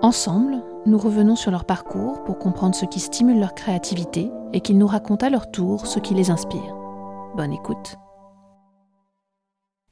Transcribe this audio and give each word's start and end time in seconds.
Ensemble, 0.00 0.62
nous 0.86 0.96
revenons 0.96 1.34
sur 1.34 1.50
leur 1.50 1.64
parcours 1.64 2.22
pour 2.22 2.38
comprendre 2.38 2.76
ce 2.76 2.84
qui 2.84 3.00
stimule 3.00 3.40
leur 3.40 3.56
créativité 3.56 4.30
et 4.52 4.60
qu'ils 4.60 4.78
nous 4.78 4.86
racontent 4.86 5.26
à 5.26 5.30
leur 5.30 5.50
tour 5.50 5.88
ce 5.88 5.98
qui 5.98 6.14
les 6.14 6.30
inspire. 6.30 6.76
Bonne 7.36 7.52
écoute. 7.52 7.96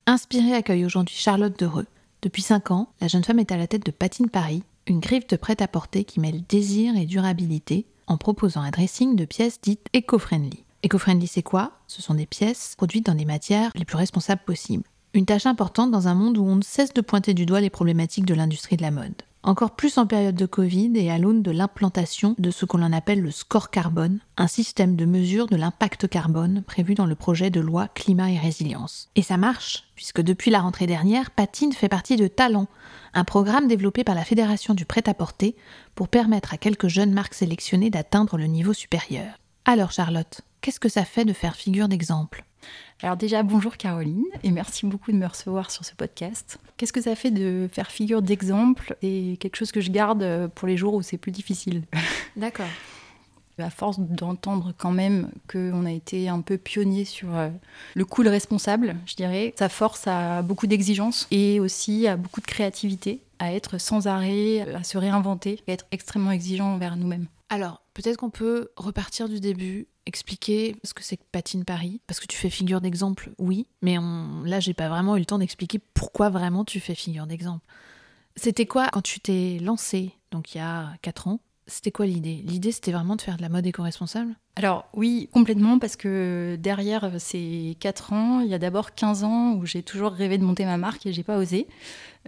Inspirée 0.07 0.55
accueille 0.55 0.85
aujourd'hui 0.85 1.17
Charlotte 1.17 1.59
Dereux. 1.59 1.89
Depuis 2.23 2.43
5 2.43 2.71
ans, 2.71 2.89
la 3.01 3.09
jeune 3.09 3.25
femme 3.25 3.41
est 3.41 3.51
à 3.51 3.57
la 3.57 3.67
tête 3.67 3.85
de 3.85 3.91
Patine 3.91 4.31
Paris, 4.31 4.63
une 4.87 5.01
griffe 5.01 5.27
de 5.27 5.35
prêt-à-porter 5.35 6.05
qui 6.05 6.21
mêle 6.21 6.45
désir 6.49 6.97
et 6.97 7.05
durabilité 7.05 7.85
en 8.07 8.17
proposant 8.17 8.61
un 8.61 8.71
dressing 8.71 9.17
de 9.17 9.25
pièces 9.25 9.61
dites 9.61 9.89
éco-friendly. 9.93 10.63
Éco-friendly, 10.85 11.27
c'est 11.27 11.43
quoi? 11.43 11.73
Ce 11.89 12.01
sont 12.01 12.15
des 12.15 12.27
pièces 12.27 12.75
produites 12.77 13.07
dans 13.07 13.17
des 13.17 13.25
matières 13.25 13.73
les 13.75 13.85
plus 13.85 13.97
responsables 13.97 14.43
possibles. 14.47 14.85
Une 15.15 15.27
tâche 15.27 15.47
importante 15.47 15.91
dans 15.91 16.07
un 16.07 16.15
monde 16.15 16.39
où 16.39 16.45
on 16.45 16.55
ne 16.55 16.63
cesse 16.63 16.95
de 16.95 17.01
pointer 17.01 17.35
du 17.35 17.45
doigt 17.45 17.61
les 17.61 17.71
problématiques 17.71 18.27
de 18.27 18.35
l'industrie 18.35 18.77
de 18.77 18.83
la 18.83 18.93
mode. 18.93 19.23
Encore 19.47 19.77
plus 19.77 19.97
en 19.97 20.09
période 20.09 20.35
de 20.35 20.45
Covid 20.45 20.91
et 20.97 21.09
à 21.09 21.19
l'aune 21.19 21.41
de 21.41 21.53
l'implantation 21.53 22.35
de 22.37 22.51
ce 22.51 22.65
qu'on 22.65 22.83
appelle 22.83 23.21
le 23.21 23.31
score 23.31 23.71
carbone, 23.71 24.19
un 24.37 24.49
système 24.49 24.97
de 24.97 25.05
mesure 25.05 25.47
de 25.47 25.55
l'impact 25.55 26.09
carbone 26.09 26.65
prévu 26.67 26.95
dans 26.95 27.07
le 27.07 27.15
projet 27.15 27.49
de 27.49 27.61
loi 27.61 27.87
climat 27.87 28.33
et 28.33 28.39
résilience. 28.39 29.09
Et 29.15 29.23
ça 29.23 29.37
marche, 29.37 29.85
puisque 29.95 30.21
depuis 30.21 30.51
la 30.51 30.59
rentrée 30.59 30.89
dernière, 30.89 31.31
Patine 31.31 31.73
fait 31.73 31.89
partie 31.89 32.17
de 32.17 32.27
Talent, 32.27 32.67
un 33.15 33.23
programme 33.23 33.69
développé 33.69 34.03
par 34.03 34.17
la 34.17 34.25
Fédération 34.25 34.75
du 34.75 34.85
prêt-à-porter 34.85 35.55
pour 35.95 36.09
permettre 36.09 36.53
à 36.53 36.57
quelques 36.57 36.89
jeunes 36.89 37.13
marques 37.13 37.35
sélectionnées 37.35 37.91
d'atteindre 37.91 38.39
le 38.39 38.47
niveau 38.47 38.73
supérieur. 38.73 39.39
Alors 39.65 39.93
Charlotte, 39.93 40.41
qu'est-ce 40.61 40.81
que 40.81 40.89
ça 40.89 41.05
fait 41.05 41.25
de 41.25 41.33
faire 41.33 41.55
figure 41.55 41.87
d'exemple? 41.87 42.46
Alors 43.03 43.17
déjà, 43.17 43.43
bonjour 43.43 43.77
Caroline, 43.77 44.25
et 44.43 44.51
merci 44.51 44.87
beaucoup 44.87 45.13
de 45.13 45.17
me 45.17 45.27
recevoir 45.27 45.71
sur 45.71 45.85
ce 45.85 45.95
podcast. 45.95 46.59
Qu'est-ce 46.77 46.95
que 46.95 47.03
ça 47.03 47.15
fait 47.15 47.31
de 47.31 47.69
faire 47.71 47.91
figure 47.91 48.23
d'exemple 48.23 48.97
et 49.03 49.37
quelque 49.39 49.57
chose 49.57 49.71
que 49.71 49.83
je 49.83 49.91
garde 49.91 50.51
pour 50.55 50.67
les 50.67 50.79
jours 50.79 50.95
où 50.95 51.03
c'est 51.03 51.19
plus 51.19 51.33
difficile? 51.33 51.83
D'accord. 52.37 52.67
À 53.59 53.71
force 53.71 53.99
d'entendre 53.99 54.75
quand 54.77 54.93
même 54.93 55.31
qu'on 55.51 55.87
a 55.87 55.93
été 55.93 56.29
un 56.29 56.43
peu 56.43 56.59
pionnier 56.59 57.07
sur 57.07 57.35
euh, 57.35 57.49
le 57.95 58.05
cool 58.05 58.29
responsable, 58.29 58.97
je 59.07 59.15
dirais, 59.15 59.55
ça 59.59 59.71
force 59.71 60.07
à 60.07 60.43
beaucoup 60.43 60.67
d'exigences 60.67 61.27
et 61.31 61.59
aussi 61.59 62.07
à 62.07 62.17
beaucoup 62.17 62.43
de 62.43 62.47
créativité, 62.47 63.23
à 63.39 63.55
être 63.55 63.79
sans 63.79 64.09
arrêt, 64.09 64.61
à 64.75 64.85
se 64.85 64.99
réinventer, 64.99 65.63
à 65.69 65.73
être 65.73 65.87
extrêmement 65.91 66.33
exigeant 66.33 66.75
envers 66.75 66.97
nous-mêmes. 66.97 67.27
Alors, 67.49 67.81
peut-être 67.95 68.19
qu'on 68.19 68.31
peut 68.31 68.69
repartir 68.77 69.29
du 69.29 69.41
début, 69.41 69.87
expliquer 70.05 70.77
ce 70.85 70.93
que 70.93 71.03
c'est 71.03 71.17
que 71.17 71.25
Patine 71.33 71.65
Paris, 71.65 72.01
parce 72.07 72.21
que 72.21 72.27
tu 72.27 72.37
fais 72.37 72.51
figure 72.51 72.81
d'exemple, 72.83 73.31
oui, 73.39 73.67
mais 73.81 73.99
on... 73.99 74.43
là, 74.45 74.61
j'ai 74.61 74.75
pas 74.75 74.89
vraiment 74.89 75.17
eu 75.17 75.21
le 75.21 75.27
temps 75.27 75.39
d'expliquer 75.39 75.81
pourquoi 75.95 76.29
vraiment 76.29 76.65
tu 76.65 76.79
fais 76.81 76.95
figure 76.95 77.27
d'exemple. 77.27 77.65
C'était 78.37 78.67
quoi 78.67 78.89
quand 78.93 79.03
tu 79.03 79.21
t'es 79.21 79.59
lancé, 79.63 80.13
donc 80.31 80.55
il 80.55 80.59
y 80.59 80.61
a 80.61 80.93
4 81.01 81.29
ans 81.29 81.41
C'était 81.69 81.93
quoi 81.93 82.07
l'idée? 82.07 82.43
L'idée, 82.45 82.73
c'était 82.73 82.91
vraiment 82.93 83.15
de 83.17 83.23
faire 83.23 83.37
de 83.37 83.43
la 83.43 83.49
mode 83.49 83.67
éco-responsable? 83.67 84.37
Alors 84.59 84.89
oui, 84.95 85.29
complètement, 85.33 85.79
parce 85.79 85.97
que 85.97 86.57
derrière 86.59 87.11
ces 87.19 87.77
4 87.79 88.13
ans, 88.15 88.41
il 88.41 88.49
y 88.49 88.55
a 88.55 88.59
d'abord 88.59 88.95
15 88.95 89.23
ans 89.23 89.53
où 89.53 89.67
j'ai 89.67 89.83
toujours 89.83 90.13
rêvé 90.13 90.39
de 90.39 90.45
monter 90.45 90.65
ma 90.65 90.79
marque 90.79 91.05
et 91.05 91.13
j'ai 91.13 91.23
pas 91.23 91.37
osé. 91.37 91.67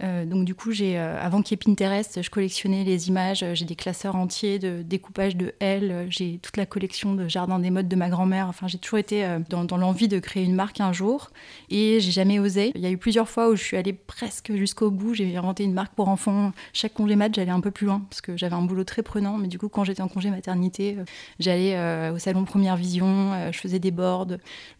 Euh, 0.03 0.25
donc 0.25 0.45
du 0.45 0.55
coup, 0.55 0.71
j'ai, 0.71 0.97
euh, 0.97 1.19
avant 1.19 1.41
qu'il 1.41 1.55
y 1.55 1.59
ait 1.59 1.63
Pinterest, 1.65 2.21
je 2.21 2.29
collectionnais 2.29 2.83
les 2.83 3.09
images, 3.09 3.43
j'ai 3.53 3.65
des 3.65 3.75
classeurs 3.75 4.15
entiers 4.15 4.59
de 4.59 4.81
découpage 4.81 5.35
de 5.35 5.53
L, 5.59 6.07
j'ai 6.09 6.37
toute 6.37 6.57
la 6.57 6.65
collection 6.65 7.15
de 7.15 7.27
Jardin 7.27 7.59
des 7.59 7.69
modes 7.69 7.87
de 7.87 7.95
ma 7.95 8.09
grand-mère. 8.09 8.47
Enfin, 8.47 8.67
j'ai 8.67 8.77
toujours 8.77 8.99
été 8.99 9.25
euh, 9.25 9.39
dans, 9.49 9.65
dans, 9.65 9.77
l'envie 9.77 10.07
de 10.07 10.19
créer 10.19 10.43
une 10.43 10.55
marque 10.55 10.79
un 10.79 10.93
jour 10.93 11.31
et 11.69 11.99
j'ai 11.99 12.11
jamais 12.11 12.39
osé. 12.39 12.71
Il 12.75 12.81
y 12.81 12.85
a 12.85 12.91
eu 12.91 12.97
plusieurs 12.97 13.27
fois 13.27 13.49
où 13.49 13.55
je 13.55 13.63
suis 13.63 13.77
allée 13.77 13.93
presque 13.93 14.53
jusqu'au 14.55 14.91
bout. 14.91 15.13
J'ai 15.13 15.35
inventé 15.35 15.63
une 15.63 15.73
marque 15.73 15.93
pour 15.95 16.07
enfants. 16.07 16.51
Chaque 16.73 16.93
congé 16.93 17.15
mat, 17.15 17.33
j'allais 17.33 17.51
un 17.51 17.61
peu 17.61 17.71
plus 17.71 17.87
loin 17.87 18.01
parce 18.09 18.21
que 18.21 18.37
j'avais 18.37 18.55
un 18.55 18.61
boulot 18.61 18.83
très 18.83 19.03
prenant. 19.03 19.37
Mais 19.37 19.47
du 19.47 19.59
coup, 19.59 19.69
quand 19.69 19.83
j'étais 19.83 20.01
en 20.01 20.07
congé 20.07 20.29
maternité, 20.29 20.97
j'allais 21.39 21.75
au 22.19 22.21
salon 22.21 22.43
Première 22.43 22.75
Vision, 22.75 23.49
je 23.49 23.57
faisais 23.57 23.79
des 23.79 23.91
boards. 23.91 24.27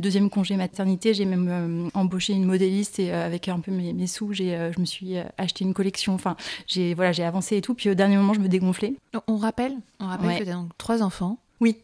Deuxième 0.02 0.30
congé 0.30 0.58
maternité, 0.58 1.14
j'ai 1.14 1.24
même 1.24 1.90
embauché 1.94 2.34
une 2.34 2.44
modéliste 2.44 3.00
et 3.00 3.14
avec 3.14 3.48
un 3.48 3.62
peu 3.62 3.72
mes, 3.72 3.94
mes 3.94 4.08
sous, 4.08 4.34
j'ai, 4.34 4.72
je 4.76 4.80
me 4.82 4.86
suis 4.86 5.16
acheté 5.38 5.64
une 5.64 5.74
collection. 5.74 6.14
Enfin, 6.14 6.36
j'ai 6.68 6.94
voilà, 6.94 7.14
j'ai 7.14 7.24
avancé 7.24 7.56
et 7.56 7.62
tout. 7.62 7.74
Puis 7.76 7.90
au 7.90 7.94
dernier 7.94 8.18
moment, 8.18 8.34
je 8.34 8.42
me 8.42 8.50
dégonflais. 8.50 8.96
On 9.28 9.38
rappelle, 9.38 9.78
on 10.02 10.08
rappelle 10.08 10.40
que 10.40 10.44
tu 10.44 10.50
as 10.50 10.54
donc 10.54 10.78
trois 10.78 11.02
enfants. 11.02 11.38
Oui. 11.62 11.78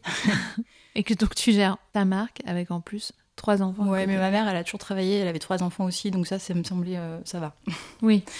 et 0.94 1.02
que 1.02 1.14
donc 1.14 1.34
tu 1.34 1.52
gères 1.52 1.78
ta 1.94 2.04
marque 2.04 2.42
avec 2.44 2.70
en 2.70 2.82
plus 2.82 3.12
trois 3.34 3.62
enfants. 3.62 3.86
Ouais, 3.86 4.06
mais 4.06 4.18
ma 4.18 4.30
mère, 4.30 4.46
elle 4.48 4.56
a 4.56 4.64
toujours 4.64 4.80
travaillé, 4.80 5.16
elle 5.16 5.28
avait 5.28 5.38
trois 5.38 5.62
enfants 5.62 5.84
aussi, 5.84 6.10
donc 6.10 6.26
ça, 6.26 6.38
ça 6.38 6.52
me 6.52 6.64
semblait, 6.64 6.98
ça 7.24 7.40
va. 7.40 7.54
Oui. 8.02 8.22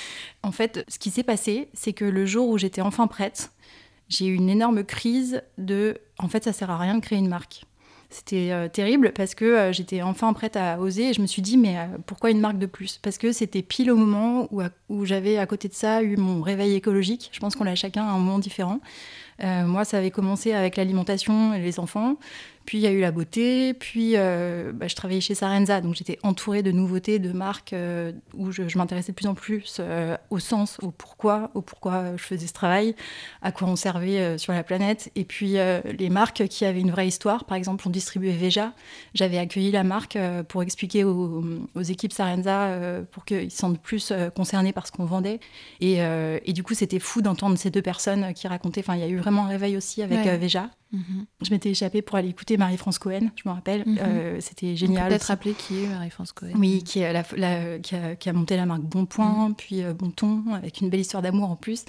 En 0.43 0.53
fait, 0.53 0.85
ce 0.87 1.01
qui 1.01 1.11
s'est 1.11 1.25
passé, 1.25 1.69
c'est 1.75 1.93
que 1.93 2.05
le 2.05 2.25
jour 2.25 2.49
où 2.49 2.57
j'étais 2.57 2.81
enfin 2.81 3.09
prête, 3.09 3.51
j'ai 4.09 4.27
eu 4.27 4.35
une 4.35 4.49
énorme 4.49 4.85
crise 4.85 5.43
de, 5.59 5.99
en 6.19 6.29
fait, 6.29 6.45
ça 6.45 6.53
sert 6.53 6.71
à 6.71 6.79
rien 6.79 6.95
de 6.97 7.01
créer 7.01 7.19
une 7.19 7.29
marque. 7.29 7.65
C'était 8.09 8.53
euh, 8.53 8.69
terrible 8.69 9.13
parce 9.13 9.35
que 9.35 9.45
euh, 9.45 9.73
j'étais 9.73 10.01
enfin 10.01 10.33
prête 10.33 10.57
à 10.57 10.79
oser 10.79 11.11
et 11.11 11.13
je 11.13 11.21
me 11.21 11.27
suis 11.27 11.43
dit 11.43 11.57
mais 11.57 11.77
euh, 11.77 11.87
pourquoi 12.07 12.31
une 12.31 12.39
marque 12.39 12.59
de 12.59 12.67
plus? 12.67 12.99
Parce 13.03 13.19
que 13.19 13.33
c'était 13.33 13.63
pile 13.63 13.91
au 13.91 13.97
moment 13.97 14.49
où, 14.53 14.63
où 14.89 15.05
j'avais 15.05 15.39
à 15.39 15.47
côté 15.47 15.69
de 15.69 15.75
ça 15.75 16.03
eu 16.03 16.17
mon 16.17 16.41
réveil 16.41 16.75
écologique. 16.75 17.31
Je 17.33 17.41
pense 17.41 17.57
qu'on 17.57 17.65
l'a 17.65 17.75
chacun 17.75 18.05
à 18.05 18.11
un 18.11 18.19
moment 18.19 18.39
différent. 18.39 18.81
moi, 19.43 19.85
ça 19.85 19.99
avait 19.99 20.13
commencé 20.13 20.53
avec 20.53 20.77
l'alimentation 20.77 21.53
et 21.53 21.61
les 21.61 21.81
enfants. 21.81 22.17
Puis 22.67 22.79
il 22.79 22.81
y 22.81 22.87
a 22.89 22.91
eu 22.91 23.01
la 23.01 23.13
beauté, 23.13 23.75
puis 23.75 24.15
euh, 24.17 24.73
bah, 24.73 24.89
je 24.89 24.97
travaillais 24.97 25.21
chez 25.21 25.37
Sarenza, 25.37 25.81
donc 25.81 25.95
j'étais 25.95 26.19
entourée 26.25 26.65
de 26.65 26.73
nouveautés, 26.73 27.21
de 27.21 27.31
marques 27.31 27.73
euh, 27.73 28.11
où 28.35 28.51
je, 28.51 28.77
m'intéressais 28.77 29.13
de 29.13 29.17
plus 29.17 29.29
en 29.29 29.35
plus 29.35 29.77
euh, 29.79 30.17
au 30.31 30.41
sens, 30.41 30.79
au 30.83 30.91
pourquoi, 30.91 31.53
au 31.55 31.63
pourquoi 31.63 32.17
je 32.17 32.23
faisais 32.23 32.49
ce 32.49 32.53
travail, 32.53 32.97
à 33.41 33.53
quoi 33.53 33.69
on 33.69 33.77
servait 33.77 34.37
sur 34.37 34.53
la 34.53 34.65
planète. 34.65 35.13
Et 35.15 35.25
puis 35.25 35.55
les 35.99 36.11
marques 36.11 36.49
qui 36.49 36.65
avaient 36.65 36.81
une 36.81 36.91
vraie 36.91 37.07
histoire, 37.07 37.45
par 37.45 37.57
exemple 37.57 37.85
on 37.87 37.91
distribuait 37.91 38.33
Veja, 38.33 38.73
j'avais 39.15 39.39
accueilli 39.39 39.71
la 39.71 39.85
marque 39.85 40.19
pour 40.49 40.65
expliquer 40.65 41.05
aux, 41.05 41.45
équipes 41.89 42.13
Sarenza 42.13 43.03
pour 43.13 43.25
qu'ils 43.25 43.53
se 43.53 43.59
sentent 43.59 43.81
plus 43.81 44.13
concernés 44.35 44.73
par 44.73 44.89
ce 44.89 44.93
qu'on 44.93 45.05
vendait. 45.05 45.39
Et, 45.81 45.99
et, 45.99 46.53
du 46.53 46.65
coup 46.65 46.75
c'était 46.75 46.99
fou 46.99 47.23
d'entendre 47.23 47.57
ces 47.57 47.71
deux 47.71 47.83
personnes 47.83 48.35
qui 48.35 48.49
racontaient, 48.49 48.81
enfin 48.81 48.97
il 48.97 49.01
y 49.01 49.05
a 49.05 49.09
eu 49.09 49.19
vraiment 49.19 49.45
un 49.45 49.49
réveil 49.49 49.77
aussi 49.77 50.03
avec 50.03 50.25
ouais. 50.25 50.37
Veja. 50.37 50.71
Mhm. 50.93 51.27
Je 51.43 51.51
m'étais 51.51 51.71
échappée 51.71 52.03
pour 52.03 52.17
aller 52.17 52.29
écouter 52.29 52.57
Marie-France 52.57 52.99
Cohen, 52.99 53.31
je 53.35 53.49
me 53.49 53.55
rappelle. 53.55 53.83
Mhm. 53.87 53.99
Euh, 54.01 54.37
C'était 54.41 54.77
génial. 54.77 55.09
Peut-être 55.09 55.25
rappeler 55.25 55.53
qui 55.53 55.85
est 55.85 55.89
Marie-France 55.89 56.33
Cohen. 56.33 56.53
Oui, 56.57 56.83
qui, 56.85 57.01
est 57.01 57.13
la, 57.13 57.25
la, 57.37 57.79
qui, 57.79 57.97
a, 57.97 58.17
qui, 58.17 58.29
a, 58.29 58.33
monté 58.33 58.57
la 58.57 58.67
marque 58.67 58.83
Bonpoint, 58.83 59.49
mhm. 59.49 59.55
puis 59.55 59.83
euh, 59.83 59.93
Bon 59.93 60.11
Ton, 60.11 60.45
avec 60.55 60.81
une 60.81 60.91
belle 60.91 61.01
histoire 61.01 61.23
d'amour 61.23 61.51
en 61.51 61.57
plus. 61.57 61.85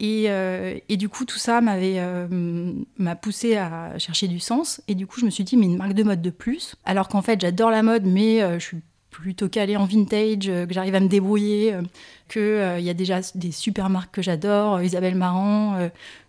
Et, 0.00 0.24
euh, 0.28 0.78
et, 0.88 0.96
du 0.96 1.08
coup, 1.08 1.24
tout 1.24 1.38
ça 1.38 1.60
m'avait 1.60 1.96
euh, 1.98 2.72
m'a 2.98 3.14
poussé 3.14 3.56
à 3.56 3.98
chercher 3.98 4.26
du 4.26 4.40
sens. 4.40 4.82
Et 4.88 4.94
du 4.94 5.06
coup, 5.06 5.20
je 5.20 5.24
me 5.24 5.30
suis 5.30 5.44
dit, 5.44 5.56
mais 5.56 5.66
une 5.66 5.76
marque 5.76 5.92
de 5.92 6.02
mode 6.02 6.22
de 6.22 6.30
plus. 6.30 6.74
Alors 6.84 7.08
qu'en 7.08 7.22
fait, 7.22 7.40
j'adore 7.40 7.70
la 7.70 7.82
mode, 7.82 8.04
mais 8.04 8.40
je 8.58 8.64
suis 8.64 8.78
plutôt 9.12 9.48
calée 9.48 9.76
en 9.76 9.84
vintage, 9.84 10.48
euh, 10.48 10.66
que 10.66 10.74
j'arrive 10.74 10.94
à 10.94 11.00
me 11.00 11.06
débrouiller, 11.06 11.74
euh, 11.74 11.82
qu'il 12.28 12.40
euh, 12.40 12.80
y 12.80 12.88
a 12.88 12.94
déjà 12.94 13.20
des 13.34 13.52
super 13.52 13.90
marques 13.90 14.14
que 14.14 14.22
j'adore, 14.22 14.82
Isabelle 14.82 15.14
Marant, 15.14 15.76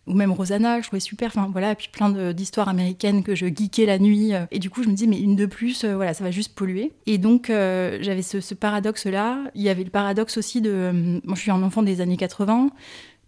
ou 0.05 0.13
même 0.13 0.33
Rosanna, 0.33 0.77
que 0.77 0.83
je 0.83 0.89
trouvais 0.89 0.99
super. 0.99 1.29
Enfin 1.29 1.49
voilà, 1.51 1.71
et 1.71 1.75
puis 1.75 1.87
plein 1.91 2.09
d'histoires 2.33 2.67
américaines 2.67 3.23
que 3.23 3.35
je 3.35 3.45
geekais 3.45 3.85
la 3.85 3.99
nuit. 3.99 4.33
et 4.51 4.59
du 4.59 4.69
coup, 4.69 4.83
je 4.83 4.89
me 4.89 4.93
dis, 4.93 5.07
mais 5.07 5.19
une 5.19 5.37
de 5.37 5.45
plus, 5.45 5.85
voilà, 5.85 6.13
ça 6.13 6.25
va 6.25 6.31
juste 6.31 6.53
polluer. 6.53 6.91
Et 7.05 7.17
donc, 7.17 7.47
j'avais 7.47 8.21
ce, 8.21 8.41
ce 8.41 8.53
paradoxe-là. 8.53 9.45
Il 9.55 9.61
y 9.61 9.69
avait 9.69 9.85
le 9.85 9.89
paradoxe 9.89 10.37
aussi 10.37 10.59
de. 10.59 11.21
moi, 11.23 11.35
je 11.35 11.41
suis 11.41 11.51
un 11.51 11.63
enfant 11.63 11.83
des 11.83 12.01
années 12.01 12.17
80. 12.17 12.69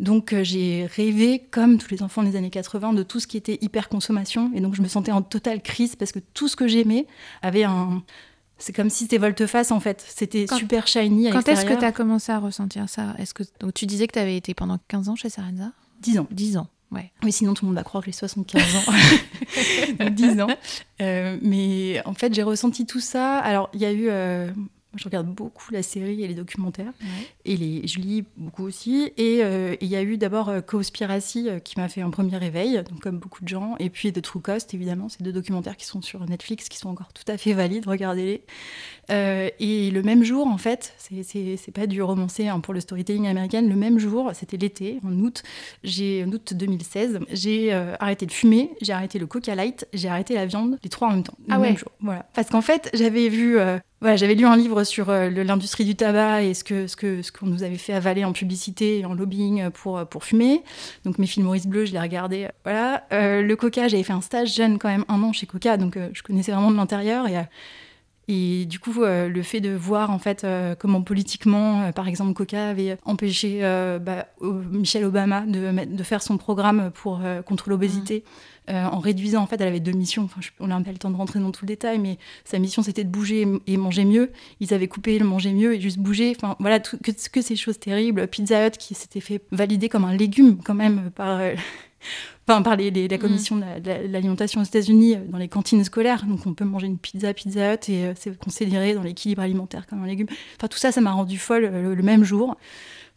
Donc 0.01 0.35
j'ai 0.41 0.85
rêvé, 0.93 1.47
comme 1.51 1.77
tous 1.77 1.89
les 1.89 2.03
enfants 2.03 2.23
des 2.23 2.35
années 2.35 2.49
80, 2.49 2.91
de 2.91 3.03
tout 3.03 3.21
ce 3.21 3.27
qui 3.27 3.37
était 3.37 3.57
hyper 3.61 3.87
consommation. 3.87 4.51
Et 4.53 4.59
donc 4.59 4.75
je 4.75 4.81
me 4.81 4.89
sentais 4.89 5.13
en 5.13 5.21
totale 5.21 5.61
crise 5.61 5.95
parce 5.95 6.11
que 6.11 6.19
tout 6.33 6.49
ce 6.49 6.57
que 6.57 6.67
j'aimais 6.67 7.07
avait 7.41 7.63
un, 7.63 8.03
c'est 8.57 8.73
comme 8.73 8.89
si 8.89 9.03
c'était 9.03 9.17
volte-face 9.17 9.71
en 9.71 9.79
fait. 9.79 10.03
C'était 10.07 10.45
super 10.47 10.87
shiny. 10.87 11.29
quand 11.31 11.47
est-ce 11.47 11.65
que 11.65 11.73
tu 11.73 11.85
as 11.85 11.91
commencé 11.91 12.31
à 12.31 12.39
ressentir 12.39 12.89
ça? 12.89 13.13
Est-ce 13.17 13.33
que 13.33 13.43
Donc, 13.59 13.73
Tu 13.73 13.85
disais 13.85 14.07
que 14.07 14.13
tu 14.13 14.19
avais 14.19 14.37
été 14.37 14.53
pendant 14.53 14.79
15 14.87 15.09
ans 15.09 15.15
chez 15.15 15.29
Sarenza? 15.29 15.71
10 16.01 16.19
ans. 16.19 16.27
10 16.31 16.57
ans, 16.57 16.67
ouais. 16.91 17.11
Oui, 17.23 17.31
sinon 17.31 17.53
tout 17.53 17.65
le 17.65 17.69
monde 17.69 17.77
va 17.77 17.83
croire 17.83 18.03
que 18.03 18.11
j'ai 18.11 18.17
75 18.17 18.61
ans. 18.75 18.93
Donc 19.99 20.13
10 20.13 20.41
ans. 20.41 20.47
Euh, 21.01 21.37
mais 21.41 22.01
en 22.05 22.13
fait, 22.13 22.33
j'ai 22.33 22.43
ressenti 22.43 22.85
tout 22.85 22.99
ça. 22.99 23.39
Alors, 23.39 23.69
il 23.73 23.79
y 23.81 23.85
a 23.85 23.91
eu. 23.91 24.07
Euh, 24.09 24.49
je 24.95 25.05
regarde 25.05 25.27
beaucoup 25.27 25.71
la 25.71 25.83
série 25.83 26.23
et 26.23 26.27
les 26.27 26.33
documentaires. 26.33 26.93
Et 27.43 27.57
les, 27.57 27.87
je 27.87 27.99
lis 27.99 28.23
beaucoup 28.37 28.63
aussi. 28.63 29.11
Et 29.17 29.43
euh, 29.43 29.75
il 29.81 29.87
y 29.87 29.95
a 29.95 30.03
eu 30.03 30.17
d'abord 30.17 30.49
euh, 30.49 30.61
Conspiracy 30.61 31.49
euh, 31.49 31.59
qui 31.59 31.79
m'a 31.79 31.87
fait 31.87 32.01
un 32.01 32.09
premier 32.09 32.37
réveil, 32.37 32.81
donc 32.89 33.01
comme 33.01 33.19
beaucoup 33.19 33.43
de 33.43 33.47
gens. 33.47 33.75
Et 33.79 33.89
puis 33.89 34.11
The 34.11 34.21
True 34.21 34.41
Cost, 34.41 34.73
évidemment. 34.73 35.09
C'est 35.09 35.23
deux 35.23 35.33
documentaires 35.33 35.77
qui 35.77 35.85
sont 35.85 36.01
sur 36.01 36.27
Netflix, 36.27 36.69
qui 36.69 36.77
sont 36.77 36.89
encore 36.89 37.13
tout 37.13 37.29
à 37.31 37.37
fait 37.37 37.53
valides. 37.53 37.87
Regardez-les. 37.87 38.43
et 39.09 39.91
le 39.91 40.01
même 40.01 40.23
jour, 40.23 40.47
en 40.47 40.57
fait, 40.57 40.93
c'est 40.97 41.71
pas 41.73 41.87
du 41.87 42.01
romancé 42.01 42.47
hein, 42.47 42.59
pour 42.59 42.73
le 42.73 42.79
storytelling 42.79 43.27
américain. 43.27 43.61
Le 43.61 43.75
même 43.75 43.99
jour, 43.99 44.31
c'était 44.33 44.57
l'été, 44.57 44.99
en 45.05 45.13
août, 45.19 45.43
en 45.85 46.31
août 46.31 46.53
2016, 46.53 47.19
j'ai 47.31 47.73
arrêté 47.99 48.25
de 48.25 48.31
fumer, 48.31 48.71
j'ai 48.81 48.93
arrêté 48.93 49.19
le 49.19 49.27
Coca 49.27 49.55
Light, 49.55 49.87
j'ai 49.93 50.09
arrêté 50.09 50.33
la 50.35 50.45
viande, 50.45 50.77
les 50.83 50.89
trois 50.89 51.09
en 51.09 51.11
même 51.11 51.23
temps. 51.23 51.37
Le 51.47 51.53
ah 51.53 51.59
même 51.59 51.77
jour. 51.77 51.91
Voilà. 51.99 52.25
Parce 52.33 52.49
qu'en 52.49 52.61
fait, 52.61 52.89
j'avais 52.93 53.29
vu 53.29 53.57
j'avais 54.15 54.35
lu 54.35 54.45
un 54.45 54.55
livre 54.55 54.83
sur 54.83 55.09
euh, 55.09 55.29
l'industrie 55.29 55.85
du 55.85 55.95
tabac 55.95 56.43
et 56.43 56.53
ce 56.53 56.63
que 56.63 56.87
ce 56.87 57.31
qu'on 57.31 57.47
nous 57.47 57.63
avait 57.63 57.77
fait 57.77 57.93
avaler 57.93 58.23
en 58.23 58.33
publicité 58.33 58.99
et 58.99 59.05
en 59.05 59.13
lobbying 59.13 59.69
pour 59.71 60.05
pour 60.07 60.23
fumer. 60.23 60.63
Donc 61.03 61.17
mes 61.17 61.25
films 61.25 61.45
Maurice 61.45 61.67
Bleu, 61.67 61.85
je 61.85 61.93
les 61.93 61.99
regardais. 61.99 62.51
Voilà. 62.63 63.03
Euh, 63.11 63.41
le 63.41 63.55
Coca, 63.55 63.87
j'avais 63.87 64.03
fait 64.03 64.13
un 64.13 64.21
stage 64.21 64.53
jeune 64.53 64.77
quand 64.77 64.89
même 64.89 65.05
un 65.07 65.21
an 65.23 65.33
chez 65.33 65.47
Coca, 65.47 65.77
donc 65.77 65.97
euh, 65.97 66.09
je 66.13 66.21
connaissais 66.21 66.51
vraiment 66.51 66.71
de 66.71 66.77
l'intérieur 66.77 67.27
et 68.27 68.65
du 68.65 68.79
coup, 68.79 68.93
le 69.03 69.41
fait 69.41 69.61
de 69.61 69.69
voir 69.71 70.09
en 70.09 70.19
fait 70.19 70.45
comment 70.79 71.01
politiquement, 71.01 71.91
par 71.91 72.07
exemple, 72.07 72.33
Coca 72.33 72.69
avait 72.69 72.97
empêché 73.05 73.61
bah, 74.01 74.27
Michelle 74.41 75.05
Obama 75.05 75.41
de, 75.41 75.85
de, 75.85 76.03
faire 76.03 76.21
son 76.21 76.37
programme 76.37 76.91
pour 76.91 77.21
contre 77.45 77.69
l'obésité. 77.69 78.23
Mmh. 78.25 78.55
Euh, 78.69 78.83
en 78.85 78.99
réduisant, 78.99 79.43
en 79.43 79.47
fait, 79.47 79.61
elle 79.61 79.67
avait 79.67 79.79
deux 79.79 79.91
missions. 79.91 80.23
Enfin, 80.23 80.41
on 80.59 80.67
n'a 80.67 80.81
pas 80.81 80.91
le 80.91 80.97
temps 80.97 81.11
de 81.11 81.15
rentrer 81.15 81.39
dans 81.39 81.51
tout 81.51 81.65
le 81.65 81.67
détail, 81.67 81.99
mais 81.99 82.17
sa 82.43 82.57
mission, 82.57 82.81
c'était 82.81 83.03
de 83.03 83.09
bouger 83.09 83.47
et 83.67 83.77
manger 83.77 84.05
mieux. 84.05 84.31
Ils 84.59 84.73
avaient 84.73 84.87
coupé 84.87 85.19
le 85.19 85.25
manger 85.25 85.53
mieux 85.53 85.75
et 85.75 85.81
juste 85.81 85.99
bouger. 85.99 86.33
Enfin, 86.35 86.55
voilà, 86.59 86.79
que, 86.79 86.97
que, 86.97 87.41
ces 87.41 87.55
choses 87.55 87.79
terribles. 87.79 88.27
Pizza 88.27 88.65
Hut 88.65 88.71
qui 88.71 88.95
s'était 88.95 89.19
fait 89.19 89.41
valider 89.51 89.89
comme 89.89 90.05
un 90.05 90.15
légume, 90.15 90.57
quand 90.63 90.73
même, 90.73 91.11
par. 91.11 91.41
Euh, 92.49 92.53
enfin, 92.53 92.61
par 92.61 92.75
les, 92.75 92.91
la 93.07 93.17
commission 93.17 93.57
de 93.57 93.63
l'alimentation 94.07 94.61
aux 94.61 94.65
États-Unis 94.65 95.15
euh, 95.15 95.19
dans 95.29 95.37
les 95.37 95.47
cantines 95.47 95.83
scolaires. 95.83 96.25
Donc, 96.25 96.45
on 96.45 96.53
peut 96.53 96.65
manger 96.65 96.87
une 96.87 96.97
pizza, 96.97 97.33
Pizza 97.33 97.73
Hut, 97.73 97.89
et 97.89 98.13
c'est 98.15 98.37
considéré 98.37 98.93
dans 98.93 99.03
l'équilibre 99.03 99.41
alimentaire 99.41 99.87
comme 99.87 100.03
un 100.03 100.07
légume. 100.07 100.27
Enfin, 100.57 100.67
tout 100.67 100.77
ça, 100.77 100.91
ça 100.91 101.01
m'a 101.01 101.11
rendu 101.11 101.37
folle 101.37 101.65
le 101.65 102.03
même 102.03 102.23
jour 102.23 102.55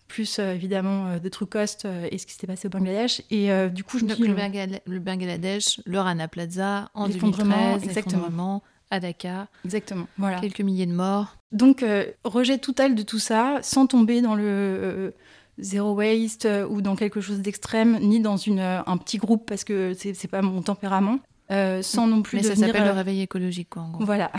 plus 0.08 0.38
euh, 0.38 0.54
évidemment 0.54 1.06
euh, 1.06 1.18
de 1.18 1.28
True 1.28 1.46
Cost 1.46 1.84
euh, 1.84 2.08
et 2.10 2.18
ce 2.18 2.26
qui 2.26 2.32
s'était 2.32 2.46
passé 2.46 2.66
au 2.66 2.70
Bangladesh. 2.70 3.22
Et 3.30 3.50
du 3.70 3.84
coup, 3.84 3.98
je 3.98 4.04
me 4.04 4.14
suis 4.14 4.26
le, 4.26 4.98
Bangladesh, 4.98 5.80
le 5.84 6.00
Rana 6.00 6.26
Plaza 6.26 6.90
en 6.94 7.08
2013, 7.08 7.84
exactement. 7.84 8.62
à 8.90 8.98
Dakar. 8.98 9.46
Exactement, 9.64 10.08
voilà. 10.16 10.40
Quelques 10.40 10.62
milliers 10.62 10.86
de 10.86 10.94
morts. 10.94 11.36
Donc, 11.52 11.84
rejet 12.24 12.58
total 12.58 12.94
de 12.94 13.02
tout 13.02 13.18
ça, 13.18 13.58
sans 13.62 13.86
tomber 13.86 14.22
dans 14.22 14.34
le 14.34 15.14
zéro 15.58 15.94
waste 15.94 16.48
ou 16.70 16.80
dans 16.80 16.96
quelque 16.96 17.20
chose 17.20 17.40
d'extrême, 17.40 17.98
ni 18.00 18.20
dans 18.20 18.36
une, 18.36 18.60
un 18.60 18.96
petit 18.96 19.18
groupe 19.18 19.46
parce 19.46 19.64
que 19.64 19.94
c'est 19.94 20.28
pas 20.28 20.42
mon 20.42 20.62
tempérament. 20.62 21.18
sans 21.50 22.06
non 22.06 22.22
plus 22.22 22.38
Mais 22.38 22.42
ça 22.42 22.56
s'appelle 22.56 22.84
le 22.84 22.92
réveil 22.92 23.22
écologique, 23.22 23.70
quoi, 23.70 23.82
en 23.82 23.90
gros. 23.90 24.04
Voilà. 24.04 24.30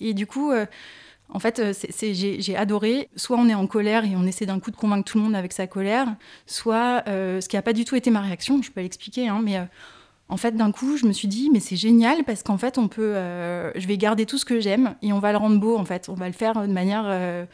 Et 0.00 0.14
du 0.14 0.26
coup, 0.26 0.52
en 1.28 1.38
fait, 1.38 1.58
euh, 1.58 1.72
j'ai 2.02 2.56
adoré. 2.56 3.08
Soit 3.16 3.36
on 3.36 3.48
est 3.48 3.54
en 3.54 3.66
colère 3.66 4.04
et 4.04 4.14
on 4.16 4.24
essaie 4.24 4.46
d'un 4.46 4.60
coup 4.60 4.70
de 4.70 4.76
convaincre 4.76 5.10
tout 5.10 5.18
le 5.18 5.24
monde 5.24 5.34
avec 5.34 5.52
sa 5.52 5.66
colère, 5.66 6.14
soit 6.46 7.02
euh, 7.08 7.40
ce 7.40 7.48
qui 7.48 7.56
n'a 7.56 7.62
pas 7.62 7.72
du 7.72 7.84
tout 7.84 7.96
été 7.96 8.10
ma 8.10 8.20
réaction, 8.20 8.62
je 8.62 8.70
peux 8.70 8.80
l'expliquer, 8.80 9.28
hein, 9.28 9.40
mais 9.42 9.58
euh, 9.58 9.64
en 10.28 10.36
fait, 10.36 10.52
d'un 10.52 10.72
coup, 10.72 10.96
je 10.96 11.06
me 11.06 11.12
suis 11.12 11.28
dit, 11.28 11.50
mais 11.52 11.60
c'est 11.60 11.76
génial 11.76 12.24
parce 12.24 12.42
qu'en 12.42 12.58
fait, 12.58 12.78
on 12.78 12.88
peut, 12.88 13.14
je 13.14 13.86
vais 13.86 13.96
garder 13.96 14.26
tout 14.26 14.38
ce 14.38 14.44
que 14.44 14.58
j'aime 14.58 14.96
et 15.00 15.12
on 15.12 15.20
va 15.20 15.30
le 15.30 15.38
rendre 15.38 15.60
beau. 15.60 15.78
En 15.78 15.84
fait, 15.84 16.08
on 16.08 16.14
va 16.14 16.26
le 16.26 16.32
faire 16.32 16.66
de 16.66 16.72
manière 16.72 17.46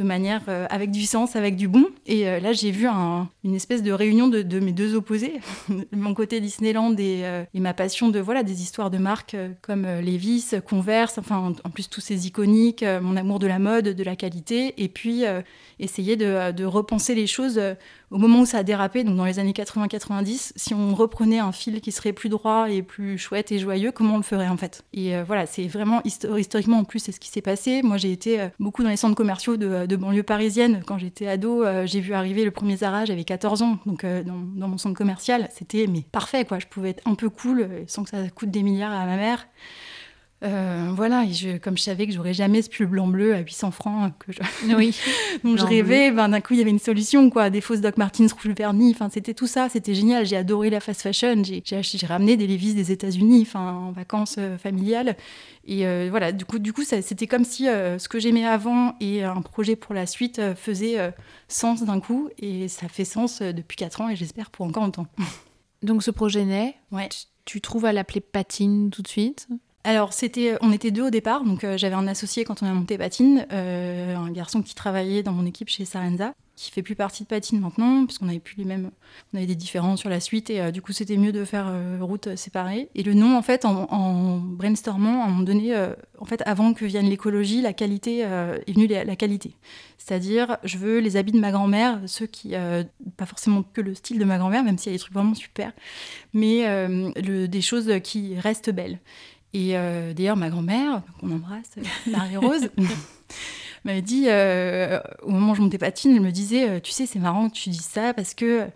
de 0.00 0.04
manière 0.04 0.44
euh, 0.48 0.66
avec 0.70 0.90
du 0.90 1.04
sens, 1.04 1.36
avec 1.36 1.56
du 1.56 1.68
bon. 1.68 1.84
Et 2.06 2.26
euh, 2.26 2.40
là, 2.40 2.54
j'ai 2.54 2.70
vu 2.70 2.88
une 3.44 3.54
espèce 3.54 3.82
de 3.82 3.92
réunion 3.92 4.28
de, 4.28 4.58
mes 4.58 4.72
deux 4.72 4.94
opposés, 4.94 5.40
mon 5.92 6.14
côté 6.14 6.40
Disneyland 6.40 6.96
euh, 6.98 7.44
et, 7.52 7.60
ma 7.60 7.74
passion 7.74 8.08
de 8.08 8.18
voilà 8.18 8.42
des 8.42 8.62
histoires 8.62 8.90
de 8.90 8.96
marques 8.96 9.36
comme 9.60 9.86
Levi's, 10.00 10.54
Converse, 10.66 11.18
enfin 11.18 11.52
en 11.62 11.70
plus 11.70 11.90
tous 11.90 12.00
ces 12.00 12.26
iconiques, 12.26 12.82
mon 13.02 13.14
amour 13.14 13.38
de 13.38 13.46
la 13.46 13.58
mode, 13.58 13.90
de 13.90 14.02
la 14.04 14.16
qualité, 14.16 14.82
et 14.82 14.88
puis 14.88 15.24
essayer 15.78 16.16
de, 16.16 16.52
de, 16.52 16.64
repenser 16.64 17.14
les 17.14 17.26
choses 17.26 17.60
au 18.10 18.18
moment 18.18 18.40
où 18.40 18.46
ça 18.46 18.58
a 18.58 18.62
dérapé, 18.64 19.04
donc 19.04 19.16
dans 19.16 19.24
les 19.24 19.38
années 19.38 19.52
80-90, 19.52 20.52
si 20.56 20.74
on 20.74 20.94
reprenait 20.94 21.38
un 21.38 21.52
fil 21.52 21.80
qui 21.80 21.92
serait 21.92 22.12
plus 22.12 22.28
droit 22.28 22.68
et 22.68 22.82
plus 22.82 23.18
chouette 23.18 23.52
et 23.52 23.58
joyeux, 23.58 23.92
comment 23.92 24.14
on 24.14 24.16
le 24.16 24.24
ferait 24.24 24.48
en 24.48 24.56
fait? 24.56 24.82
Et 24.92 25.16
euh, 25.16 25.22
voilà, 25.24 25.46
c'est 25.46 25.68
vraiment 25.68 26.02
historiquement 26.04 26.78
en 26.78 26.84
plus, 26.84 26.98
c'est 26.98 27.12
ce 27.12 27.20
qui 27.20 27.28
s'est 27.28 27.40
passé. 27.40 27.82
Moi, 27.82 27.98
j'ai 27.98 28.10
été 28.10 28.40
euh, 28.40 28.48
beaucoup 28.58 28.82
dans 28.82 28.88
les 28.88 28.96
centres 28.96 29.14
commerciaux 29.14 29.56
de, 29.56 29.96
banlieue 29.96 30.24
parisienne. 30.24 30.82
Quand 30.86 30.98
j'étais 30.98 31.28
ado, 31.28 31.62
euh, 31.62 31.86
j'ai 31.86 32.00
vu 32.00 32.12
arriver 32.12 32.44
le 32.44 32.50
premier 32.50 32.76
Zara, 32.76 33.04
j'avais 33.04 33.24
14 33.24 33.62
ans, 33.62 33.78
donc 33.86 34.04
dans, 34.04 34.40
dans, 34.56 34.68
mon 34.68 34.78
centre 34.78 34.96
commercial, 34.96 35.48
c'était 35.56 35.86
mais 35.86 36.04
parfait 36.10 36.44
quoi. 36.44 36.58
Je 36.58 36.66
pouvais 36.66 36.90
être 36.90 37.06
un 37.06 37.14
peu 37.14 37.28
cool 37.28 37.68
sans 37.86 38.02
que 38.02 38.10
ça 38.10 38.28
coûte 38.30 38.50
des 38.50 38.62
milliards 38.62 38.92
à 38.92 39.06
ma 39.06 39.16
mère. 39.16 39.46
Euh, 40.42 40.90
voilà, 40.94 41.26
je, 41.26 41.58
comme 41.58 41.76
je 41.76 41.82
savais 41.82 42.06
que 42.06 42.14
j'aurais 42.14 42.32
jamais 42.32 42.62
ce 42.62 42.70
pull 42.70 42.86
blanc-bleu 42.86 43.34
à 43.34 43.40
800 43.40 43.70
francs, 43.72 44.14
que 44.18 44.32
je... 44.32 44.74
oui. 44.74 44.98
donc 45.44 45.58
je 45.58 45.64
rêvais, 45.64 46.10
ben, 46.10 46.30
d'un 46.30 46.40
coup 46.40 46.54
il 46.54 46.58
y 46.58 46.62
avait 46.62 46.70
une 46.70 46.78
solution, 46.78 47.28
quoi, 47.28 47.50
des 47.50 47.60
fausses 47.60 47.82
Doc 47.82 47.98
Martens 47.98 48.32
rouge 48.32 48.54
vernis, 48.56 48.92
enfin 48.94 49.10
c'était 49.12 49.34
tout 49.34 49.46
ça, 49.46 49.68
c'était 49.68 49.94
génial, 49.94 50.24
j'ai 50.24 50.36
adoré 50.36 50.70
la 50.70 50.80
fast 50.80 51.02
fashion, 51.02 51.42
j'ai, 51.44 51.62
ramené 52.06 52.38
des 52.38 52.46
Levi's 52.46 52.74
des 52.74 52.90
États-Unis, 52.90 53.46
en 53.54 53.92
vacances 53.92 54.36
euh, 54.38 54.56
familiales, 54.56 55.14
et 55.66 55.86
euh, 55.86 56.06
voilà, 56.08 56.32
du 56.32 56.46
coup, 56.46 56.58
du 56.58 56.72
coup 56.72 56.84
c'était 56.84 57.26
comme 57.26 57.44
si 57.44 57.64
ce 57.64 58.08
que 58.08 58.18
j'aimais 58.18 58.46
avant 58.46 58.94
et 59.00 59.22
un 59.22 59.42
projet 59.42 59.76
pour 59.76 59.94
la 59.94 60.06
suite 60.06 60.40
faisait 60.54 61.12
sens 61.48 61.84
d'un 61.84 62.00
coup, 62.00 62.30
et 62.38 62.68
ça 62.68 62.88
fait 62.88 63.04
sens 63.04 63.42
depuis 63.42 63.76
4 63.76 64.00
ans 64.00 64.08
et 64.08 64.16
j'espère 64.16 64.50
pour 64.50 64.64
encore 64.64 64.84
longtemps. 64.84 65.06
Donc 65.82 66.02
ce 66.02 66.10
projet 66.10 66.46
naît, 66.46 66.76
ouais. 66.92 67.10
tu 67.44 67.60
trouves 67.60 67.84
à 67.84 67.92
l'appeler 67.92 68.20
Patine 68.20 68.90
tout 68.90 69.02
de 69.02 69.08
suite? 69.08 69.46
Alors, 69.82 70.12
c'était, 70.12 70.56
on 70.60 70.72
était 70.72 70.90
deux 70.90 71.06
au 71.06 71.10
départ, 71.10 71.42
donc 71.42 71.64
euh, 71.64 71.78
j'avais 71.78 71.94
un 71.94 72.06
associé 72.06 72.44
quand 72.44 72.62
on 72.62 72.66
a 72.66 72.72
monté 72.72 72.98
Patine, 72.98 73.46
euh, 73.50 74.14
un 74.14 74.30
garçon 74.30 74.62
qui 74.62 74.74
travaillait 74.74 75.22
dans 75.22 75.32
mon 75.32 75.46
équipe 75.46 75.70
chez 75.70 75.86
Sarenza, 75.86 76.34
qui 76.54 76.70
fait 76.70 76.82
plus 76.82 76.94
partie 76.94 77.22
de 77.22 77.28
Patine 77.28 77.60
maintenant, 77.60 78.04
puisqu'on 78.04 78.28
avait 78.28 78.42
on 79.32 79.36
avait 79.38 79.46
des 79.46 79.54
différences 79.54 80.00
sur 80.00 80.10
la 80.10 80.20
suite, 80.20 80.50
et 80.50 80.60
euh, 80.60 80.70
du 80.70 80.82
coup 80.82 80.92
c'était 80.92 81.16
mieux 81.16 81.32
de 81.32 81.46
faire 81.46 81.72
route 81.98 82.36
séparée. 82.36 82.90
Et 82.94 83.02
le 83.02 83.14
nom, 83.14 83.38
en 83.38 83.40
fait, 83.40 83.64
en, 83.64 84.36
brainstormant, 84.36 85.22
à 85.22 85.24
un 85.24 85.28
moment 85.28 85.44
donné, 85.44 85.74
en 86.18 86.24
fait, 86.26 86.42
avant 86.44 86.74
que 86.74 86.84
vienne 86.84 87.08
l'écologie, 87.08 87.62
la 87.62 87.72
qualité 87.72 88.18
est 88.18 88.72
venue 88.74 88.86
la, 88.86 89.16
qualité. 89.16 89.54
C'est-à-dire, 89.96 90.58
je 90.62 90.76
veux 90.76 90.98
les 90.98 91.16
habits 91.16 91.32
de 91.32 91.40
ma 91.40 91.52
grand-mère, 91.52 92.00
ceux 92.04 92.26
qui, 92.26 92.52
pas 93.16 93.26
forcément 93.26 93.62
que 93.62 93.80
le 93.80 93.94
style 93.94 94.18
de 94.18 94.24
ma 94.26 94.36
grand-mère, 94.36 94.62
même 94.62 94.76
s'il 94.76 94.92
y 94.92 94.94
a 94.94 94.98
des 94.98 95.00
trucs 95.00 95.14
vraiment 95.14 95.34
super, 95.34 95.72
mais 96.34 96.66
des 97.16 97.62
choses 97.62 97.90
qui 98.02 98.38
restent 98.38 98.70
belles. 98.70 98.98
Et 99.52 99.76
euh, 99.76 100.12
d'ailleurs, 100.12 100.36
ma 100.36 100.48
grand-mère, 100.48 101.02
qu'on 101.20 101.30
embrasse, 101.32 101.70
Marie-Rose, 102.06 102.70
m'avait 103.84 104.02
dit, 104.02 104.26
euh, 104.28 105.00
au 105.22 105.30
moment 105.30 105.52
où 105.52 105.54
je 105.54 105.62
montais 105.62 105.78
patine, 105.78 106.14
elle 106.14 106.22
me 106.22 106.30
disait, 106.30 106.68
euh, 106.68 106.80
tu 106.80 106.92
sais, 106.92 107.06
c'est 107.06 107.18
marrant 107.18 107.48
que 107.48 107.54
tu 107.54 107.70
dis 107.70 107.78
ça 107.78 108.14
parce 108.14 108.34
que 108.34 108.66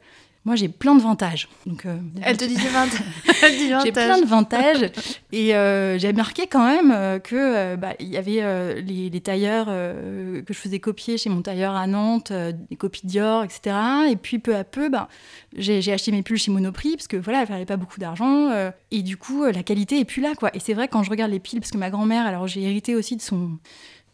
moi, 0.44 0.56
j'ai 0.56 0.68
plein 0.68 0.94
de 0.94 1.00
vantages. 1.00 1.48
Donc, 1.64 1.86
euh, 1.86 1.96
Elle 2.22 2.36
te 2.36 2.44
dit 2.44 2.56
J'ai 3.82 3.92
plein 3.92 4.20
de 4.20 4.26
vantages. 4.26 4.90
et 5.32 5.54
euh, 5.54 5.98
j'ai 5.98 6.08
remarqué 6.08 6.46
quand 6.46 6.66
même 6.66 6.92
euh, 6.94 7.18
que 7.18 7.76
bah, 7.76 7.94
y 7.98 8.18
avait 8.18 8.82
les, 8.82 9.20
tailleurs 9.22 9.66
que 9.66 10.52
je 10.52 10.58
faisais 10.58 10.80
copier 10.80 11.16
chez 11.16 11.30
mon 11.30 11.40
tailleur 11.40 11.74
à 11.74 11.86
Nantes, 11.86 12.30
des 12.30 12.76
copies 12.76 13.06
Dior, 13.06 13.42
etc. 13.42 13.74
Et 14.10 14.16
puis 14.16 14.38
peu 14.38 14.54
à 14.54 14.64
peu, 14.64 14.90
bah, 14.90 15.08
j'ai 15.56 15.92
acheté 15.92 16.12
mes 16.12 16.22
pulls 16.22 16.36
chez 16.36 16.50
Monoprix 16.50 16.96
parce 16.96 17.08
que 17.08 17.16
voilà, 17.16 17.40
il 17.40 17.46
fallait 17.46 17.64
pas 17.64 17.78
beaucoup 17.78 17.98
d'argent. 17.98 18.50
et 18.90 19.02
du 19.02 19.16
coup, 19.16 19.44
la 19.44 19.62
qualité 19.62 19.98
est 19.98 20.04
plus 20.04 20.20
là, 20.20 20.34
quoi. 20.34 20.54
Et 20.54 20.60
c'est 20.60 20.74
vrai 20.74 20.88
quand 20.88 21.02
je 21.02 21.10
regarde 21.10 21.30
les 21.30 21.40
piles, 21.40 21.60
parce 21.60 21.70
que 21.70 21.78
ma 21.78 21.88
grand-mère, 21.88 22.26
alors 22.26 22.46
j'ai 22.46 22.62
hérité 22.62 22.94
aussi 22.94 23.16
de 23.16 23.22
son 23.22 23.58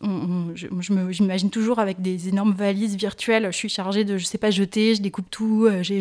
je, 0.03 1.23
m'imagine 1.23 1.51
toujours 1.51 1.79
avec 1.79 2.01
des 2.01 2.29
énormes 2.29 2.53
valises 2.53 2.97
virtuelles. 2.97 3.47
Je 3.51 3.57
suis 3.57 3.69
chargée 3.69 4.05
de, 4.05 4.17
je 4.17 4.25
sais 4.25 4.39
pas, 4.39 4.51
jeter, 4.51 4.95
je 4.95 5.03
découpe 5.03 5.31
tout. 5.31 5.67
Euh, 5.67 5.83
je 5.83 6.01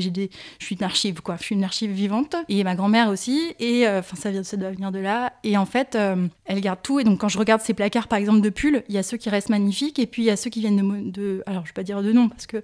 suis 0.60 0.76
une 0.76 0.84
archive, 0.84 1.22
quoi. 1.22 1.36
Je 1.38 1.44
suis 1.44 1.56
une 1.56 1.64
archive 1.64 1.92
vivante. 1.92 2.36
Et 2.48 2.64
ma 2.64 2.76
grand-mère 2.76 3.10
aussi. 3.10 3.54
Et 3.60 3.88
euh, 3.88 4.00
enfin, 4.00 4.16
ça, 4.16 4.58
doit 4.58 4.72
venir 4.72 4.92
de 4.92 5.00
là. 5.00 5.34
Et 5.44 5.58
en 5.58 5.66
fait, 5.66 5.96
euh, 5.96 6.28
elle 6.46 6.62
garde 6.62 6.80
tout. 6.82 7.00
Et 7.00 7.04
donc, 7.04 7.20
quand 7.20 7.28
je 7.28 7.38
regarde 7.38 7.62
ces 7.62 7.74
placards, 7.74 8.08
par 8.08 8.20
exemple, 8.20 8.40
de 8.42 8.50
pulls, 8.50 8.84
il 8.88 8.96
y 8.96 8.98
a 8.98 9.04
ceux 9.04 9.18
qui 9.18 9.30
restent 9.30 9.50
magnifiques. 9.50 10.00
Et 10.00 10.06
puis, 10.06 10.22
il 10.24 10.26
y 10.26 10.32
a 10.32 10.38
ceux 10.38 10.50
qui 10.50 10.62
viennent 10.62 11.12
de, 11.12 11.44
alors, 11.46 11.66
je 11.66 11.72
vais 11.72 11.74
pas 11.74 11.84
dire 11.84 12.02
de 12.02 12.14
nom, 12.14 12.30
parce 12.30 12.48
que, 12.48 12.64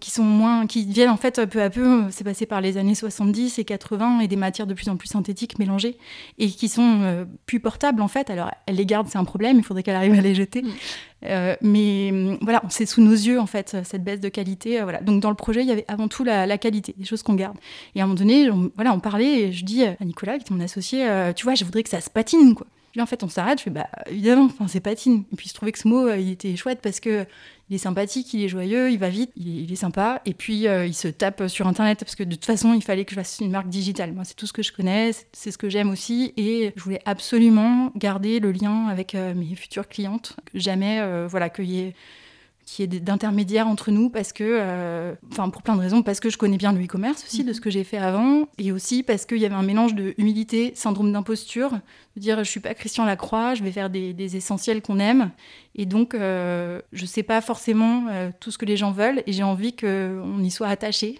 qui 0.00 0.10
sont 0.12 0.22
moins, 0.22 0.66
qui 0.66 0.84
viennent 0.84 1.10
en 1.10 1.16
fait 1.16 1.44
peu 1.46 1.60
à 1.60 1.70
peu. 1.70 2.04
C'est 2.10 2.24
passé 2.24 2.46
par 2.46 2.60
les 2.60 2.76
années 2.76 2.94
70 2.94 3.58
et 3.58 3.64
80 3.64 4.20
et 4.20 4.28
des 4.28 4.36
matières 4.36 4.68
de 4.68 4.74
plus 4.74 4.88
en 4.88 4.96
plus 4.96 5.08
synthétiques 5.08 5.58
mélangées 5.58 5.96
et 6.38 6.48
qui 6.48 6.68
sont 6.68 7.26
plus 7.46 7.58
portables, 7.58 8.00
en 8.00 8.08
fait. 8.08 8.30
Alors, 8.30 8.50
elle 8.66 8.76
les 8.76 8.86
garde, 8.86 9.08
c'est 9.08 9.18
un 9.18 9.24
problème. 9.24 9.58
Il 9.58 9.64
faudrait 9.64 9.82
qu'elle 9.82 9.96
arrive 9.96 10.14
à 10.14 10.20
les 10.20 10.34
jeter 10.34 10.51
Mm. 10.60 10.70
Euh, 11.24 11.56
mais 11.60 12.10
mm, 12.12 12.38
voilà, 12.42 12.62
c'est 12.68 12.86
sous 12.86 13.00
nos 13.00 13.12
yeux 13.12 13.40
en 13.40 13.46
fait 13.46 13.76
cette 13.84 14.04
baisse 14.04 14.20
de 14.20 14.28
qualité. 14.28 14.80
Euh, 14.80 14.84
voilà. 14.84 15.00
Donc 15.00 15.20
dans 15.22 15.30
le 15.30 15.36
projet, 15.36 15.62
il 15.62 15.68
y 15.68 15.72
avait 15.72 15.84
avant 15.88 16.08
tout 16.08 16.24
la, 16.24 16.58
qualité, 16.58 16.94
des 16.96 17.04
choses 17.04 17.22
qu'on 17.22 17.34
garde. 17.34 17.56
Et 17.94 18.00
à 18.00 18.04
un 18.04 18.06
moment 18.06 18.18
donné, 18.18 18.50
on, 18.50 18.70
voilà, 18.74 18.92
on 18.92 19.00
parlait 19.00 19.40
et 19.40 19.52
je 19.52 19.64
dis 19.64 19.84
à 19.84 19.96
Nicolas, 20.04 20.38
qui 20.38 20.52
est 20.52 20.54
mon 20.54 20.62
associé, 20.62 21.08
euh, 21.08 21.32
tu 21.32 21.44
vois, 21.44 21.54
je 21.54 21.64
voudrais 21.64 21.82
que 21.82 21.90
ça 21.90 22.00
se 22.00 22.10
patine 22.10 22.54
quoi. 22.54 22.66
En 23.00 23.06
fait, 23.06 23.22
on 23.22 23.28
s'arrête, 23.30 23.58
je 23.58 23.64
fais 23.64 23.70
bah 23.70 23.86
évidemment, 24.08 24.44
enfin, 24.44 24.68
c'est 24.68 24.80
patine. 24.80 25.24
Et 25.32 25.36
puis 25.36 25.48
je 25.48 25.54
trouvais 25.54 25.72
que 25.72 25.78
ce 25.78 25.88
mot, 25.88 26.12
il 26.12 26.30
était 26.30 26.54
chouette 26.56 26.80
parce 26.82 27.00
que 27.00 27.24
il 27.72 27.76
est 27.76 27.78
sympathique, 27.78 28.34
il 28.34 28.44
est 28.44 28.48
joyeux, 28.48 28.90
il 28.90 28.98
va 28.98 29.08
vite, 29.08 29.30
il 29.34 29.72
est, 29.72 29.76
sympa. 29.76 30.20
Et 30.26 30.34
puis 30.34 30.68
euh, 30.68 30.84
il 30.84 30.92
se 30.92 31.08
tape 31.08 31.48
sur 31.48 31.66
internet 31.66 31.98
parce 32.00 32.14
que 32.14 32.22
de 32.22 32.34
toute 32.34 32.44
façon, 32.44 32.74
il 32.74 32.82
fallait 32.82 33.06
que 33.06 33.12
je 33.12 33.16
fasse 33.16 33.38
une 33.40 33.50
marque 33.50 33.70
digitale. 33.70 34.12
Moi, 34.12 34.24
c'est 34.24 34.34
tout 34.34 34.46
ce 34.46 34.52
que 34.52 34.62
je 34.62 34.72
connais, 34.72 35.12
c'est 35.32 35.50
ce 35.50 35.56
que 35.56 35.70
j'aime 35.70 35.88
aussi. 35.88 36.34
Et 36.36 36.74
je 36.76 36.82
voulais 36.82 37.00
absolument 37.06 37.90
garder 37.96 38.40
le 38.40 38.52
lien 38.52 38.88
avec 38.88 39.14
euh, 39.14 39.32
mes 39.32 39.54
futures 39.54 39.88
clientes. 39.88 40.36
Jamais, 40.52 41.00
voilà, 41.28 41.48
qu'il 41.48 41.70
y 41.70 41.80
ait 41.80 41.94
qui 42.64 42.82
est 42.82 42.86
d'intermédiaire 42.86 43.66
entre 43.66 43.90
nous 43.90 44.08
parce 44.08 44.32
que, 44.32 44.44
euh, 44.44 45.14
enfin 45.30 45.50
pour 45.50 45.62
plein 45.62 45.74
de 45.76 45.80
raisons, 45.80 46.02
parce 46.02 46.20
que 46.20 46.30
je 46.30 46.38
connais 46.38 46.56
bien 46.56 46.72
le 46.72 46.82
e-commerce 46.84 47.24
aussi, 47.24 47.44
de 47.44 47.48
mhm. 47.48 47.54
ce 47.54 47.60
que 47.60 47.70
j'ai 47.70 47.84
fait 47.84 47.98
avant, 47.98 48.48
et 48.58 48.72
aussi 48.72 49.02
parce 49.02 49.26
qu'il 49.26 49.38
y 49.38 49.44
avait 49.44 49.54
un 49.54 49.62
mélange 49.62 49.94
de 49.94 50.14
humilité, 50.16 50.72
syndrome 50.74 51.12
d'imposture, 51.12 51.70
de 52.16 52.20
dire 52.20 52.38
je 52.44 52.48
suis 52.48 52.60
pas 52.60 52.74
Christian 52.74 53.04
Lacroix, 53.04 53.54
je 53.54 53.62
vais 53.62 53.72
faire 53.72 53.90
des, 53.90 54.36
essentiels 54.36 54.80
qu'on 54.80 54.98
aime, 54.98 55.30
et 55.74 55.86
donc 55.86 56.14
euh, 56.14 56.80
je 56.92 57.04
sais 57.04 57.22
pas 57.22 57.40
forcément 57.40 58.06
euh, 58.10 58.30
tout 58.40 58.50
ce 58.50 58.58
que 58.58 58.64
les 58.64 58.76
gens 58.76 58.92
veulent, 58.92 59.22
et 59.26 59.32
j'ai 59.32 59.42
envie 59.42 59.74
qu'on 59.74 60.42
y 60.42 60.50
soit 60.50 60.68
attaché. 60.68 61.18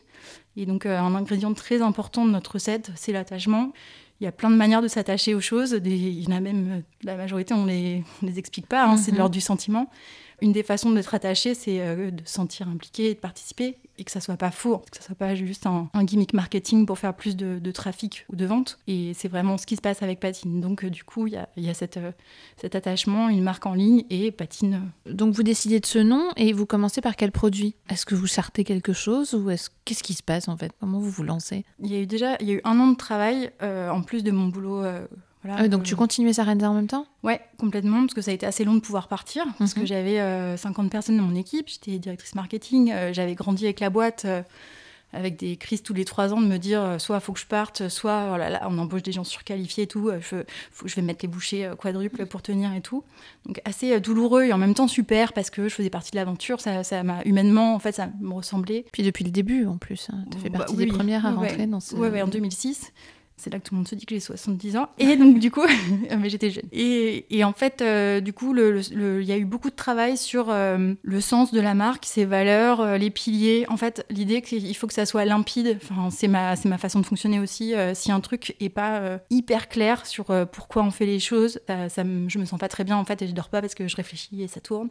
Et 0.57 0.67
donc 0.67 0.85
un 0.87 1.15
ingrédient 1.15 1.55
très 1.55 1.81
important 1.81 2.27
de 2.27 2.31
notre 2.31 2.53
recette, 2.53 2.91
c'est 2.95 3.13
l'attachement. 3.13 3.73
Il 4.21 4.25
y 4.25 4.27
a 4.27 4.33
plein 4.33 4.51
de 4.51 4.55
manières 4.55 4.83
de 4.83 4.87
s'attacher 4.87 5.35
aux 5.35 5.41
choses. 5.41 5.81
il 5.85 6.23
y 6.23 6.29
en 6.29 6.37
a 6.37 6.41
même, 6.41 6.83
la 7.03 7.17
majorité, 7.17 7.55
on 7.55 7.65
ne 7.65 7.69
les, 7.69 8.05
les 8.23 8.39
explique 8.39 8.67
pas, 8.67 8.85
hein, 8.85 8.97
c'est 8.97 9.11
de 9.11 9.17
mhm. 9.17 9.19
l'ordre 9.19 9.33
du 9.33 9.41
sentiment 9.41 9.91
une 10.43 10.53
des 10.53 10.65
façons 10.65 10.91
d'être 10.91 11.15
attaché, 11.15 11.55
c'est 11.55 11.81
euh, 11.81 12.11
de 12.11 12.21
se 12.27 12.35
sentir 12.35 12.69
impliqué, 12.69 13.15
de 13.15 13.19
participer, 13.19 13.79
et 13.97 14.05
que 14.05 14.11
ça 14.11 14.21
soit 14.21 14.37
pas 14.37 14.51
faux, 14.51 14.79
que 14.91 14.97
ça 14.97 15.03
soit 15.03 15.15
pas 15.15 15.37
juste 15.37 15.67
un, 15.67 15.89
gimmick 16.03 16.35
marketing 16.35 16.85
pour 16.85 16.99
faire 16.99 17.15
plus 17.15 17.37
de, 17.37 17.71
trafic 17.71 18.27
ou 18.29 18.35
de 18.35 18.45
vente. 18.45 18.79
Et 18.89 19.13
c'est 19.15 19.29
vraiment 19.29 19.57
ce 19.57 19.67
qui 19.67 19.77
se 19.77 19.81
passe 19.81 20.03
avec 20.03 20.19
Patine. 20.19 20.61
Donc 20.61 20.85
euh, 20.85 20.91
du 20.91 21.05
coup, 21.05 21.29
il 21.29 21.35
y 21.35 21.37
a, 21.37 21.49
euh, 21.57 22.13
cet 22.57 22.75
attachement, 22.75 23.29
une 23.29 23.43
marque 23.43 23.67
en 23.67 23.75
ligne 23.75 24.05
et 24.11 24.33
Patine. 24.33 24.91
Donc 25.07 25.33
vous 25.35 25.45
décidez 25.45 25.79
de 25.79 25.87
ce 25.87 26.01
nom 26.01 26.31
et 26.37 26.53
vous 26.53 26.67
commencez 26.67 27.01
par 27.01 27.15
quel 27.15 27.31
produit? 27.31 27.77
Est-ce 27.89 28.05
que 28.05 28.17
vous 28.17 28.27
chartez 28.27 28.65
quelque 28.65 28.93
chose 28.93 29.35
ou 29.35 29.49
est-ce 29.49 29.71
qu'est-ce 29.85 30.03
qui 30.03 30.15
se 30.15 30.25
passe 30.25 30.49
en 30.49 30.57
fait? 30.57 30.73
Comment 30.81 30.99
vous 30.99 31.11
vous 31.11 31.23
lancez? 31.23 31.65
Il 31.79 31.93
y 31.93 31.95
a 31.95 32.01
eu 32.01 32.07
déjà 32.07 32.37
il 32.41 32.49
y 32.49 32.51
a 32.51 32.55
eu 32.55 32.61
un 32.65 32.81
an 32.81 32.89
de 32.89 32.97
travail 32.97 33.53
en 33.61 34.03
plus 34.03 34.25
de 34.25 34.33
mon 34.33 34.49
boulot 34.49 34.85
ah 35.49 35.69
donc 35.69 35.83
tu 35.83 35.97
continuais 35.97 36.33
ça 36.33 36.45
en 36.45 36.75
même 36.75 36.87
temps? 36.87 37.07
Ouais, 37.23 37.41
complètement, 37.59 38.01
parce 38.01 38.15
que 38.15 38.23
ça 38.23 38.31
a 38.31 38.35
été 38.35 38.47
assez 38.47 38.65
long 38.65 38.75
de 38.75 38.81
pouvoir 38.81 39.09
partir, 39.09 39.45
parce 39.59 39.75
que 39.75 39.81
mhm. 39.81 39.87
j'avais 39.87 40.57
50 40.57 40.87
euh, 40.87 40.89
personnes 40.89 41.17
dans 41.17 41.25
mon 41.25 41.35
équipe, 41.35 41.69
j'étais 41.69 41.99
directrice 41.99 42.35
marketing, 42.35 42.93
euh, 42.93 43.13
j'avais 43.13 43.35
grandi 43.35 43.65
avec 43.65 43.81
la 43.81 43.91
boîte, 43.91 44.25
euh, 44.25 44.43
avec 45.13 45.37
des 45.37 45.57
crises 45.57 45.83
tous 45.83 45.95
les 45.95 46.05
trois 46.05 46.33
ans 46.33 46.41
de 46.41 46.47
me 46.47 46.57
dire 46.57 46.97
soit 46.99 47.21
faut 47.21 47.35
que 47.35 47.41
je 47.41 47.47
parte, 47.47 47.89
soit 47.89 48.31
oh 48.33 48.39
là, 48.39 48.67
on 48.71 48.79
embauche 48.79 49.03
des 49.03 49.13
gens 49.13 49.25
surqualifiés 49.25 49.85
et 49.85 49.87
tout, 49.87 50.11
je, 50.21 50.43
faut, 50.71 50.89
je 50.89 50.95
vais 50.95 51.03
mettre 51.03 51.23
les 51.23 51.29
bouchées 51.29 51.71
quadruples 51.79 52.25
pour 52.25 52.41
tenir 52.41 52.73
et 52.73 52.81
tout. 52.81 53.05
Donc 53.45 53.61
assez 53.67 54.01
douloureux 54.01 54.45
et 54.45 54.55
en 54.55 54.59
même 54.59 54.73
temps 54.73 54.89
super, 54.89 55.35
parce 55.35 55.51
que 55.51 55.69
je 55.69 55.75
faisais 55.75 55.91
partie 55.91 56.13
de 56.13 56.17
l'aventure, 56.17 56.61
ça 56.61 57.03
m'a 57.03 57.23
humainement, 57.27 57.75
en 57.75 57.79
fait, 57.79 57.93
ça 57.93 58.09
me 58.23 58.33
ressemblait. 58.33 58.87
Puis 58.91 59.03
depuis 59.03 59.25
le 59.25 59.31
début 59.31 59.67
en 59.67 59.77
plus, 59.77 60.09
hein, 60.11 60.25
tu 60.31 60.39
fais 60.39 60.49
bah 60.49 60.61
partie 60.61 60.77
des 60.77 60.87
premières 60.87 61.27
à 61.27 61.33
rentrer 61.33 61.67
dans 61.67 61.81
ce... 61.81 61.95
Ouais, 61.95 62.09
ouais, 62.09 62.23
en 62.23 62.29
2006. 62.29 62.91
C'est 63.37 63.53
là 63.53 63.59
que 63.59 63.65
tout 63.65 63.75
le 63.75 63.79
monde 63.79 63.89
se 63.89 63.95
dit 63.95 64.07
que 64.07 64.15
j'ai 64.15 64.21
70 64.21 64.77
ans. 64.77 64.89
Et 64.99 65.17
donc, 65.17 65.39
du 65.39 65.51
coup, 65.51 65.63
mais 66.19 66.31
j'étais 66.31 66.51
jeune. 66.51 66.69
Et, 66.71 67.43
en 67.45 67.53
fait, 67.53 67.83
euh, 67.83 68.21
du 68.21 68.33
coup, 68.33 68.55
il 68.57 69.25
y 69.25 69.33
a 69.33 69.37
eu 69.37 69.45
beaucoup 69.45 69.71
de 69.71 69.75
travail 69.75 70.17
sur 70.17 70.47
euh, 70.49 70.95
le 71.03 71.21
sens 71.21 71.53
de 71.53 71.61
la 71.61 71.75
marque, 71.75 72.05
ses 72.05 72.25
valeurs, 72.25 72.81
euh, 72.81 72.99
les 72.99 73.11
piliers. 73.11 73.65
En 73.69 73.77
fait, 73.77 74.07
l'idée 74.11 74.43
qu'il 74.43 74.77
faut 74.77 74.87
que 74.87 74.95
ça 74.95 75.07
soit 75.07 75.25
limpide. 75.25 75.79
Enfin, 75.83 76.11
c'est 76.11 76.29
ma, 76.29 76.55
ma 76.65 76.79
façon 76.79 77.01
de 77.01 77.07
fonctionner 77.07 77.41
aussi. 77.41 77.75
si 77.95 78.13
un 78.13 78.21
truc 78.21 78.55
est 78.61 78.69
pas 78.69 79.19
hyper 79.31 79.69
clair 79.69 80.07
sur 80.07 80.27
pourquoi 80.51 80.83
on 80.83 80.91
fait 80.91 81.07
les 81.07 81.19
choses, 81.19 81.61
ça, 81.89 82.05
me, 82.05 82.29
je 82.29 82.39
me 82.39 82.45
sens 82.45 82.59
pas 82.59 82.69
très 82.69 82.85
bien 82.85 82.97
en 82.97 83.05
fait 83.05 83.23
et 83.23 83.27
je 83.27 83.33
dors 83.33 83.49
pas 83.49 83.61
parce 83.61 83.75
que 83.75 83.89
je 83.89 83.97
réfléchis 83.97 84.43
et 84.43 84.49
ça 84.49 84.61
tourne. 84.61 84.89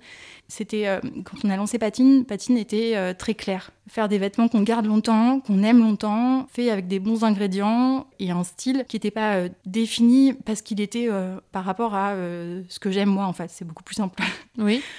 C'était 0.47 0.99
quand 1.23 1.37
on 1.43 1.49
a 1.49 1.55
lancé 1.55 1.77
Patine, 1.77 2.25
Patine 2.25 2.57
était 2.57 3.13
très 3.15 3.33
clair. 3.33 3.71
Faire 3.87 4.07
des 4.07 4.17
vêtements 4.17 4.47
qu'on 4.47 4.61
garde 4.61 4.85
longtemps, 4.85 5.39
qu'on 5.39 5.63
aime 5.63 5.79
longtemps, 5.79 6.47
fait 6.47 6.69
avec 6.69 6.87
des 6.87 6.99
bons 6.99 7.23
ingrédients 7.23 8.07
et 8.19 8.31
style 8.43 8.85
qui 8.87 8.95
n'était 8.95 9.11
pas 9.11 9.35
euh, 9.35 9.49
défini 9.65 10.33
parce 10.33 10.61
qu'il 10.61 10.81
était 10.81 11.07
euh, 11.09 11.39
par 11.51 11.63
rapport 11.65 11.95
à 11.95 12.11
euh, 12.11 12.63
ce 12.69 12.79
que 12.79 12.91
j'aime 12.91 13.09
moi 13.09 13.25
en 13.25 13.33
fait. 13.33 13.49
C'est 13.49 13.65
beaucoup 13.65 13.83
plus 13.83 13.95
simple. 13.95 14.21
Oui. 14.57 14.83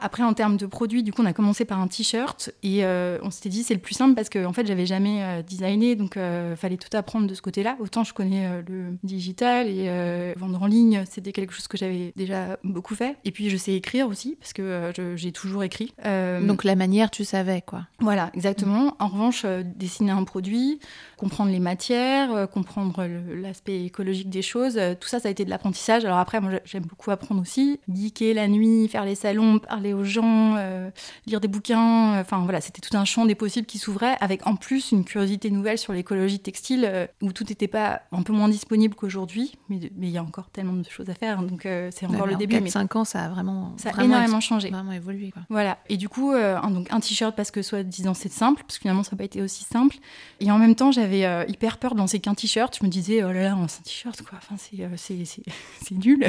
Après, 0.00 0.22
en 0.22 0.34
termes 0.34 0.56
de 0.56 0.66
produits, 0.66 1.02
du 1.02 1.12
coup, 1.12 1.22
on 1.22 1.26
a 1.26 1.32
commencé 1.32 1.64
par 1.64 1.78
un 1.78 1.86
t-shirt 1.86 2.50
et 2.62 2.84
euh, 2.84 3.18
on 3.22 3.30
s'était 3.30 3.48
dit 3.48 3.62
c'est 3.62 3.74
le 3.74 3.80
plus 3.80 3.94
simple 3.94 4.14
parce 4.14 4.28
que 4.28 4.44
en 4.44 4.52
fait, 4.52 4.66
j'avais 4.66 4.86
jamais 4.86 5.22
euh, 5.22 5.42
designé, 5.42 5.94
donc 5.94 6.14
il 6.16 6.20
euh, 6.20 6.56
fallait 6.56 6.76
tout 6.76 6.94
apprendre 6.96 7.28
de 7.28 7.34
ce 7.34 7.40
côté-là. 7.40 7.76
Autant 7.78 8.02
je 8.02 8.12
connais 8.12 8.62
le 8.66 8.96
digital 9.04 9.68
et 9.68 10.34
vendre 10.36 10.62
en 10.62 10.66
ligne, 10.66 11.04
c'était 11.08 11.32
quelque 11.32 11.52
chose 11.52 11.68
que 11.68 11.76
j'avais 11.76 12.12
déjà 12.16 12.58
beaucoup 12.64 12.94
fait. 12.94 13.16
Et 13.24 13.30
puis, 13.30 13.50
je 13.50 13.56
sais 13.56 13.74
écrire 13.74 14.08
aussi 14.08 14.36
parce 14.40 14.52
que 14.52 14.92
j'ai 15.16 15.32
toujours 15.32 15.62
écrit. 15.62 15.94
donc 16.42 16.64
la 16.64 16.74
manière, 16.74 17.10
tu 17.10 17.24
savais 17.24 17.62
quoi. 17.62 17.86
Voilà, 18.00 18.30
exactement. 18.34 18.96
En 18.98 19.08
revanche, 19.08 19.46
dessiner 19.76 20.10
un 20.10 20.24
produit, 20.24 20.80
comprendre 21.16 21.50
les 21.50 21.60
matières, 21.60 22.48
comprendre 22.50 23.06
l'aspect 23.34 23.84
écologique 23.84 24.28
des 24.28 24.42
choses, 24.42 24.78
tout 25.00 25.08
ça, 25.08 25.20
ça 25.20 25.28
a 25.28 25.30
été 25.30 25.44
de 25.44 25.50
l'apprentissage. 25.50 26.04
Alors 26.04 26.18
après, 26.18 26.40
moi, 26.40 26.52
j'aime 26.64 26.84
beaucoup 26.84 27.10
apprendre 27.10 27.40
aussi, 27.40 27.80
geeker 27.88 28.34
la 28.34 28.48
nuit, 28.48 28.88
faire 28.88 29.04
les 29.04 29.14
salons, 29.14 29.58
parler 29.58 29.83
aux 29.92 30.04
gens, 30.04 30.56
euh, 30.56 30.90
lire 31.26 31.40
des 31.40 31.48
bouquins. 31.48 32.14
Euh, 32.14 32.20
enfin 32.20 32.42
voilà, 32.44 32.60
c'était 32.60 32.80
tout 32.80 32.96
un 32.96 33.04
champ 33.04 33.26
des 33.26 33.34
possibles 33.34 33.66
qui 33.66 33.78
s'ouvrait, 33.78 34.16
avec 34.20 34.46
en 34.46 34.56
plus 34.56 34.92
une 34.92 35.04
curiosité 35.04 35.50
nouvelle 35.50 35.78
sur 35.78 35.92
l'écologie 35.92 36.38
textile, 36.38 36.88
euh, 36.90 37.06
où 37.22 37.32
tout 37.32 37.44
n'était 37.48 37.68
pas 37.68 38.02
un 38.12 38.22
peu 38.22 38.32
moins 38.32 38.48
disponible 38.48 38.94
qu'aujourd'hui. 38.94 39.52
Mais 39.68 39.78
il 39.78 40.08
y 40.08 40.18
a 40.18 40.22
encore 40.22 40.48
tellement 40.50 40.72
de 40.72 40.88
choses 40.88 41.10
à 41.10 41.14
faire, 41.14 41.42
donc 41.42 41.68
c'est 41.90 42.06
encore 42.06 42.26
le 42.26 42.36
début. 42.36 42.56
En 42.56 42.66
5 42.66 42.96
ans, 42.96 43.04
ça 43.04 43.24
a 43.24 43.28
vraiment, 43.28 43.74
ça 43.76 43.90
a 43.90 44.04
énormément 44.04 44.40
changé. 44.40 44.70
Vraiment 44.70 44.92
évolué. 44.92 45.30
Quoi. 45.30 45.42
Voilà. 45.50 45.78
Et 45.88 45.96
du 45.96 46.08
coup, 46.08 46.30
un, 46.30 46.70
donc 46.70 46.92
un 46.92 47.00
t-shirt 47.00 47.34
parce 47.34 47.50
que 47.50 47.62
soit 47.62 47.82
disant 47.82 48.14
c'est 48.14 48.32
simple, 48.32 48.62
parce 48.62 48.78
que 48.78 48.82
finalement 48.82 49.02
ça 49.02 49.10
n'a 49.12 49.18
pas 49.18 49.24
été 49.24 49.42
aussi 49.42 49.64
simple. 49.64 49.96
Et 50.40 50.50
en 50.50 50.58
même 50.58 50.74
temps, 50.74 50.92
j'avais 50.92 51.24
hyper 51.48 51.78
peur 51.78 51.94
de 51.94 51.98
lancer 51.98 52.20
qu'un 52.20 52.34
t-shirt. 52.34 52.76
Je 52.78 52.84
me 52.84 52.90
disais, 52.90 53.24
oh 53.24 53.32
là 53.32 53.42
là, 53.42 53.52
un 53.52 53.66
t-shirt, 53.66 54.22
quoi. 54.22 54.38
Enfin, 54.38 54.56
c'est 54.58 55.94
nul. 56.04 56.28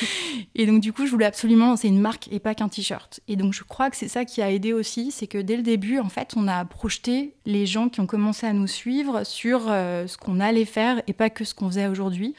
et 0.54 0.66
donc, 0.66 0.80
du 0.80 0.92
coup, 0.92 1.06
je 1.06 1.10
voulais 1.10 1.26
absolument 1.26 1.66
lancer 1.68 1.88
une 1.88 2.00
marque 2.00 2.28
et 2.30 2.38
pas 2.38 2.54
qu'un 2.54 2.68
t-shirt. 2.68 2.95
Et 3.28 3.36
donc 3.36 3.52
je 3.52 3.64
crois 3.64 3.90
que 3.90 3.96
c'est 3.96 4.08
ça 4.08 4.24
qui 4.24 4.42
a 4.42 4.50
aidé 4.50 4.72
aussi, 4.72 5.10
c'est 5.10 5.26
que 5.26 5.38
dès 5.38 5.56
le 5.56 5.62
début, 5.62 5.98
en 5.98 6.08
fait, 6.08 6.34
on 6.36 6.48
a 6.48 6.64
projeté 6.64 7.34
les 7.44 7.66
gens 7.66 7.88
qui 7.88 8.00
ont 8.00 8.06
commencé 8.06 8.46
à 8.46 8.52
nous 8.52 8.66
suivre 8.66 9.24
sur 9.24 9.68
euh, 9.68 10.06
ce 10.06 10.16
qu'on 10.16 10.40
allait 10.40 10.64
faire 10.64 11.02
et 11.06 11.12
pas 11.12 11.30
que 11.30 11.44
ce 11.44 11.54
qu'on 11.54 11.68
faisait 11.68 11.86
aujourd'hui. 11.86 12.34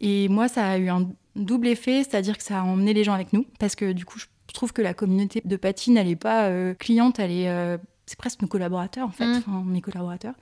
Et 0.00 0.28
moi, 0.28 0.48
ça 0.48 0.66
a 0.66 0.78
eu 0.78 0.88
un 0.88 1.08
double 1.36 1.68
effet, 1.68 2.04
c'est-à-dire 2.04 2.36
que 2.36 2.44
ça 2.44 2.60
a 2.60 2.62
emmené 2.62 2.92
les 2.94 3.04
gens 3.04 3.14
avec 3.14 3.32
nous, 3.32 3.46
parce 3.58 3.74
que 3.74 3.92
du 3.92 4.04
coup, 4.04 4.18
je 4.18 4.26
trouve 4.54 4.72
que 4.72 4.82
la 4.82 4.94
communauté 4.94 5.42
de 5.44 5.56
patine, 5.56 5.96
elle 5.96 6.06
n'est 6.06 6.16
pas 6.16 6.44
euh, 6.44 6.74
cliente, 6.74 7.18
elle 7.18 7.32
est, 7.32 7.48
euh, 7.48 7.78
c'est 8.06 8.18
presque 8.18 8.42
nos 8.42 8.48
collaborateurs 8.48 9.06
en 9.06 9.10
fait, 9.12 9.26
mmh. 9.26 9.42
enfin, 9.46 9.62
mes 9.66 9.80
collaborateurs. 9.80 10.34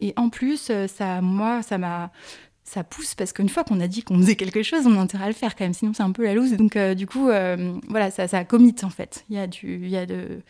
Et 0.00 0.14
en 0.16 0.30
plus, 0.30 0.72
ça, 0.88 1.20
moi, 1.20 1.62
ça 1.62 1.78
m'a, 1.78 2.10
ça 2.64 2.84
pousse 2.84 3.14
parce 3.14 3.32
qu'une 3.32 3.48
fois 3.48 3.64
qu'on 3.64 3.80
a 3.80 3.88
dit 3.88 4.02
qu'on 4.02 4.16
faisait 4.18 4.36
quelque 4.36 4.62
chose, 4.62 4.86
on 4.86 4.96
a 4.96 5.00
intérêt 5.00 5.24
à 5.24 5.28
le 5.28 5.34
faire 5.34 5.56
quand 5.56 5.64
même, 5.64 5.74
sinon 5.74 5.92
c'est 5.94 6.02
un 6.02 6.12
peu 6.12 6.24
la 6.24 6.34
loose. 6.34 6.52
Donc 6.52 6.78
du 6.78 7.06
coup, 7.06 7.24
voilà, 7.88 8.10
ça, 8.10 8.28
ça 8.28 8.44
commit 8.44 8.76
en 8.82 8.90
fait. 8.90 9.24
Il 9.30 9.36
y 9.36 9.38
a 9.38 9.46
du, 9.46 9.80
il 9.82 9.90
y 9.90 9.96
a 9.96 10.06
de, 10.06 10.40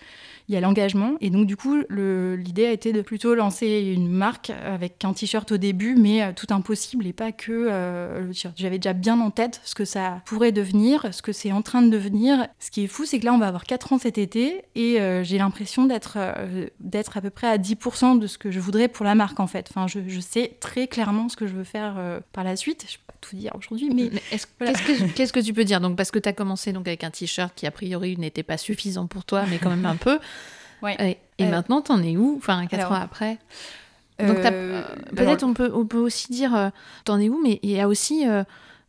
il 0.52 0.56
y 0.56 0.58
a 0.58 0.60
l'engagement. 0.60 1.14
Et 1.22 1.30
donc, 1.30 1.46
du 1.46 1.56
coup, 1.56 1.78
l'idée 1.88 2.66
a 2.66 2.72
été 2.72 2.92
de 2.92 3.00
plutôt 3.00 3.34
lancer 3.34 3.94
une 3.96 4.08
marque 4.08 4.50
avec 4.50 5.02
un 5.02 5.14
t-shirt 5.14 5.50
au 5.50 5.56
début, 5.56 5.94
mais 5.94 6.22
euh, 6.22 6.32
tout 6.36 6.46
impossible 6.50 7.06
et 7.06 7.14
pas 7.14 7.32
que 7.32 7.50
euh, 7.50 8.20
le 8.20 8.28
t-shirt. 8.28 8.54
J'avais 8.58 8.78
déjà 8.78 8.92
bien 8.92 9.18
en 9.20 9.30
tête 9.30 9.62
ce 9.64 9.74
que 9.74 9.86
ça 9.86 10.20
pourrait 10.26 10.52
devenir, 10.52 11.08
ce 11.12 11.22
que 11.22 11.32
c'est 11.32 11.52
en 11.52 11.62
train 11.62 11.80
de 11.80 11.88
devenir. 11.88 12.48
Ce 12.60 12.70
qui 12.70 12.84
est 12.84 12.86
fou, 12.86 13.06
c'est 13.06 13.18
que 13.18 13.24
là, 13.24 13.32
on 13.32 13.38
va 13.38 13.48
avoir 13.48 13.64
4 13.64 13.94
ans 13.94 13.98
cet 13.98 14.18
été 14.18 14.62
et 14.74 15.00
euh, 15.00 15.24
j'ai 15.24 15.38
l'impression 15.38 15.86
d'être 15.86 16.18
d'être 16.80 17.16
à 17.16 17.22
peu 17.22 17.30
près 17.30 17.46
à 17.46 17.56
10% 17.56 18.18
de 18.18 18.26
ce 18.26 18.36
que 18.36 18.50
je 18.50 18.60
voudrais 18.60 18.88
pour 18.88 19.06
la 19.06 19.14
marque, 19.14 19.40
en 19.40 19.46
fait. 19.46 19.68
Enfin, 19.70 19.86
je, 19.86 20.00
je 20.06 20.20
sais 20.20 20.56
très 20.60 20.86
clairement 20.86 21.30
ce 21.30 21.36
que 21.36 21.46
je 21.46 21.54
veux 21.54 21.64
faire 21.64 21.94
par 22.32 22.44
la 22.44 22.56
suite. 22.56 22.84
Je 22.88 22.98
peux 22.98 23.04
pas 23.06 23.14
tout 23.22 23.36
dire 23.36 23.52
aujourd'hui, 23.56 23.88
mais... 23.94 24.10
Qu'est-ce 24.30 25.32
que, 25.32 25.40
que, 25.40 25.44
tu 25.44 25.54
peux 25.54 25.64
dire? 25.64 25.80
Donc, 25.80 25.96
Parce 25.96 26.10
que 26.10 26.18
tu 26.18 26.28
as 26.28 26.32
commencé 26.34 26.72
donc, 26.72 26.86
avec 26.86 27.04
un 27.04 27.10
t-shirt 27.10 27.54
qui, 27.54 27.66
a 27.66 27.70
priori, 27.70 28.18
n'était 28.18 28.42
pas 28.42 28.58
suffisant 28.58 29.06
pour 29.06 29.24
toi, 29.24 29.44
mais 29.48 29.58
quand 29.58 29.70
même 29.70 29.86
un 29.86 29.96
peu. 29.96 30.18
Et, 30.88 31.18
et 31.38 31.44
euh, 31.44 31.50
maintenant, 31.50 31.80
t'en 31.80 32.02
es 32.02 32.16
où 32.16 32.34
Enfin, 32.38 32.66
quatre 32.66 32.90
ans 32.90 33.00
après? 33.00 33.38
Donc, 34.18 34.38
euh, 34.38 34.82
peut-être 35.16 35.42
on 35.42 35.54
peut, 35.54 35.70
on 35.74 35.86
peut 35.86 35.98
aussi 35.98 36.30
dire, 36.30 36.54
euh, 36.54 36.68
t'en 37.04 37.18
es 37.18 37.28
où 37.28 37.40
Mais 37.42 37.58
il 37.62 37.70
y 37.70 37.80
a 37.80 37.88
aussi 37.88 38.24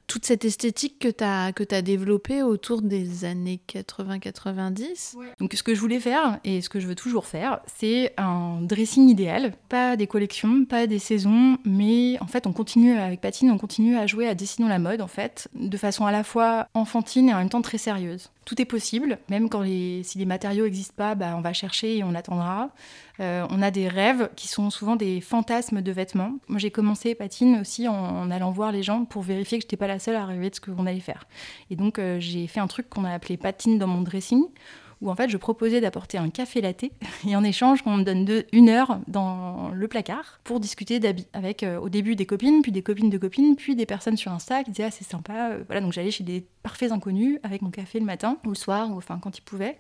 toute 0.08 0.26
cette 0.26 0.46
esthétique 0.46 1.00
que 1.00 1.08
tu 1.08 1.24
as, 1.24 1.54
que 1.54 1.64
as 1.74 1.82
développée 1.82 2.44
autour 2.44 2.82
des 2.82 3.26
années 3.26 3.62
80-90. 3.68 5.16
Donc 5.40 5.54
ce 5.54 5.64
que 5.64 5.74
je 5.74 5.80
voulais 5.80 6.00
faire, 6.00 6.40
et 6.44 6.62
ce 6.62 6.70
que 6.70 6.80
je 6.80 6.88
veux 6.88 6.96
toujours 6.96 7.26
faire, 7.26 7.62
c'est 7.66 8.14
un 8.18 8.60
dressing 8.62 9.10
idéal. 9.10 9.54
Pas 9.70 9.96
des 9.96 10.08
collections, 10.08 10.66
pas 10.66 10.88
des 10.88 11.00
saisons, 11.00 11.58
mais 11.66 12.18
en 12.22 12.28
fait 12.28 12.46
on 12.48 12.54
continue 12.54 12.98
avec 12.98 13.22
Patine, 13.22 13.50
on 13.50 13.58
continue 13.58 13.98
à 13.98 14.06
jouer 14.06 14.28
à 14.28 14.36
dessiner 14.36 14.68
la 14.68 14.80
mode 14.80 15.02
en 15.02 15.08
fait, 15.08 15.48
de 15.56 15.78
façon 15.78 16.06
à 16.06 16.12
la 16.12 16.24
fois 16.24 16.68
enfantine 16.74 17.30
et 17.30 17.34
en 17.34 17.38
même 17.38 17.50
temps 17.50 17.62
très 17.62 17.78
sérieuse. 17.78 18.30
Tout 18.46 18.62
est 18.62 18.66
possible, 18.66 19.20
même 19.30 19.50
si 20.04 20.18
les 20.18 20.26
matériaux 20.26 20.66
n'existent 20.66 20.96
pas, 20.96 21.16
bah, 21.16 21.36
on 21.38 21.42
va 21.42 21.54
chercher 21.54 21.98
et 21.98 22.04
on 22.04 22.14
attendra. 22.16 22.70
Euh, 23.20 23.46
on 23.50 23.62
a 23.62 23.72
des 23.72 23.88
rêves 23.88 24.30
qui 24.36 24.48
sont 24.48 24.70
souvent 24.70 24.96
des 24.96 25.22
fantasmes 25.22 25.82
de 25.82 25.92
vêtements. 25.92 26.34
Moi, 26.48 26.60
j'ai 26.60 26.72
commencé 26.72 27.16
patine 27.16 27.60
aussi 27.62 27.88
en, 27.88 28.32
allant 28.32 28.52
voir 28.52 28.72
les 28.72 28.84
gens 28.84 29.06
pour 29.06 29.22
vérifier 29.22 29.60
que 29.60 29.64
je 29.64 29.68
n'étais 29.68 29.78
pas 29.78 29.88
la 29.88 30.00
seule 30.00 30.16
à 30.16 30.26
rêver 30.26 30.50
de 30.50 30.56
ce 30.56 30.62
qu'on 30.62 30.86
allait 30.86 31.00
faire. 31.00 31.28
Et 31.70 31.76
donc, 31.76 32.00
euh, 32.00 32.20
j'ai 32.20 32.48
fait 32.48 32.60
un 32.60 32.68
truc 32.68 32.90
qu'on 32.90 33.06
a 33.06 33.12
appelé 33.12 33.38
patine 33.38 33.78
dans 33.78 33.88
mon 33.88 34.02
dressing, 34.02 34.44
où 35.04 35.12
en 35.12 35.16
fait 35.16 35.30
je 35.30 35.38
proposais 35.38 35.82
d'apporter 35.82 36.18
un 36.18 36.30
café 36.30 36.62
latte 36.62 36.86
et 37.28 37.36
en 37.36 37.44
échange 37.44 37.82
on 37.86 37.98
me 37.98 38.04
donne 38.04 38.44
une 38.52 38.70
heure 38.70 39.00
dans 39.08 39.70
le 39.70 39.88
placard 39.88 40.40
pour 40.44 40.60
discuter 40.60 41.00
d'habits 41.00 41.28
avec 41.34 41.62
euh, 41.62 41.80
au 41.80 41.90
début 41.90 42.16
des 42.16 42.26
copines, 42.26 42.62
puis 42.62 42.72
des 42.72 42.82
copines 42.82 43.10
de 43.10 43.18
copines, 43.18 43.56
puis 43.56 43.76
des 43.76 43.86
personnes 43.86 44.18
sur 44.18 44.32
Insta 44.32 44.64
qui 44.64 44.72
disaient 44.72 44.86
ah 44.86 44.92
c'est 44.92 45.04
sympa. 45.04 45.52
Euh, 45.52 45.64
voilà 45.68 45.82
donc 45.82 45.94
j'allais 45.94 46.12
chez 46.12 46.24
des 46.24 46.46
parfaits 46.64 46.92
inconnus 46.92 47.40
avec 47.44 47.62
mon 47.62 47.70
café 47.70 48.00
le 48.00 48.06
matin 48.06 48.38
ou 48.46 48.50
le 48.50 48.56
soir 48.56 48.90
ou 48.90 48.98
enfin 48.98 49.20
quand 49.22 49.38
ils 49.38 49.42
pouvaient. 49.42 49.78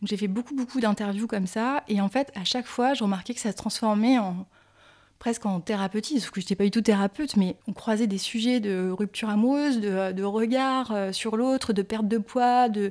Donc 0.00 0.08
j'ai 0.08 0.16
fait 0.16 0.28
beaucoup 0.28 0.54
beaucoup 0.54 0.80
d'interviews 0.80 1.26
comme 1.26 1.46
ça 1.46 1.82
et 1.88 2.00
en 2.00 2.08
fait 2.08 2.30
à 2.36 2.44
chaque 2.44 2.66
fois 2.66 2.94
je 2.94 3.02
remarquais 3.02 3.34
que 3.34 3.40
ça 3.40 3.52
se 3.52 3.56
transformait 3.56 4.18
en 4.18 4.46
presque 5.20 5.44
en 5.44 5.60
thérapeutique, 5.60 6.18
sauf 6.18 6.30
que 6.30 6.40
je 6.40 6.46
n'étais 6.46 6.56
pas 6.56 6.64
du 6.64 6.70
tout 6.70 6.80
thérapeute, 6.80 7.36
mais 7.36 7.54
on 7.68 7.72
croisait 7.72 8.06
des 8.06 8.18
sujets 8.18 8.58
de 8.58 8.90
rupture 8.90 9.28
amoureuse, 9.28 9.78
de, 9.78 10.12
de 10.12 10.24
regard 10.24 10.92
euh, 10.92 11.12
sur 11.12 11.36
l'autre, 11.36 11.74
de 11.74 11.82
perte 11.82 12.08
de 12.08 12.16
poids, 12.16 12.70
de, 12.70 12.90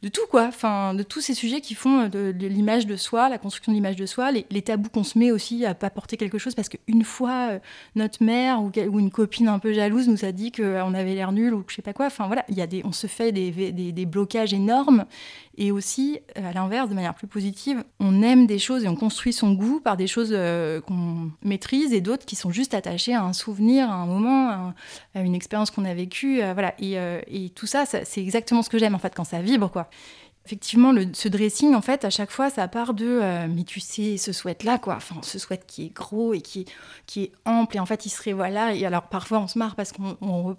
de 0.00 0.08
tout 0.08 0.26
quoi, 0.30 0.44
enfin 0.44 0.94
de 0.94 1.02
tous 1.02 1.20
ces 1.20 1.34
sujets 1.34 1.60
qui 1.60 1.74
font 1.74 2.06
de, 2.06 2.32
l'image 2.38 2.86
de 2.86 2.94
soi, 2.94 3.28
la 3.28 3.36
construction 3.36 3.72
de 3.72 3.74
l'image 3.74 3.96
de 3.96 4.06
soi, 4.06 4.30
les, 4.30 4.62
tabous 4.62 4.90
qu'on 4.90 5.02
se 5.02 5.18
met 5.18 5.32
aussi 5.32 5.64
à 5.64 5.74
pas 5.74 5.90
porter 5.90 6.16
quelque 6.16 6.38
chose 6.38 6.54
parce 6.54 6.68
qu'une 6.68 7.02
fois 7.02 7.48
euh, 7.50 7.58
notre 7.96 8.22
mère 8.22 8.62
ou, 8.62 8.70
une 8.76 9.10
copine 9.10 9.48
un 9.48 9.58
peu 9.58 9.72
jalouse 9.72 10.08
nous 10.08 10.24
a 10.24 10.30
dit 10.30 10.52
qu'on 10.52 10.62
euh, 10.62 10.94
avait 10.94 11.14
l'air 11.14 11.32
nul 11.32 11.52
ou 11.52 11.64
je 11.66 11.74
sais 11.74 11.82
pas 11.82 11.92
quoi, 11.92 12.06
enfin 12.06 12.28
voilà, 12.28 12.44
il 12.48 12.56
y 12.56 12.62
a 12.62 12.68
des, 12.68 12.82
on 12.84 12.92
se 12.92 13.08
fait 13.08 13.32
des, 13.32 13.50
des, 13.72 14.06
blocages 14.06 14.54
énormes 14.54 15.04
et 15.56 15.72
aussi 15.72 16.20
à 16.36 16.52
l'inverse 16.52 16.88
de 16.88 16.94
manière 16.94 17.14
plus 17.14 17.26
positive, 17.26 17.82
on 17.98 18.22
aime 18.22 18.46
des 18.46 18.60
choses 18.60 18.84
et 18.84 18.88
on 18.88 18.94
construit 18.94 19.32
son 19.32 19.52
goût 19.52 19.80
par 19.80 19.96
des 19.96 20.06
choses 20.06 20.30
euh, 20.30 20.80
qu'on 20.80 21.32
maîtrise 21.42 21.92
et 21.92 22.00
d'autres 22.00 22.24
qui 22.24 22.36
sont 22.36 22.52
juste 22.52 22.72
attachées 22.72 23.14
à 23.14 23.24
un 23.24 23.32
souvenir, 23.32 23.90
à 23.90 23.94
un 23.94 24.06
moment, 24.06 24.74
à, 25.14 25.20
une 25.20 25.34
expérience 25.34 25.72
qu'on 25.72 25.84
a 25.84 25.94
vécue, 25.94 26.40
voilà. 26.54 26.74
Et, 26.78 26.96
et 27.26 27.50
tout 27.50 27.66
ça, 27.66 27.84
ça 27.84 28.04
c'est 28.04 28.20
exactement 28.20 28.62
ce 28.62 28.70
que 28.70 28.78
j'aime 28.78 28.94
en 28.94 28.98
fait 28.98 29.12
quand 29.14 29.24
ça 29.24 29.40
vibre 29.40 29.70
quoi 29.70 29.87
막 29.88 30.27
effectivement, 30.48 30.94
ce 31.12 31.28
dressing, 31.28 31.74
en 31.74 31.82
fait, 31.82 32.06
à 32.06 32.10
chaque 32.10 32.30
fois, 32.30 32.48
ça 32.48 32.66
part 32.68 32.94
de 32.94 33.06
euh, 33.06 33.46
mais 33.48 33.64
tu 33.64 33.80
sais, 33.80 34.16
ce 34.16 34.32
sweat-là, 34.32 34.78
quoi. 34.78 34.96
Enfin, 34.96 35.16
ce 35.22 35.38
sweat 35.38 35.66
qui 35.66 35.86
est 35.86 35.94
gros 35.94 36.32
et 36.32 36.40
qui, 36.40 36.64
qui 37.06 37.24
est 37.24 37.32
ample. 37.44 37.76
Et 37.76 37.80
en 37.80 37.86
fait, 37.86 38.06
il 38.06 38.10
serait, 38.10 38.32
voilà. 38.32 38.74
Et 38.74 38.86
alors, 38.86 39.02
parfois, 39.02 39.40
on 39.40 39.46
se 39.46 39.58
marre 39.58 39.76
parce 39.76 39.92
que 39.92 40.00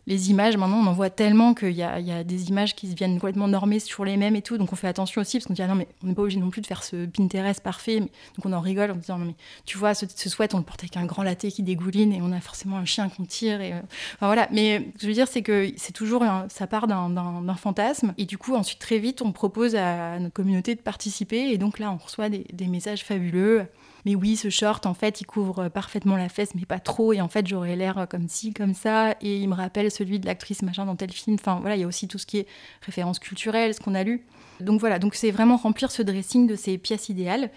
les 0.05 0.29
images, 0.29 0.57
maintenant, 0.57 0.77
on 0.77 0.85
en 0.85 0.93
voit 0.93 1.09
tellement 1.09 1.55
qu'il 1.55 1.71
y 1.71 1.81
a, 1.81 1.99
y 1.99 2.11
a, 2.11 2.23
des 2.23 2.49
images 2.49 2.75
qui 2.75 2.87
se 2.87 2.95
viennent 2.95 3.15
complètement 3.15 3.47
normées 3.47 3.79
sur 3.79 4.05
les 4.05 4.17
mêmes 4.17 4.35
et 4.35 4.41
tout. 4.41 4.57
Donc, 4.57 4.71
on 4.71 4.75
fait 4.75 4.87
attention 4.87 5.21
aussi 5.21 5.37
parce 5.37 5.47
qu'on 5.47 5.53
dit, 5.53 5.63
ah 5.63 5.67
non, 5.67 5.75
mais 5.75 5.87
on 6.03 6.07
n'est 6.07 6.13
pas 6.13 6.21
obligé 6.21 6.39
non 6.39 6.51
plus 6.51 6.61
de 6.61 6.67
faire 6.67 6.83
ce 6.83 7.07
Pinterest 7.07 7.61
parfait. 7.61 7.99
Mais... 7.99 8.11
Donc, 8.37 8.45
on 8.45 8.53
en 8.53 8.61
rigole 8.61 8.91
en 8.91 8.95
disant, 8.95 9.17
non, 9.17 9.25
mais 9.25 9.35
tu 9.65 9.77
vois, 9.77 9.95
ce, 9.95 10.05
ce 10.07 10.29
on 10.53 10.57
le 10.57 10.63
porte 10.63 10.81
avec 10.81 10.97
un 10.97 11.05
grand 11.05 11.23
latte 11.23 11.47
qui 11.49 11.63
dégouline 11.63 12.13
et 12.13 12.21
on 12.21 12.31
a 12.31 12.39
forcément 12.39 12.77
un 12.77 12.85
chien 12.85 13.09
qu'on 13.09 13.25
tire. 13.25 13.59
Et, 13.61 13.73
euh, 13.73 13.79
Enfin, 14.15 14.27
voilà. 14.27 14.47
Mais 14.51 14.91
je 15.01 15.07
veux 15.07 15.13
dire, 15.13 15.27
c'est 15.27 15.41
que 15.41 15.71
c'est 15.77 15.93
toujours, 15.93 16.23
ça 16.49 16.67
part 16.67 16.87
d'un 16.87 17.55
fantasme. 17.55 18.13
Et 18.17 18.25
du 18.25 18.37
coup, 18.37 18.55
ensuite, 18.55 18.79
très 18.79 18.99
vite, 18.99 19.21
on 19.21 19.31
propose 19.31 19.75
à 19.79 20.19
notre 20.19 20.33
communauté 20.33 20.75
de 20.75 20.81
participer. 20.81 21.51
Et 21.51 21.57
donc 21.57 21.79
là, 21.79 21.91
on 21.91 21.97
reçoit 21.97 22.29
des, 22.29 22.67
messages 22.67 23.03
fabuleux. 23.03 23.65
Mais 24.05 24.15
oui, 24.15 24.35
ce 24.35 24.49
short, 24.49 24.85
en 24.85 24.93
fait, 24.93 25.21
il 25.21 25.25
couvre 25.25 25.67
parfaitement 25.69 26.15
la 26.15 26.29
fesse, 26.29 26.55
mais 26.55 26.65
pas 26.65 26.79
trop. 26.79 27.13
Et 27.13 27.21
en 27.21 27.27
fait, 27.27 27.47
j'aurais 27.47 27.75
l'air 27.75 28.07
comme 28.09 28.27
ci, 28.27 28.53
comme 28.53 28.73
ça. 28.73 29.15
Et 29.21 29.37
il 29.37 29.49
me 29.49 29.55
rappelle 29.55 29.89
celui 29.91 30.19
de 30.19 30.25
l'actrice 30.25 30.61
machin 30.61 30.85
dans 30.85 30.95
tel 30.95 31.11
film. 31.11 31.37
Enfin, 31.39 31.59
voilà, 31.59 31.75
il 31.75 31.81
y 31.81 31.83
a 31.83 31.87
aussi 31.87 32.07
tout 32.07 32.17
ce 32.17 32.25
qui 32.25 32.37
est 32.39 32.47
référence 32.81 33.19
culturelle, 33.19 33.73
ce 33.73 33.79
qu'on 33.79 33.95
a 33.95 34.03
lu. 34.03 34.25
Donc 34.59 34.79
voilà, 34.79 34.99
donc 34.99 35.15
c'est 35.15 35.31
vraiment 35.31 35.57
remplir 35.57 35.89
ce 35.91 36.01
dressing 36.01 36.47
de 36.47 36.55
ces 36.55 36.77
pièces 36.77 37.09
idéales 37.09 37.49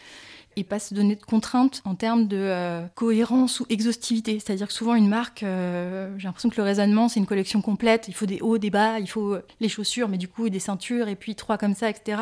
et 0.56 0.64
pas 0.64 0.78
se 0.78 0.94
donner 0.94 1.16
de 1.16 1.22
contraintes 1.22 1.82
en 1.84 1.94
termes 1.94 2.26
de 2.26 2.36
euh, 2.38 2.86
cohérence 2.94 3.60
ou 3.60 3.66
exhaustivité. 3.68 4.38
C'est-à-dire 4.38 4.68
que 4.68 4.72
souvent 4.72 4.94
une 4.94 5.08
marque, 5.08 5.42
euh, 5.42 6.12
j'ai 6.18 6.28
l'impression 6.28 6.48
que 6.50 6.56
le 6.56 6.62
raisonnement 6.62 7.08
c'est 7.08 7.20
une 7.20 7.26
collection 7.26 7.62
complète, 7.62 8.08
il 8.08 8.14
faut 8.14 8.26
des 8.26 8.40
hauts, 8.40 8.58
des 8.58 8.70
bas, 8.70 8.98
il 8.98 9.08
faut 9.08 9.36
les 9.60 9.68
chaussures, 9.68 10.08
mais 10.08 10.18
du 10.18 10.28
coup 10.28 10.48
des 10.48 10.60
ceintures, 10.60 11.08
et 11.08 11.16
puis 11.16 11.34
trois 11.34 11.58
comme 11.58 11.74
ça, 11.74 11.88
etc. 11.90 12.18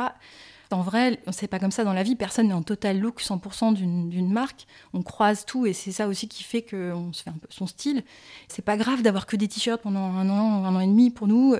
En 0.72 0.82
vrai, 0.82 1.18
c'est 1.32 1.48
pas 1.48 1.58
comme 1.58 1.72
ça 1.72 1.82
dans 1.82 1.92
la 1.92 2.04
vie. 2.04 2.14
Personne 2.14 2.46
n'est 2.48 2.54
en 2.54 2.62
total 2.62 3.00
look 3.00 3.20
100% 3.20 3.74
d'une 3.74 4.32
marque. 4.32 4.66
On 4.94 5.02
croise 5.02 5.44
tout 5.44 5.66
et 5.66 5.72
c'est 5.72 5.90
ça 5.90 6.06
aussi 6.06 6.28
qui 6.28 6.44
fait 6.44 6.62
qu'on 6.62 7.12
se 7.12 7.24
fait 7.24 7.30
un 7.30 7.38
peu 7.40 7.48
son 7.50 7.66
style. 7.66 8.04
C'est 8.46 8.64
pas 8.64 8.76
grave 8.76 9.02
d'avoir 9.02 9.26
que 9.26 9.34
des 9.34 9.48
t-shirts 9.48 9.82
pendant 9.82 10.04
un 10.04 10.28
an, 10.28 10.64
un 10.64 10.76
an 10.76 10.80
et 10.80 10.86
demi 10.86 11.10
pour 11.10 11.26
nous. 11.26 11.56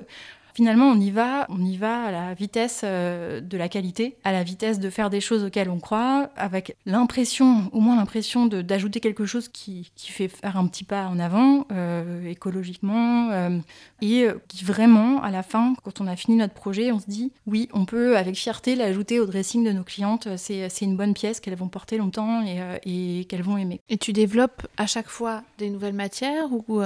Finalement, 0.53 0.87
on 0.87 0.99
y 0.99 1.11
va, 1.11 1.45
on 1.49 1.63
y 1.63 1.77
va 1.77 2.03
à 2.03 2.11
la 2.11 2.33
vitesse 2.33 2.81
euh, 2.83 3.41
de 3.41 3.57
la 3.57 3.69
qualité, 3.69 4.17
à 4.23 4.31
la 4.31 4.43
vitesse 4.43 4.79
de 4.79 4.89
faire 4.89 5.09
des 5.09 5.21
choses 5.21 5.43
auxquelles 5.43 5.69
on 5.69 5.79
croit, 5.79 6.29
avec 6.35 6.75
l'impression, 6.85 7.69
au 7.71 7.79
moins 7.79 7.95
l'impression 7.95 8.45
d'ajouter 8.45 8.99
quelque 8.99 9.25
chose 9.25 9.47
qui, 9.47 9.91
fait 9.97 10.27
faire 10.27 10.57
un 10.57 10.67
petit 10.67 10.83
pas 10.83 11.07
en 11.07 11.19
avant, 11.19 11.65
euh, 11.71 12.27
écologiquement, 12.27 13.29
euh, 13.31 13.57
et 14.01 14.27
qui 14.47 14.65
vraiment, 14.65 15.21
à 15.21 15.31
la 15.31 15.43
fin, 15.43 15.73
quand 15.83 16.01
on 16.01 16.07
a 16.07 16.15
fini 16.15 16.37
notre 16.37 16.53
projet, 16.53 16.91
on 16.91 16.99
se 16.99 17.07
dit, 17.07 17.31
oui, 17.47 17.69
on 17.73 17.85
peut 17.85 18.17
avec 18.17 18.35
fierté 18.35 18.75
l'ajouter 18.75 19.19
au 19.19 19.25
dressing 19.25 19.63
de 19.63 19.71
nos 19.71 19.83
clientes. 19.83 20.27
C'est 20.37 20.69
une 20.81 20.97
bonne 20.97 21.13
pièce 21.13 21.39
qu'elles 21.39 21.55
vont 21.55 21.69
porter 21.69 21.97
longtemps 21.97 22.43
et 22.43 23.25
qu'elles 23.29 23.43
vont 23.43 23.57
aimer. 23.57 23.79
Et 23.89 23.97
tu 23.97 24.11
développes 24.11 24.67
à 24.77 24.85
chaque 24.85 25.07
fois 25.07 25.43
des 25.57 25.69
nouvelles 25.69 25.93
matières 25.93 26.49
ou 26.51 26.81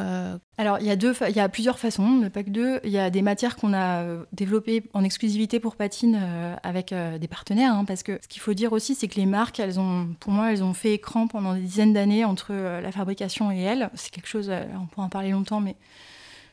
alors, 0.57 0.79
il 0.79 0.85
y, 0.85 0.89
a 0.89 0.95
deux 0.95 1.13
il 1.27 1.35
y 1.35 1.41
a 1.41 1.49
plusieurs 1.49 1.77
façons, 1.77 2.29
pas 2.33 2.43
que 2.43 2.49
deux. 2.49 2.79
Il 2.85 2.89
y 2.89 2.97
a 2.97 3.09
des 3.09 3.21
matières 3.21 3.57
qu'on 3.57 3.73
a 3.73 4.03
euh, 4.03 4.23
développées 4.31 4.83
en 4.93 5.03
exclusivité 5.03 5.59
pour 5.59 5.75
Patine 5.75 6.17
euh, 6.21 6.55
avec 6.63 6.93
euh, 6.93 7.17
des 7.17 7.27
partenaires. 7.27 7.73
Hein, 7.73 7.83
parce 7.83 8.03
que 8.03 8.19
ce 8.21 8.27
qu'il 8.29 8.41
faut 8.41 8.53
dire 8.53 8.71
aussi, 8.71 8.95
c'est 8.95 9.09
que 9.09 9.15
les 9.15 9.25
marques, 9.25 9.59
elles 9.59 9.81
ont, 9.81 10.07
pour 10.21 10.31
moi, 10.31 10.53
elles 10.53 10.63
ont 10.63 10.73
fait 10.73 10.93
écran 10.93 11.27
pendant 11.27 11.55
des 11.55 11.59
dizaines 11.59 11.91
d'années 11.91 12.23
entre 12.23 12.53
la 12.53 12.91
fabrication 12.93 13.51
et 13.51 13.59
elles. 13.59 13.89
C'est 13.95 14.11
quelque 14.11 14.29
chose, 14.29 14.49
on 14.81 14.85
pourra 14.85 15.07
en 15.07 15.09
parler 15.09 15.31
longtemps, 15.31 15.59
mais 15.59 15.75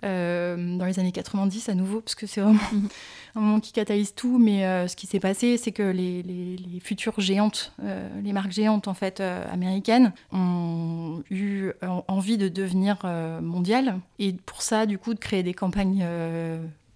dans 0.02 0.84
les 0.84 0.98
années 0.98 1.12
90 1.12 1.68
à 1.68 1.74
nouveau, 1.74 2.00
parce 2.00 2.14
que 2.14 2.26
c'est 2.26 2.40
vraiment 2.40 2.58
mhm. 2.72 2.88
un 3.36 3.40
moment 3.40 3.60
qui 3.60 3.72
catalyse 3.72 4.14
tout. 4.14 4.38
Mais 4.38 4.66
euh, 4.66 4.88
ce 4.88 4.96
qui 4.96 5.06
s'est 5.06 5.20
passé, 5.20 5.56
c'est 5.56 5.72
que 5.72 5.82
les, 5.82 6.22
les, 6.22 6.80
futures 6.80 7.20
géantes, 7.20 7.72
euh, 7.82 8.08
les 8.22 8.32
marques 8.32 8.52
géantes 8.52 8.88
en 8.88 8.94
fait 8.94 9.20
américaines, 9.20 10.12
ont 10.32 11.22
eu 11.30 11.70
envie 12.08 12.38
de 12.38 12.48
devenir 12.48 12.98
mondiales. 13.42 13.98
Et 14.18 14.32
pour 14.32 14.62
ça, 14.62 14.86
du 14.86 14.98
coup, 14.98 15.14
de 15.14 15.18
créer 15.18 15.42
des 15.42 15.54
campagnes 15.54 16.06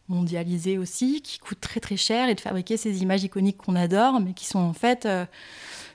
mondialisées 0.09 0.79
aussi, 0.79 1.21
qui 1.23 1.39
coûtent 1.39 1.61
très 1.61 1.81
très 1.81 1.97
cher, 1.97 2.29
et 2.29 2.35
de 2.35 2.41
fabriquer 2.41 2.77
ces 2.77 3.03
images 3.03 3.25
iconiques 3.25 3.59
qu'on 3.59 3.77
adore, 3.77 4.21
mais 4.21 4.33
qui 4.33 4.47
sont 4.47 4.59
en 4.59 4.73
fait 4.73 5.09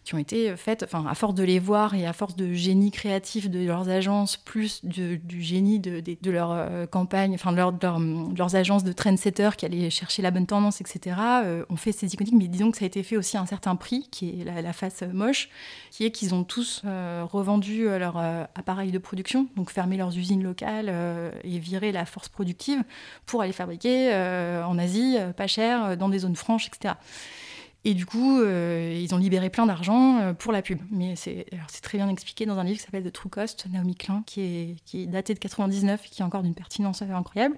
qui 0.03 0.15
ont 0.15 0.17
été 0.17 0.55
faites, 0.55 0.83
enfin, 0.83 1.05
à 1.07 1.13
force 1.13 1.35
de 1.35 1.43
les 1.43 1.59
voir 1.59 1.93
et 1.93 2.07
à 2.07 2.13
force 2.13 2.35
de 2.35 2.53
génie 2.53 2.89
créatif 2.89 3.49
de 3.49 3.63
leurs 3.65 3.87
agences, 3.89 4.35
plus 4.35 4.83
du 4.83 5.21
génie 5.41 5.79
de, 5.79 5.99
de, 5.99 6.31
leur 6.31 6.51
euh, 6.51 6.87
campagne, 6.87 7.35
enfin, 7.35 7.51
de, 7.51 7.57
leur, 7.57 7.71
de, 7.71 8.35
leurs 8.35 8.55
agences 8.55 8.83
de 8.83 8.91
trendsetters 8.93 9.55
qui 9.57 9.65
allaient 9.65 9.91
chercher 9.91 10.23
la 10.23 10.31
bonne 10.31 10.47
tendance, 10.47 10.81
etc., 10.81 11.15
euh, 11.43 11.65
ont 11.69 11.75
fait 11.75 11.91
ces 11.91 12.11
iconiques. 12.13 12.33
Mais 12.35 12.47
disons 12.47 12.71
que 12.71 12.77
ça 12.77 12.85
a 12.85 12.87
été 12.87 13.03
fait 13.03 13.15
aussi 13.15 13.37
à 13.37 13.41
un 13.41 13.45
certain 13.45 13.75
prix, 13.75 14.07
qui 14.09 14.41
est 14.41 14.61
la, 14.61 14.73
face 14.73 15.03
moche, 15.03 15.49
qui 15.91 16.05
est 16.05 16.11
qu'ils 16.11 16.33
ont 16.33 16.43
tous 16.43 16.81
euh, 16.85 17.23
revendu 17.29 17.85
leur 17.85 18.17
appareil 18.55 18.91
de 18.91 18.97
production, 18.97 19.47
donc 19.55 19.69
fermé 19.69 19.97
leurs 19.97 20.17
usines 20.17 20.41
locales 20.41 20.91
et 21.43 21.59
viré 21.59 21.91
la 21.91 22.05
force 22.05 22.29
productive 22.29 22.83
pour 23.25 23.41
aller 23.41 23.51
fabriquer 23.51 24.13
en 24.65 24.77
Asie, 24.77 25.17
pas 25.35 25.47
cher, 25.47 25.97
dans 25.97 26.09
des 26.09 26.19
zones 26.19 26.35
franches, 26.35 26.67
etc. 26.67 26.95
Et 27.83 27.95
du 27.95 28.05
coup, 28.05 28.39
euh, 28.39 28.95
ils 28.95 29.15
ont 29.15 29.17
libéré 29.17 29.49
plein 29.49 29.65
d'argent 29.65 30.19
euh, 30.19 30.33
pour 30.33 30.51
la 30.51 30.61
pub. 30.61 30.79
Mais 30.91 31.15
c'est 31.15 31.45
très 31.81 31.97
bien 31.97 32.09
expliqué 32.09 32.45
dans 32.45 32.59
un 32.59 32.63
livre 32.63 32.77
qui 32.77 32.83
s'appelle 32.83 33.03
The 33.03 33.11
True 33.11 33.29
Cost, 33.29 33.65
Naomi 33.71 33.95
Klein, 33.95 34.23
qui 34.27 34.41
est, 34.93 35.05
daté 35.07 35.33
de 35.33 35.39
99 35.39 36.05
et 36.05 36.09
qui 36.09 36.21
est 36.21 36.25
encore 36.25 36.43
d'une 36.43 36.53
pertinence 36.53 37.01
incroyable. 37.01 37.57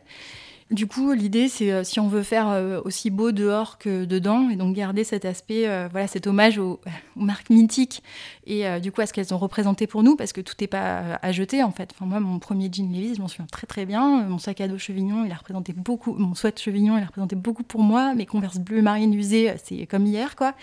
Du 0.73 0.88
coup, 0.88 1.13
l'idée, 1.13 1.49
c'est 1.49 1.71
euh, 1.71 1.83
si 1.83 1.99
on 1.99 2.07
veut 2.07 2.23
faire 2.23 2.49
euh, 2.49 2.81
aussi 2.83 3.12
beau 3.12 3.31
dehors 3.31 3.77
que 3.77 4.05
dedans, 4.05 4.49
et 4.49 4.55
donc 4.55 4.75
garder 4.75 5.03
cet 5.03 5.23
aspect, 5.23 5.67
euh, 5.67 5.88
voilà, 5.91 6.07
cet 6.07 6.25
hommage 6.25 6.57
aux, 6.57 6.79
marques 7.15 7.51
mythiques, 7.51 8.01
et 8.47 8.65
du 8.81 8.91
coup 8.91 8.99
à 9.01 9.05
ce 9.05 9.13
qu'elles 9.13 9.33
ont 9.33 9.38
représenté 9.38 9.86
pour 9.86 10.01
nous, 10.01 10.15
parce 10.15 10.33
que 10.33 10.41
tout 10.41 10.55
n'est 10.59 10.67
pas 10.67 11.19
à 11.21 11.31
jeter 11.31 11.63
en 11.63 11.71
fait. 11.71 11.93
Moi, 12.01 12.19
mon 12.19 12.39
premier 12.39 12.69
jean 12.73 12.91
Levi's, 12.91 13.17
je 13.17 13.21
m'en 13.21 13.27
souviens 13.27 13.45
très 13.45 13.67
très 13.67 13.86
bien. 13.86 14.23
Mon 14.23 14.39
sac 14.39 14.59
à 14.62 14.67
dos 14.67 14.79
Chevignon, 14.79 15.23
il 15.25 15.31
a 15.31 15.36
représenté 15.36 15.73
beaucoup, 15.73 16.13
mon 16.13 16.33
sweat 16.33 16.59
Chevignon, 16.59 16.97
il 16.97 17.03
a 17.03 17.05
représenté 17.05 17.36
beaucoup 17.36 17.63
pour 17.63 17.81
moi. 17.81 18.15
Mes 18.15 18.25
converses 18.25 18.57
bleues 18.57 18.81
marine 18.81 19.13
usées, 19.13 19.53
c'est 19.63 19.86
comme 19.86 20.07
hier, 20.07 20.36
quoi. 20.36 20.55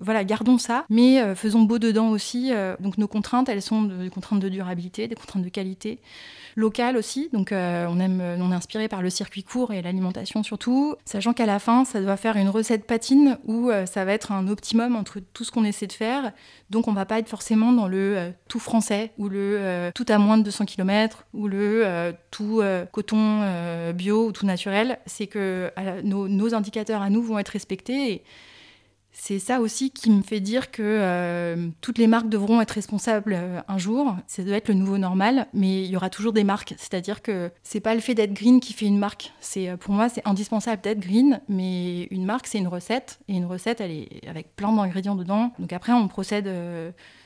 Voilà, 0.00 0.24
gardons 0.24 0.58
ça, 0.58 0.86
mais 0.88 1.34
faisons 1.36 1.62
beau 1.62 1.78
dedans 1.78 2.08
aussi. 2.08 2.50
donc 2.80 2.98
nos 2.98 3.08
contraintes, 3.08 3.48
elles 3.48 3.62
sont 3.62 3.82
des 3.82 4.10
contraintes 4.10 4.40
de 4.40 4.48
durabilité, 4.48 5.06
des 5.06 5.14
contraintes 5.14 5.44
de 5.44 5.50
qualité 5.50 6.00
locales 6.56 6.96
aussi. 6.96 7.28
Donc 7.32 7.50
on 7.52 8.00
aime, 8.00 8.22
on 8.38 8.52
est 8.52 8.54
inspiré 8.54 8.88
par 8.88 9.02
le 9.02 9.10
circuit 9.10 9.42
court 9.42 9.72
et 9.72 9.82
l'alimentation 9.82 10.42
surtout, 10.42 10.96
sachant 11.04 11.32
qu'à 11.32 11.46
la 11.46 11.58
fin, 11.58 11.84
ça 11.84 12.00
doit 12.00 12.16
faire 12.16 12.36
une 12.36 12.48
recette 12.48 12.86
patine 12.86 13.38
où 13.44 13.70
euh, 13.70 13.86
ça 13.86 14.04
va 14.04 14.12
être 14.12 14.32
un 14.32 14.48
optimum 14.48 14.96
entre 14.96 15.20
tout 15.20 15.44
ce 15.44 15.50
qu'on 15.50 15.64
essaie 15.64 15.86
de 15.86 15.92
faire. 15.92 16.32
Donc 16.70 16.88
on 16.88 16.92
va 16.92 17.04
pas 17.04 17.18
être 17.18 17.28
forcément 17.28 17.72
dans 17.72 17.88
le 17.88 18.16
euh, 18.16 18.30
tout 18.48 18.58
français 18.58 19.12
ou 19.18 19.28
le 19.28 19.56
euh, 19.58 19.90
tout 19.94 20.06
à 20.08 20.18
moins 20.18 20.38
de 20.38 20.42
200 20.42 20.66
km 20.66 21.24
ou 21.34 21.48
le 21.48 22.12
tout 22.30 22.62
coton 22.92 23.92
bio 23.92 24.26
ou 24.26 24.32
tout 24.32 24.46
naturel. 24.46 24.98
C'est 25.06 25.26
que 25.26 25.70
nos, 26.02 26.54
indicateurs 26.54 27.02
à 27.02 27.10
nous 27.10 27.22
vont 27.22 27.38
être 27.38 27.50
respectés. 27.50 28.22
C'est 29.14 29.38
ça 29.38 29.60
aussi 29.60 29.90
qui 29.90 30.10
me 30.10 30.22
fait 30.22 30.40
dire 30.40 30.70
que 30.70 30.82
euh, 30.82 31.68
toutes 31.82 31.98
les 31.98 32.06
marques 32.06 32.30
devront 32.30 32.62
être 32.62 32.70
responsables 32.70 33.34
euh, 33.34 33.60
un 33.68 33.76
jour. 33.76 34.16
Ça 34.26 34.42
doit 34.42 34.56
être 34.56 34.68
le 34.68 34.74
nouveau 34.74 34.96
normal, 34.96 35.46
mais 35.52 35.84
il 35.84 35.90
y 35.90 35.96
aura 35.96 36.08
toujours 36.08 36.32
des 36.32 36.44
marques. 36.44 36.74
C'est-à-dire 36.78 37.20
que 37.20 37.50
c'est 37.62 37.80
pas 37.80 37.94
le 37.94 38.00
fait 38.00 38.14
d'être 38.14 38.32
green 38.32 38.58
qui 38.58 38.72
fait 38.72 38.86
une 38.86 38.98
marque. 38.98 39.32
C'est 39.40 39.68
euh, 39.68 39.76
pour 39.76 39.92
moi 39.92 40.08
c'est 40.08 40.26
indispensable 40.26 40.80
d'être 40.80 41.00
green, 41.00 41.40
mais 41.48 42.04
une 42.04 42.24
marque 42.24 42.46
c'est 42.46 42.58
une 42.58 42.68
recette 42.68 43.20
et 43.28 43.34
une 43.34 43.44
recette 43.44 43.82
elle 43.82 43.90
est 43.90 44.26
avec 44.26 44.56
plein 44.56 44.72
d'ingrédients 44.72 45.14
dedans. 45.14 45.52
Donc 45.58 45.74
après 45.74 45.92
on 45.92 46.08
procède 46.08 46.50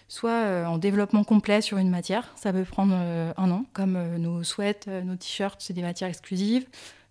soit 0.08 0.66
en 0.68 0.78
développement 0.78 1.24
complet 1.24 1.60
sur 1.60 1.78
une 1.78 1.90
matière, 1.90 2.32
ça 2.36 2.52
peut 2.52 2.64
prendre 2.64 2.94
un 2.94 3.50
an, 3.50 3.64
comme 3.72 3.98
nos 4.18 4.42
sweats, 4.42 4.86
nos 5.04 5.16
t-shirts, 5.16 5.60
c'est 5.60 5.72
des 5.72 5.82
matières 5.82 6.08
exclusives. 6.08 6.66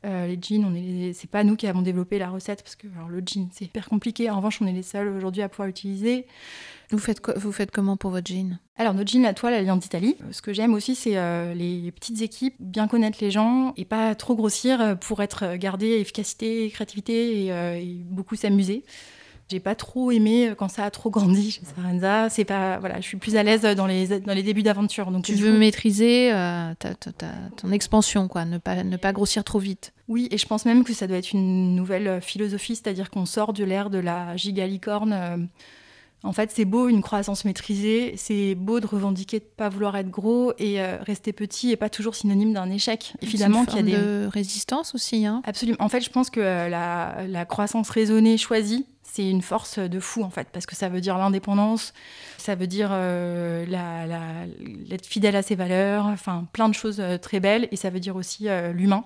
Euh, 0.06 0.28
les 0.28 0.38
jeans, 0.40 0.64
on 0.66 0.76
est 0.76 1.14
c'est 1.14 1.30
pas 1.30 1.44
nous 1.44 1.56
qui 1.56 1.68
avons 1.68 1.82
développé 1.82 2.20
la 2.20 2.30
recette 2.30 2.62
parce 2.62 2.76
que 2.76 2.88
le 2.88 3.24
jean 3.26 3.50
c'est 3.52 3.66
hyper 3.66 3.90
compliqué. 3.90 4.30
En 4.30 4.38
revanche, 4.38 4.62
on 4.62 4.68
est 4.68 4.72
les 4.74 4.84
seuls 4.84 5.08
aujourd'hui 5.08 5.42
à 5.42 5.50
pouvoir 5.50 5.68
l'utiliser. 5.68 6.28
Vous 6.92 7.00
faites, 7.00 7.22
vous 7.38 7.52
faites 7.52 7.72
comment 7.72 7.98
pour 7.98 8.12
votre 8.12 8.32
jean? 8.32 8.60
Alors 8.78 8.94
notre 8.94 9.12
jean, 9.12 9.24
la 9.24 9.34
toile, 9.34 9.54
elle 9.54 9.64
vient 9.64 9.78
d'Italie. 9.78 10.16
Ce 10.32 10.42
que 10.42 10.54
j'aime 10.54 10.74
aussi, 10.74 10.94
c'est 10.94 11.18
euh, 11.18 11.54
les 11.56 11.92
petites 11.92 12.22
équipes, 12.22 12.56
bien 12.60 12.88
connaître 12.88 13.18
les 13.22 13.32
gens 13.32 13.74
et 13.78 13.86
pas 13.86 14.14
trop 14.14 14.36
grossir 14.36 14.98
pour 15.00 15.24
être 15.24 15.56
gardé 15.56 15.88
efficacité, 16.00 16.70
créativité 16.70 17.48
et 17.48 18.04
beaucoup 18.06 18.36
s'amuser. 18.36 18.84
J'ai 19.52 19.60
pas 19.60 19.76
trop 19.76 20.10
aimé 20.10 20.54
quand 20.58 20.70
ça 20.70 20.86
a 20.86 20.90
trop 20.90 21.12
grandi 21.12 21.52
chez 21.52 21.62
Sarenza. 21.66 22.30
C'est 22.30 22.46
pas, 22.46 22.80
voilà, 22.80 23.00
je 23.00 23.06
suis 23.06 23.18
plus 23.18 23.36
à 23.36 23.44
l'aise 23.44 23.62
dans 23.62 23.86
les, 23.86 24.20
dans 24.20 24.34
les 24.34 24.42
débuts 24.42 24.64
d'aventure. 24.64 25.12
Donc 25.12 25.24
tu 25.24 25.36
veux 25.36 25.56
maîtriser 25.56 26.32
euh, 26.34 26.74
ton 27.56 27.72
expansion, 27.72 28.28
quoi, 28.28 28.46
ne 28.46 28.58
pas, 28.58 28.84
ne 28.84 28.98
pas 28.98 29.14
grossir 29.14 29.44
trop 29.44 29.60
vite. 29.60 29.94
Oui, 30.08 30.28
et 30.32 30.40
je 30.40 30.48
pense 30.48 30.66
même 30.66 30.84
que 30.84 30.94
ça 30.94 31.06
doit 31.06 31.18
être 31.18 31.32
une 31.34 31.76
nouvelle 31.76 32.22
philosophie, 32.22 32.76
c'est-à-dire 32.76 33.12
qu'on 33.12 33.26
sort 33.28 33.54
de 33.54 33.64
l'ère 33.64 33.92
de 33.92 34.00
la 34.00 34.36
gigalicorne. 34.36 35.14
Euh, 35.14 35.38
en 36.24 36.34
fait, 36.34 36.50
c'est 36.52 36.66
beau 36.66 36.90
une 36.90 37.04
croissance 37.04 37.46
maîtrisée, 37.46 38.16
c'est 38.18 38.56
beau 38.56 38.80
de 38.80 38.88
revendiquer 38.88 39.40
de 39.40 39.46
pas 39.46 39.70
vouloir 39.70 39.96
être 39.96 40.10
gros 40.10 40.54
et 40.58 40.82
euh, 40.82 40.98
rester 41.02 41.34
petit 41.34 41.70
et 41.70 41.76
pas 41.76 41.90
toujours 41.90 42.16
synonyme 42.16 42.52
d'un 42.52 42.72
échec. 42.72 43.14
Évidemment 43.22 43.66
qu'il 43.66 43.76
y 43.76 43.80
a 43.80 43.84
des 43.84 43.92
de 43.92 44.28
résistance 44.28 44.96
aussi. 44.96 45.28
Hein. 45.28 45.44
Absolument. 45.46 45.78
En 45.80 45.90
fait, 45.90 46.02
je 46.02 46.10
pense 46.10 46.32
que 46.32 46.40
la, 46.40 47.28
la 47.28 47.46
croissance 47.46 47.92
raisonnée 47.92 48.40
choisie, 48.40 48.88
c'est 49.16 49.30
une 49.30 49.42
force 49.42 49.80
de 49.80 50.00
fou 50.02 50.24
en 50.24 50.30
fait, 50.30 50.50
parce 50.52 50.66
que 50.66 50.76
ça 50.76 50.90
veut 50.90 51.00
dire 51.00 51.18
l'indépendance, 51.18 51.94
ça 52.38 52.56
veut 52.56 52.68
dire 52.68 52.90
euh, 52.92 53.66
la, 53.66 54.46
être 54.92 55.06
fidèle 55.06 55.38
à 55.38 55.42
ses 55.42 55.56
valeurs, 55.56 56.06
enfin 56.06 56.48
plein 56.52 56.68
de 56.68 56.74
choses 56.74 57.00
euh, 57.00 57.18
très 57.18 57.40
belles, 57.40 57.70
et 57.72 57.78
ça 57.78 57.90
veut 57.90 58.02
dire 58.02 58.18
aussi 58.18 58.50
euh, 58.50 58.74
l'humain 58.74 59.06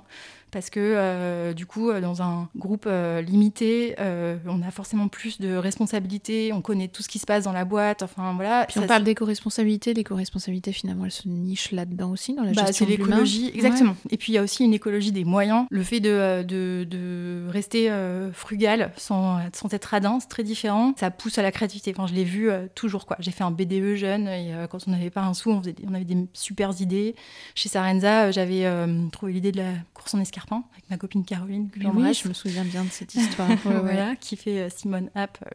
parce 0.51 0.71
que 0.71 0.79
euh, 0.79 1.53
du 1.53 1.67
coup, 1.67 1.93
dans 1.93 2.23
un 2.23 2.49
groupe 2.55 2.89
limité, 3.23 3.95
on 3.99 4.63
a 4.67 4.71
forcément 4.71 5.07
plus 5.07 5.39
de 5.39 5.53
responsabilités, 5.53 6.51
on 6.53 6.61
connaît 6.63 6.87
tout 6.87 7.03
ce 7.03 7.07
qui 7.07 7.19
se 7.19 7.27
passe 7.27 7.43
dans 7.43 7.51
la 7.51 7.65
boîte, 7.65 8.01
enfin 8.01 8.33
voilà. 8.35 8.65
Puis 8.65 8.79
on 8.79 8.87
parle 8.87 9.03
d'éco-responsabilité, 9.03 9.93
l'éco-responsabilité 9.93 10.71
finalement, 10.71 11.05
elle 11.05 11.11
se 11.11 11.27
niche 11.27 11.71
là-dedans 11.71 12.09
aussi, 12.09 12.33
dans 12.33 12.41
la 12.41 12.53
bah, 12.53 12.65
gestion 12.65 12.87
de 12.87 12.89
l'écologie, 12.89 13.51
exactement. 13.53 13.95
Et 14.09 14.17
puis 14.17 14.31
il 14.31 14.35
y 14.35 14.39
a 14.39 14.41
aussi 14.41 14.63
une 14.63 14.73
écologie 14.73 15.11
des 15.11 15.23
moyens, 15.23 15.67
le 15.69 15.83
fait 15.83 15.99
de, 15.99 16.41
de, 16.41 16.83
de 16.83 17.45
rester 17.49 17.93
frugal 18.33 18.91
sans, 18.97 19.37
sans 19.53 19.71
être 19.71 19.93
radin, 19.99 20.19
c'est 20.19 20.29
très 20.29 20.43
différent, 20.43 20.93
ça 20.97 21.12
pousse 21.12 21.38
à 21.38 21.41
la 21.41 21.51
créativité, 21.51 21.93
enfin 21.95 22.07
je 22.07 22.13
l'ai 22.13 22.23
vu 22.23 22.49
toujours 22.75 23.05
quoi. 23.05 23.17
J'ai 23.19 23.31
fait 23.31 23.43
un 23.43 23.51
BDE 23.51 23.95
jeune, 23.95 24.27
et 24.27 24.53
quand 24.69 24.79
on 24.88 24.91
n'avait 24.91 25.09
pas 25.09 25.21
un 25.21 25.33
sou, 25.33 25.51
on, 25.51 25.62
faisait, 25.62 25.75
on 25.88 25.93
avait 25.93 26.05
des 26.05 26.27
super 26.33 26.71
idées. 26.79 27.15
Chez 27.55 27.69
Sarenza, 27.69 28.31
j'avais 28.31 28.65
trouvé 29.12 29.33
l'idée 29.33 29.51
de 29.51 29.57
la 29.57 29.71
course 29.93 30.13
en 30.13 30.19
escalier 30.19 30.39
avec 30.47 30.89
ma 30.89 30.97
copine 30.97 31.25
Caroline. 31.25 31.69
oui, 31.93 32.13
je 32.13 32.27
me 32.27 32.33
souviens 32.33 32.63
bien 32.63 32.83
de 32.83 32.89
cette 32.89 33.13
histoire. 33.13 33.49
voilà, 33.63 34.15
qui 34.15 34.35
fait 34.35 34.59
euh, 34.59 34.69
Simone 34.69 35.09
App. 35.15 35.38
Euh, 35.45 35.49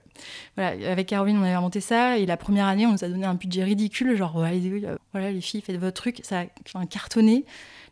voilà, 0.56 0.90
avec 0.90 1.08
Caroline, 1.08 1.38
on 1.38 1.42
avait 1.42 1.52
inventé 1.52 1.80
ça. 1.80 2.18
Et 2.18 2.26
la 2.26 2.36
première 2.36 2.66
année, 2.66 2.86
on 2.86 2.92
nous 2.92 3.04
a 3.04 3.08
donné 3.08 3.24
un 3.24 3.34
budget 3.34 3.64
ridicule, 3.64 4.16
genre, 4.16 4.38
euh, 4.38 4.96
voilà, 5.12 5.30
les 5.30 5.40
filles, 5.40 5.62
faites 5.62 5.78
votre 5.78 6.00
truc. 6.00 6.20
Ça 6.22 6.44
a 6.74 6.86
cartonné 6.86 7.44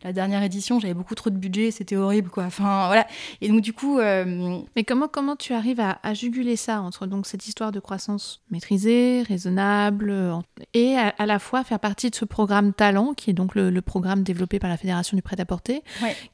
la 0.03 0.11
dernière 0.11 0.43
édition, 0.43 0.79
j'avais 0.79 0.93
beaucoup 0.93 1.15
trop 1.15 1.29
de 1.29 1.37
budget, 1.37 1.71
c'était 1.71 1.95
horrible, 1.95 2.29
quoi. 2.29 2.43
Enfin, 2.43 2.87
voilà. 2.87 3.07
Et 3.39 3.47
donc, 3.47 3.61
du 3.61 3.71
coup. 3.73 3.99
Euh, 3.99 4.59
Mais 4.75 4.83
comment, 4.83 5.07
comment 5.07 5.35
tu 5.35 5.53
arrives 5.53 5.79
à, 5.79 6.13
juguler 6.13 6.55
ça 6.55 6.81
entre 6.81 7.07
donc 7.07 7.25
cette 7.25 7.47
histoire 7.47 7.71
de 7.71 7.79
croissance 7.79 8.41
maîtrisée, 8.51 9.23
raisonnable, 9.23 10.09
euh, 10.09 10.35
et 10.73 10.95
à, 10.95 11.25
la 11.25 11.39
fois 11.39 11.63
faire 11.63 11.79
partie 11.79 12.09
de 12.09 12.15
ce 12.15 12.25
programme 12.25 12.73
Talent, 12.73 13.13
qui 13.13 13.29
est 13.29 13.33
donc 13.33 13.55
le, 13.55 13.81
programme 13.81 14.23
développé 14.23 14.59
par 14.59 14.69
la 14.69 14.77
Fédération 14.77 15.15
du 15.15 15.21
prêt-à-porter, 15.21 15.83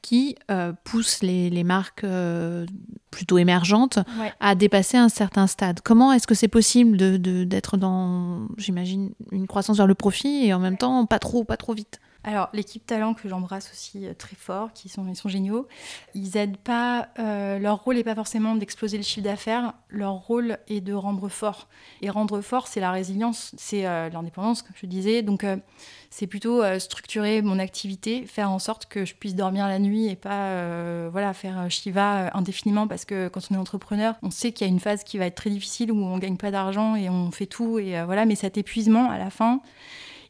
qui 0.02 0.36
euh, 0.50 0.72
pousse 0.84 1.22
les, 1.22 1.64
marques 1.64 2.04
plutôt 3.10 3.38
émergentes 3.38 3.98
à 4.40 4.54
dépasser 4.54 4.96
un 4.96 5.08
certain 5.08 5.46
stade. 5.46 5.80
Comment 5.82 6.12
est-ce 6.12 6.26
que 6.26 6.34
c'est 6.34 6.48
possible 6.48 6.96
d'être 6.96 7.76
de, 7.76 7.80
dans, 7.80 8.48
j'imagine, 8.56 9.12
une 9.30 9.46
croissance 9.46 9.76
vers 9.76 9.86
le 9.86 9.94
profit 9.94 10.46
et 10.46 10.54
en 10.54 10.58
même 10.58 10.76
temps 10.76 11.06
pas 11.06 11.18
trop, 11.18 11.44
pas 11.44 11.56
trop 11.56 11.74
vite? 11.74 12.00
Alors, 12.22 12.50
l'équipe 12.52 12.84
talent 12.84 13.14
que 13.14 13.28
j'embrasse 13.30 13.70
aussi 13.72 14.06
euh, 14.06 14.12
très 14.12 14.36
fort, 14.36 14.74
qui 14.74 14.90
sont, 14.90 15.06
ils 15.08 15.16
sont 15.16 15.30
géniaux, 15.30 15.66
ils 16.14 16.36
aident 16.36 16.58
pas. 16.58 17.08
Euh, 17.18 17.58
leur 17.58 17.82
rôle 17.82 17.96
n'est 17.96 18.04
pas 18.04 18.14
forcément 18.14 18.54
d'exploser 18.56 18.98
le 18.98 19.02
chiffre 19.02 19.24
d'affaires, 19.24 19.72
leur 19.88 20.12
rôle 20.12 20.58
est 20.68 20.82
de 20.82 20.92
rendre 20.92 21.30
fort. 21.30 21.68
Et 22.02 22.10
rendre 22.10 22.42
fort, 22.42 22.66
c'est 22.66 22.80
la 22.80 22.90
résilience, 22.90 23.52
c'est 23.56 23.86
euh, 23.86 24.10
l'indépendance, 24.10 24.60
comme 24.60 24.74
je 24.78 24.86
disais. 24.86 25.22
Donc, 25.22 25.46
c'est 26.10 26.26
plutôt 26.26 26.62
structurer 26.78 27.40
mon 27.40 27.58
activité, 27.58 28.26
faire 28.26 28.50
en 28.50 28.58
sorte 28.58 28.86
que 28.86 29.04
je 29.04 29.14
puisse 29.14 29.34
dormir 29.34 29.68
la 29.68 29.78
nuit 29.78 30.08
et 30.08 30.16
pas 30.16 31.08
voilà, 31.08 31.32
faire 31.32 31.70
Shiva 31.70 32.36
indéfiniment, 32.36 32.88
parce 32.88 33.04
que 33.04 33.28
quand 33.28 33.40
on 33.50 33.54
est 33.54 33.58
entrepreneur, 33.58 34.16
on 34.22 34.30
sait 34.30 34.50
qu'il 34.50 34.66
y 34.66 34.70
a 34.70 34.72
une 34.72 34.80
phase 34.80 35.04
qui 35.04 35.18
va 35.18 35.26
être 35.26 35.36
très 35.36 35.50
difficile 35.50 35.92
où 35.92 36.04
on 36.04 36.18
gagne 36.18 36.36
pas 36.36 36.50
d'argent 36.50 36.96
et 36.96 37.08
on 37.08 37.30
fait 37.30 37.46
tout, 37.46 37.78
et 37.78 38.02
voilà, 38.02 38.26
mais 38.26 38.34
cet 38.34 38.58
épuisement 38.58 39.08
à 39.08 39.18
la 39.18 39.30
fin 39.30 39.62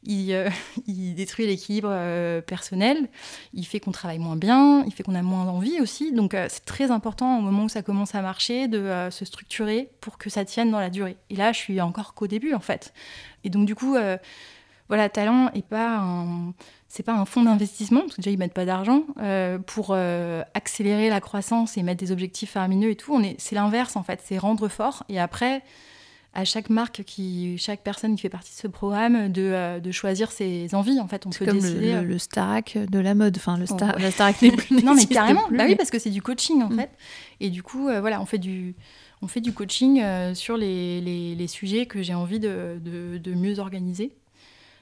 euh, 0.09 0.49
il, 0.87 1.15
détruit 1.15 1.47
l'équilibre 1.47 1.89
euh, 1.91 2.41
personnel, 2.41 3.09
il 3.53 3.65
fait 3.65 3.81
qu'on 3.81 3.93
travaille 3.93 4.19
moins 4.19 4.37
bien, 4.37 4.85
il 4.87 4.93
fait 4.93 5.03
qu'on 5.03 5.15
a 5.15 5.23
moins 5.23 5.45
d'envie 5.45 5.81
aussi. 5.81 6.13
Donc 6.13 6.35
euh, 6.35 6.47
c'est 6.49 6.65
très 6.65 6.91
important 6.91 7.39
au 7.39 7.43
moment 7.43 7.65
où 7.65 7.69
ça 7.69 7.83
commence 7.83 8.15
à 8.15 8.23
marcher 8.23 8.69
de 8.69 9.09
se 9.11 9.25
structurer 9.25 9.91
pour 10.01 10.19
que 10.19 10.31
ça 10.31 10.45
tienne 10.45 10.71
dans 10.71 10.81
la 10.81 10.91
durée. 10.91 11.17
Et 11.29 11.37
là, 11.37 11.53
je 11.53 11.59
suis 11.59 11.81
encore 11.81 12.15
qu'au 12.15 12.27
début 12.27 12.55
en 12.55 12.61
fait. 12.61 12.93
Et 13.45 13.51
donc 13.51 13.67
du 13.67 13.75
coup, 13.75 13.97
voilà, 14.89 15.09
talent 15.09 15.51
est 15.55 15.67
pas 15.67 15.99
un 15.99 16.53
c'est 16.89 17.05
pas 17.05 17.15
un 17.15 17.25
fonds 17.25 17.45
d'investissement, 17.45 18.01
parce 18.01 18.17
que 18.17 18.21
déjà 18.21 18.33
ils 18.33 18.39
mettent 18.39 18.53
pas 18.53 18.65
d'argent, 18.65 19.05
pour 19.67 19.95
accélérer 20.55 21.09
la 21.09 21.21
croissance 21.21 21.77
et 21.77 21.83
mettre 21.83 22.01
des 22.01 22.13
objectifs 22.13 22.51
faramineux 22.51 22.91
et 22.91 22.97
tout. 22.97 23.21
C'est 23.39 23.55
l'inverse 23.55 23.97
en 23.97 24.03
fait, 24.03 24.21
c'est 24.25 24.39
rendre 24.39 24.69
fort. 24.69 25.05
Et 25.09 25.21
après, 25.21 25.63
à 26.33 26.45
chaque 26.45 26.71
marque, 26.71 27.03
qui, 27.05 27.59
chaque 27.59 27.83
personne 27.83 28.15
qui 28.15 28.23
fait 28.23 28.29
partie 28.29 28.55
de 28.55 28.61
ce 28.61 28.69
programme, 28.69 29.33
de, 29.33 29.43
euh, 29.43 29.81
de 29.81 29.91
choisir 29.91 30.31
ses 30.31 30.75
envies. 30.75 31.01
En 31.01 31.09
fait, 31.09 31.27
on 31.27 31.31
peut 31.31 31.45
comme 31.45 31.59
décider. 31.59 31.95
Le, 31.95 32.05
le, 32.05 32.19
Starac 32.19 32.79
de 32.79 32.99
la 32.99 33.15
mode, 33.15 33.37
enfin 33.37 33.57
le, 33.57 33.67
star, 33.67 33.99
la 33.99 34.11
Starac 34.11 34.41
n'est 34.41 34.53
plus. 34.53 34.77
non, 34.85 34.95
mais 34.95 35.07
carrément. 35.07 35.49
Bah 35.51 35.65
oui, 35.67 35.75
parce 35.75 35.91
que 35.91 35.99
c'est 35.99 36.11
du 36.11 36.23
coaching 36.23 36.63
en 36.63 36.71
mm. 36.71 36.77
fait. 36.77 36.91
Et 37.41 37.51
du 37.51 37.63
coup, 37.63 37.89
euh, 37.89 38.01
voilà, 38.01 38.21
on 38.21 38.27
fait 38.27 38.39
du, 38.39 38.77
on 39.23 39.27
fait 39.27 39.41
du 39.41 39.53
coaching 39.53 40.01
euh, 40.01 40.35
sur 40.35 40.57
les, 40.57 41.01
les, 41.01 41.35
les, 41.35 41.47
sujets 41.49 41.87
que 41.87 42.03
j'ai 42.03 42.15
envie 42.15 42.39
de, 42.39 42.79
de, 42.81 43.19
de, 43.19 43.35
mieux 43.35 43.59
organiser. 43.59 44.13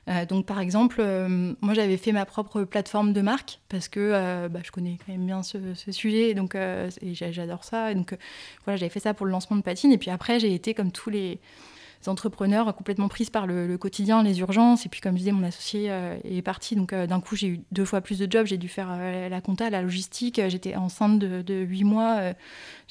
Euh, 0.09 0.25
donc 0.25 0.47
par 0.47 0.61
exemple, 0.61 0.97
euh, 1.01 1.55
moi 1.61 1.75
j'avais 1.75 1.97
fait 1.97 2.13
ma 2.13 2.25
propre 2.25 2.65
plateforme 2.65 3.13
de 3.13 3.21
marque 3.21 3.61
parce 3.69 3.89
que 3.89 4.01
euh, 4.01 4.49
bah, 4.49 4.61
je 4.65 4.71
connais 4.71 4.97
quand 5.05 5.13
même 5.13 5.27
bien 5.27 5.43
ce, 5.43 5.59
sujet 5.91 6.35
donc, 6.35 6.55
et 6.55 7.15
j'adore 7.15 7.65
ça. 7.65 7.95
Donc 7.95 8.17
voilà, 8.65 8.77
j'avais 8.77 8.91
fait 8.91 9.01
ça 9.01 9.15
pour 9.15 9.27
le 9.27 9.33
lancement 9.33 9.57
de 9.57 9.63
Patine. 9.63 9.93
Et 9.93 9.99
puis 9.99 10.11
après, 10.11 10.41
j'ai 10.41 10.55
été 10.55 10.75
comme 10.75 10.93
tous 10.93 11.11
les 11.11 11.41
entrepreneurs 12.07 12.75
complètement 12.77 13.09
prises 13.09 13.31
par 13.31 13.47
le, 13.47 13.77
quotidien, 13.77 14.23
les 14.23 14.39
urgences. 14.41 14.87
Et 14.87 14.89
puis, 14.89 15.01
comme 15.01 15.15
je 15.15 15.19
disais, 15.19 15.33
mon 15.33 15.45
associé 15.45 15.91
euh, 15.91 16.17
est 16.25 16.43
parti. 16.43 16.77
Donc, 16.77 16.93
euh, 16.93 17.07
d'un 17.07 17.21
coup, 17.21 17.35
j'ai 17.35 17.49
eu 17.49 17.61
deux 17.73 17.85
fois 17.85 18.01
plus 18.01 18.19
de 18.19 18.31
jobs. 18.31 18.47
J'ai 18.47 18.57
dû 18.57 18.69
faire 18.69 18.89
euh, 18.91 19.29
la 19.29 19.41
compta, 19.41 19.69
la 19.71 19.83
logistique. 19.83 20.41
J'étais 20.49 20.77
enceinte 20.77 21.19
de 21.19 21.55
huit 21.55 21.85
mois. 21.85 22.33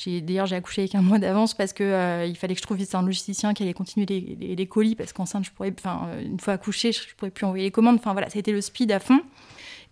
D'ailleurs, 0.06 0.46
j'ai 0.46 0.56
accouché 0.56 0.82
avec 0.82 0.96
un 0.96 1.02
mois 1.02 1.20
d'avance 1.20 1.54
parce 1.54 1.74
qu'il 1.74 1.86
il 1.86 2.36
fallait 2.36 2.54
que 2.54 2.60
je 2.60 2.66
trouve 2.66 2.78
un 2.94 3.02
logisticien 3.02 3.54
qui 3.54 3.64
allait 3.64 3.74
continuer 3.74 4.06
les, 4.06 4.56
les, 4.56 4.68
colis. 4.68 4.96
Parce 4.96 5.14
qu'enceinte, 5.14 5.46
je 5.46 5.52
pourrais, 5.52 5.74
une 6.22 6.40
fois 6.40 6.54
accouchée, 6.54 6.92
je 6.92 7.00
ne 7.00 7.14
pourrais 7.16 7.32
plus 7.32 7.46
envoyer 7.46 7.66
les 7.66 7.72
commandes. 7.72 7.96
Enfin, 7.96 8.12
voilà, 8.12 8.30
ça 8.30 8.38
a 8.38 8.40
été 8.40 8.52
le 8.52 8.62
speed 8.62 8.92
à 8.92 9.00
fond. 9.00 9.22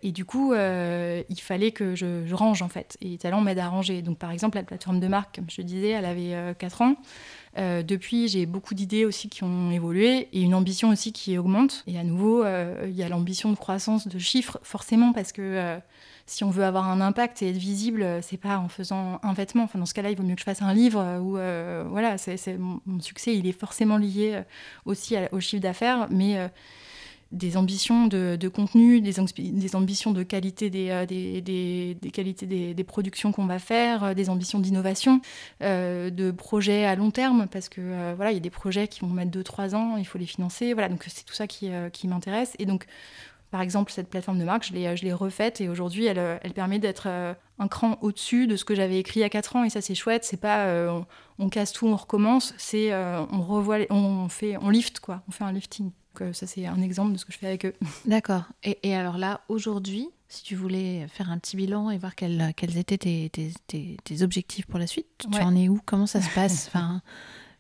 Et 0.05 0.11
du 0.11 0.23
coup, 0.23 0.53
il 0.53 1.41
fallait 1.41 1.71
que 1.71 1.95
je, 1.95 2.31
range 2.33 2.61
en 2.61 2.69
fait. 2.69 2.95
Et 3.01 3.17
Talent 3.17 3.41
m'aide 3.41 3.59
à 3.59 3.67
ranger. 3.67 4.01
Donc 4.03 4.19
par 4.19 4.31
exemple, 4.31 4.57
la 4.57 4.63
plateforme 4.63 4.99
de 4.99 5.07
marque, 5.07 5.35
comme 5.35 5.49
je 5.49 5.57
te 5.57 5.61
disais, 5.63 5.89
elle 5.89 6.05
avait 6.05 6.55
4 6.57 6.81
ans. 6.83 6.95
Euh, 7.57 7.83
depuis, 7.83 8.27
j'ai 8.27 8.45
beaucoup 8.45 8.73
d'idées 8.73 9.05
aussi 9.05 9.29
qui 9.29 9.43
ont 9.43 9.71
évolué 9.71 10.27
et 10.33 10.41
une 10.41 10.53
ambition 10.53 10.89
aussi 10.89 11.13
qui 11.13 11.37
augmente. 11.37 11.83
Et 11.87 11.97
à 11.97 12.03
nouveau, 12.03 12.43
euh, 12.43 12.85
il 12.87 12.95
y 12.95 13.03
a 13.03 13.09
l'ambition 13.09 13.51
de 13.51 13.55
croissance 13.55 14.07
de 14.07 14.19
chiffres, 14.19 14.59
forcément, 14.61 15.13
parce 15.13 15.31
que 15.31 15.41
euh, 15.41 15.77
si 16.25 16.43
on 16.43 16.49
veut 16.49 16.65
avoir 16.65 16.89
un 16.89 16.99
impact 16.99 17.41
et 17.41 17.49
être 17.49 17.57
visible, 17.57 18.05
c'est 18.21 18.37
pas 18.37 18.57
en 18.57 18.67
faisant 18.67 19.19
un 19.23 19.33
vêtement. 19.33 19.63
Enfin, 19.63 19.79
dans 19.79 19.85
ce 19.85 19.93
cas-là, 19.93 20.11
il 20.11 20.17
vaut 20.17 20.23
mieux 20.23 20.35
que 20.35 20.41
je 20.41 20.45
fasse 20.45 20.61
un 20.61 20.73
livre 20.73 21.19
où, 21.21 21.31
voilà, 21.89 22.15
mon, 22.57 22.99
succès, 22.99 23.35
il 23.35 23.47
est 23.47 23.57
forcément 23.57 23.97
lié 23.97 24.41
aussi 24.85 25.15
au 25.31 25.39
chiffre 25.39 25.61
d'affaires, 25.61 26.07
mais 26.09 26.49
des 27.31 27.57
ambitions 27.57 28.07
de, 28.07 28.47
contenu, 28.47 29.01
des, 29.01 29.19
ambitions 29.75 30.11
de 30.11 30.23
qualité 30.23 30.69
des, 30.69 30.89
euh, 30.89 32.09
qualités 32.11 32.45
des, 32.45 32.83
productions 32.83 33.31
qu'on 33.31 33.45
va 33.45 33.59
faire, 33.59 34.03
euh, 34.03 34.13
des 34.13 34.29
ambitions 34.29 34.59
d'innovation, 34.59 35.21
euh, 35.61 36.09
de 36.09 36.31
projets 36.31 36.85
à 36.85 36.95
long 36.95 37.11
terme, 37.11 37.47
parce 37.47 37.67
que 37.67 38.13
voilà, 38.15 38.31
il 38.31 38.35
y 38.35 38.38
a 38.38 38.41
des 38.41 38.49
projets 38.49 38.88
qui 38.88 39.01
vont 39.01 39.07
mettre 39.07 39.31
2-3 39.31 39.75
ans, 39.75 39.97
il 39.97 40.05
faut 40.05 40.17
les 40.17 40.25
financer. 40.25 40.73
Voilà, 40.73 40.89
donc 40.89 41.03
c'est 41.07 41.25
tout 41.25 41.33
ça 41.33 41.47
qui, 41.47 41.69
m'intéresse. 42.05 42.55
Et 42.59 42.65
donc, 42.65 42.85
par 43.51 43.61
exemple, 43.61 43.91
cette 43.91 44.09
plateforme 44.09 44.39
de 44.39 44.43
marque, 44.43 44.63
je 44.65 44.73
l'ai 44.73 45.13
refaite 45.13 45.61
et 45.61 45.69
aujourd'hui, 45.69 46.05
elle, 46.05 46.39
elle, 46.43 46.53
permet 46.53 46.79
d'être 46.79 47.07
un 47.07 47.67
cran 47.67 47.97
au-dessus 48.01 48.47
de 48.47 48.55
ce 48.55 48.65
que 48.65 48.75
j'avais 48.75 48.99
écrit 48.99 49.21
il 49.21 49.23
y 49.23 49.25
a 49.25 49.29
4 49.29 49.55
ans. 49.55 49.63
Et 49.63 49.69
ça, 49.69 49.81
c'est 49.81 49.95
chouette. 49.95 50.23
C'est 50.23 50.39
pas 50.39 50.67
on, 50.89 51.05
on, 51.39 51.49
casse 51.49 51.73
tout, 51.73 51.88
on 51.88 51.95
recommence. 51.95 52.53
C'est 52.57 52.93
on 52.93 53.41
revoit, 53.41 53.79
on 53.89 54.29
fait, 54.29 54.57
on 54.57 54.69
lift 54.69 54.99
quoi. 54.99 55.23
On 55.27 55.31
fait 55.31 55.43
un 55.43 55.51
lifting. 55.51 55.91
Donc 56.19 56.36
ça, 56.36 56.47
c'est 56.47 56.65
un 56.65 56.82
exemple 56.82 57.13
de 57.13 57.17
ce 57.17 57.25
que 57.25 57.32
je 57.32 57.38
fais 57.38 57.47
avec 57.47 57.65
eux. 57.65 57.73
D'accord. 58.06 58.43
Et, 58.63 58.95
alors 58.95 59.17
là, 59.17 59.41
aujourd'hui, 59.49 60.10
si 60.30 60.43
tu 60.43 60.56
voulais 60.56 61.08
faire 61.08 61.30
un 61.30 61.38
petit 61.38 61.58
bilan 61.58 61.89
et 61.89 61.97
voir 61.97 62.15
quels, 62.15 62.54
quels 62.56 62.78
étaient 62.78 62.97
tes, 62.97 63.30
tes, 63.67 63.97
tes, 64.04 64.21
objectifs 64.21 64.65
pour 64.65 64.80
la 64.80 64.88
suite, 64.88 65.08
tu 65.32 65.41
en 65.41 65.56
es 65.56 65.69
où? 65.69 65.80
Comment 65.86 66.08
ça 66.08 66.21
se 66.21 66.34
passe? 66.34 66.67
Enfin, 66.75 67.01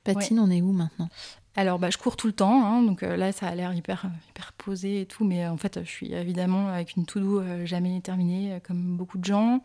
Patine, 0.03 0.39
on 0.39 0.49
est 0.49 0.61
où 0.61 0.71
maintenant? 0.71 1.09
Alors, 1.57 1.79
bah, 1.79 1.89
je 1.89 1.97
cours 1.97 2.17
tout 2.17 2.27
le 2.27 2.33
temps, 2.33 2.65
hein, 2.65 2.83
donc 2.83 3.01
euh, 3.01 3.15
là, 3.15 3.31
ça 3.31 3.47
a 3.47 3.55
l'air 3.55 3.73
hyper, 3.73 4.07
hyper 4.29 4.51
posé 4.53 5.01
et 5.01 5.05
tout, 5.05 5.23
mais 5.23 5.45
euh, 5.45 5.51
en 5.51 5.57
fait, 5.57 5.79
je 5.83 5.89
suis 5.89 6.13
évidemment 6.13 6.67
avec 6.67 6.97
une 6.97 7.05
to-do 7.05 7.39
euh, 7.39 7.65
jamais 7.65 8.01
terminée, 8.01 8.59
comme 8.67 8.97
beaucoup 8.97 9.17
de 9.17 9.23
gens. 9.23 9.61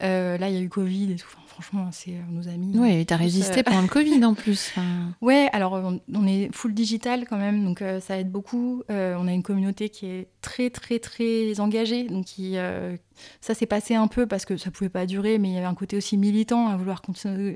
Là, 0.00 0.48
il 0.48 0.54
y 0.54 0.58
a 0.58 0.60
eu 0.60 0.68
Covid 0.68 1.12
et 1.12 1.16
tout. 1.16 1.28
franchement, 1.46 1.88
c'est 1.92 2.14
nos 2.30 2.48
amis. 2.48 2.72
Oui, 2.76 3.06
tu 3.06 3.14
as 3.14 3.16
résisté 3.16 3.62
pendant 3.62 3.82
le 3.82 3.88
Covid 3.88 4.24
en 4.24 4.34
plus. 4.34 4.72
Ouais, 5.22 5.48
alors 5.52 5.80
on, 6.14 6.26
est 6.26 6.54
full 6.54 6.74
digital 6.74 7.26
quand 7.28 7.38
même, 7.38 7.64
donc 7.64 7.82
ça 8.00 8.18
aide 8.18 8.30
beaucoup. 8.30 8.82
on 8.88 9.28
a 9.28 9.32
une 9.32 9.42
communauté 9.42 9.88
qui 9.88 10.06
est 10.06 10.28
très, 10.40 10.70
très, 10.70 10.98
très 10.98 11.58
engagée, 11.60 12.04
donc 12.04 12.26
qui, 12.26 12.56
ça 13.40 13.54
s'est 13.54 13.66
passé 13.66 13.94
un 13.94 14.08
peu 14.08 14.26
parce 14.26 14.44
que 14.44 14.56
ça 14.56 14.70
pouvait 14.70 14.90
pas 14.90 15.06
durer, 15.06 15.38
mais 15.38 15.48
il 15.48 15.54
y 15.54 15.58
avait 15.58 15.66
un 15.66 15.74
côté 15.74 15.96
aussi 15.96 16.16
militant 16.16 16.68
à 16.68 16.76
vouloir 16.76 17.02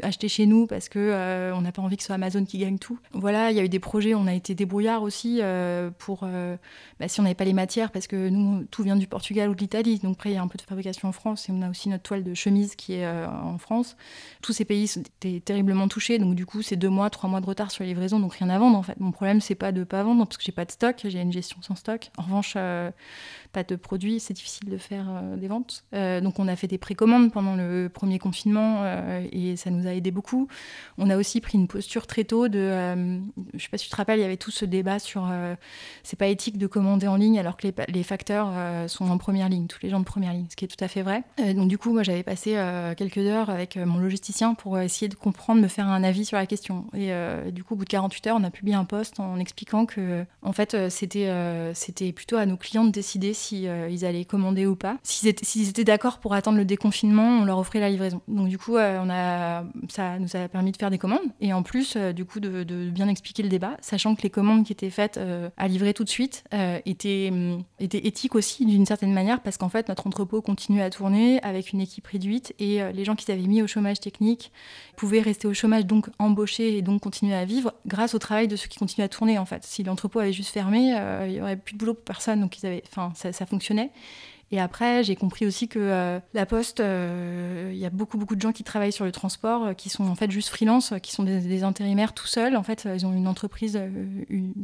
acheter 0.02 0.28
chez 0.28 0.46
nous 0.46 0.66
parce 0.66 0.88
que 0.88 0.98
euh, 0.98 1.54
on 1.54 1.60
n'a 1.62 1.72
pas 1.72 1.82
envie 1.82 1.96
que 1.96 2.02
ce 2.02 2.06
soit 2.06 2.14
Amazon 2.14 2.44
qui 2.44 2.58
gagne 2.58 2.78
tout. 2.78 2.98
Voilà, 3.12 3.50
il 3.50 3.56
y 3.56 3.60
a 3.60 3.64
eu 3.64 3.68
des 3.68 3.78
projets, 3.78 4.14
on 4.14 4.26
a 4.26 4.34
été 4.34 4.54
débrouillard 4.54 5.02
aussi 5.02 5.38
euh, 5.40 5.90
pour 5.98 6.20
euh, 6.24 6.56
bah, 6.98 7.08
si 7.08 7.20
on 7.20 7.24
n'avait 7.24 7.34
pas 7.34 7.44
les 7.44 7.52
matières 7.52 7.90
parce 7.90 8.06
que 8.06 8.28
nous 8.28 8.64
tout 8.70 8.82
vient 8.82 8.96
du 8.96 9.06
Portugal 9.06 9.50
ou 9.50 9.54
de 9.54 9.60
l'Italie, 9.60 9.98
donc 9.98 10.16
après 10.16 10.30
il 10.30 10.34
y 10.34 10.38
a 10.38 10.42
un 10.42 10.48
peu 10.48 10.58
de 10.58 10.62
fabrication 10.62 11.08
en 11.08 11.12
France 11.12 11.48
et 11.48 11.52
on 11.52 11.62
a 11.62 11.70
aussi 11.70 11.88
notre 11.88 12.02
toile 12.02 12.24
de 12.24 12.29
chemise 12.34 12.74
qui 12.76 12.94
est 12.94 13.06
en 13.06 13.58
France. 13.58 13.96
Tous 14.42 14.52
ces 14.52 14.64
pays 14.64 14.84
étaient 14.84 15.40
terriblement 15.40 15.88
touchés, 15.88 16.18
donc 16.18 16.34
du 16.34 16.46
coup 16.46 16.62
c'est 16.62 16.76
deux 16.76 16.88
mois, 16.88 17.10
trois 17.10 17.28
mois 17.28 17.40
de 17.40 17.46
retard 17.46 17.70
sur 17.70 17.84
les 17.84 17.90
livraisons, 17.90 18.20
donc 18.20 18.34
rien 18.34 18.48
à 18.48 18.58
vendre 18.58 18.76
en 18.76 18.82
fait. 18.82 18.98
Mon 19.00 19.12
problème 19.12 19.40
c'est 19.40 19.54
pas 19.54 19.72
de 19.72 19.84
pas 19.84 20.02
vendre 20.02 20.24
parce 20.26 20.36
que 20.36 20.44
j'ai 20.44 20.52
pas 20.52 20.64
de 20.64 20.70
stock, 20.70 20.96
j'ai 21.04 21.20
une 21.20 21.32
gestion 21.32 21.60
sans 21.62 21.74
stock. 21.74 22.10
En 22.16 22.22
revanche 22.22 22.56
pas 23.52 23.64
de 23.64 23.76
produits, 23.76 24.20
c'est 24.20 24.34
difficile 24.34 24.68
de 24.68 24.76
faire 24.76 25.06
euh, 25.10 25.36
des 25.36 25.48
ventes. 25.48 25.84
Euh, 25.94 26.20
donc 26.20 26.38
on 26.38 26.48
a 26.48 26.56
fait 26.56 26.66
des 26.66 26.78
précommandes 26.78 27.32
pendant 27.32 27.56
le 27.56 27.90
premier 27.92 28.18
confinement 28.18 28.82
euh, 28.82 29.26
et 29.32 29.56
ça 29.56 29.70
nous 29.70 29.86
a 29.86 29.94
aidé 29.94 30.10
beaucoup. 30.10 30.48
On 30.98 31.10
a 31.10 31.16
aussi 31.16 31.40
pris 31.40 31.58
une 31.58 31.66
posture 31.66 32.06
très 32.06 32.24
tôt 32.24 32.48
de, 32.48 33.20
je 33.54 33.62
sais 33.62 33.68
pas 33.68 33.78
si 33.78 33.84
tu 33.84 33.90
te 33.90 33.96
rappelles, 33.96 34.18
il 34.18 34.22
y 34.22 34.24
avait 34.24 34.36
tout 34.36 34.50
ce 34.50 34.64
débat 34.64 34.98
sur 34.98 35.30
c'est 36.02 36.18
pas 36.18 36.26
éthique 36.26 36.58
de 36.58 36.66
commander 36.66 37.06
en 37.06 37.16
ligne 37.16 37.38
alors 37.38 37.56
que 37.56 37.66
les, 37.66 37.74
les 37.88 38.02
facteurs 38.02 38.88
sont 38.88 39.10
en 39.10 39.18
première 39.18 39.48
ligne, 39.48 39.66
tous 39.66 39.80
les 39.82 39.90
gens 39.90 40.00
de 40.00 40.04
première 40.04 40.32
ligne, 40.32 40.46
ce 40.50 40.56
qui 40.56 40.64
est 40.64 40.68
tout 40.68 40.82
à 40.82 40.88
fait 40.88 41.02
vrai. 41.02 41.24
donc 41.54 41.68
du 41.68 41.78
coup, 41.78 41.92
moi 41.92 42.02
j'avais 42.02 42.19
passé 42.22 42.56
quelques 42.96 43.18
heures 43.18 43.50
avec 43.50 43.76
mon 43.76 43.98
logisticien 43.98 44.54
pour 44.54 44.78
essayer 44.78 45.08
de 45.08 45.14
comprendre, 45.14 45.60
me 45.60 45.68
faire 45.68 45.86
un 45.88 46.02
avis 46.02 46.24
sur 46.24 46.36
la 46.36 46.46
question. 46.46 46.86
Et 46.94 47.12
du 47.52 47.64
coup, 47.64 47.74
au 47.74 47.76
bout 47.76 47.84
de 47.84 47.90
48 47.90 48.26
heures, 48.28 48.36
on 48.38 48.44
a 48.44 48.50
publié 48.50 48.76
un 48.76 48.84
post 48.84 49.20
en 49.20 49.38
expliquant 49.38 49.86
que 49.86 50.24
en 50.42 50.52
fait 50.52 50.76
c'était 50.90 52.12
plutôt 52.12 52.36
à 52.36 52.46
nos 52.46 52.56
clients 52.56 52.84
de 52.84 52.90
décider 52.90 53.34
si 53.34 53.66
euh, 53.66 53.88
ils 53.90 54.04
allaient 54.04 54.24
commander 54.24 54.66
ou 54.66 54.76
pas. 54.76 54.98
S'ils 55.02 55.28
étaient, 55.28 55.84
d'accord 55.84 56.18
pour 56.18 56.34
attendre 56.34 56.58
le 56.58 56.64
déconfinement, 56.64 57.40
on 57.40 57.44
leur 57.44 57.58
offrait 57.58 57.80
la 57.80 57.90
livraison. 57.90 58.20
Donc 58.28 58.48
du 58.48 58.58
coup, 58.58 58.76
euh, 58.76 59.00
on 59.02 59.10
a, 59.10 59.64
ça 59.88 60.18
nous 60.18 60.36
a 60.36 60.48
permis 60.48 60.72
de 60.72 60.76
faire 60.76 60.90
des 60.90 60.98
commandes 60.98 61.18
et 61.40 61.52
en 61.52 61.62
plus, 61.62 61.94
euh, 61.96 62.12
du 62.12 62.24
coup, 62.24 62.40
de, 62.40 62.64
bien 62.90 63.08
expliquer 63.08 63.42
le 63.42 63.48
débat, 63.48 63.76
sachant 63.80 64.14
que 64.14 64.22
les 64.22 64.30
commandes 64.30 64.64
qui 64.64 64.72
étaient 64.72 64.90
faites 64.90 65.18
à 65.56 65.68
livrer 65.68 65.94
tout 65.94 66.04
de 66.04 66.08
suite 66.08 66.44
étaient, 66.84 67.30
mm, 67.30 67.62
étaient 67.78 68.06
éthiques 68.06 68.34
aussi 68.34 68.66
d'une 68.66 68.86
certaine 68.86 69.12
manière 69.12 69.40
parce 69.40 69.56
qu'en 69.56 69.68
fait, 69.68 69.88
notre 69.88 70.06
entrepôt 70.06 70.42
continue 70.42 70.82
à 70.82 70.90
tourner 70.90 71.40
avec 71.42 71.72
une 71.72 71.80
équipe 71.80 72.09
réduite 72.10 72.54
et 72.58 72.80
les 72.92 73.04
gens 73.04 73.14
qui 73.14 73.24
s'avaient 73.24 73.40
mis 73.40 73.62
au 73.62 73.66
chômage 73.66 74.00
technique 74.00 74.52
pouvaient 74.96 75.20
rester 75.20 75.48
au 75.48 75.54
chômage, 75.54 75.86
donc 75.86 76.08
embaucher 76.18 76.76
et 76.76 76.82
donc 76.82 77.00
continuer 77.02 77.34
à 77.34 77.44
vivre 77.44 77.74
grâce 77.86 78.14
au 78.14 78.18
travail 78.18 78.48
de 78.48 78.56
ceux 78.56 78.68
qui 78.68 78.78
continuent 78.78 79.04
à 79.04 79.08
tourner 79.08 79.38
en 79.38 79.46
fait. 79.46 79.64
Si 79.64 79.82
l'entrepôt 79.82 80.20
avait 80.20 80.32
juste 80.32 80.50
fermé, 80.50 80.96
il 81.26 81.32
y 81.32 81.40
aurait 81.40 81.56
plus 81.56 81.74
de 81.74 81.78
boulot 81.78 81.94
pour 81.94 82.04
personne, 82.04 82.40
donc 82.40 82.58
ils 82.58 82.66
avaient, 82.66 82.82
ça 83.14 83.46
fonctionnait. 83.46 83.90
Et 84.52 84.58
après, 84.58 85.04
j'ai 85.04 85.14
compris 85.14 85.46
aussi 85.46 85.68
que 85.68 85.78
euh, 85.78 86.18
la 86.34 86.44
Poste, 86.44 86.80
euh, 86.80 87.70
il 87.72 87.78
y 87.78 87.86
a 87.86 87.90
beaucoup, 87.90 88.18
beaucoup 88.18 88.34
de 88.34 88.40
gens 88.40 88.50
qui 88.50 88.64
travaillent 88.64 88.92
sur 88.92 89.04
le 89.04 89.12
transport, 89.12 89.64
euh, 89.64 89.74
qui 89.74 89.88
sont 89.88 90.08
en 90.08 90.16
fait 90.16 90.30
juste 90.30 90.48
freelance, 90.48 90.92
qui 91.02 91.12
sont 91.12 91.22
des, 91.22 91.62
intérimaires 91.62 92.14
tout 92.14 92.26
seuls. 92.26 92.56
En 92.56 92.62
fait, 92.62 92.88
ils 92.92 93.06
ont 93.06 93.12
une 93.12 93.28
entreprise, 93.28 93.78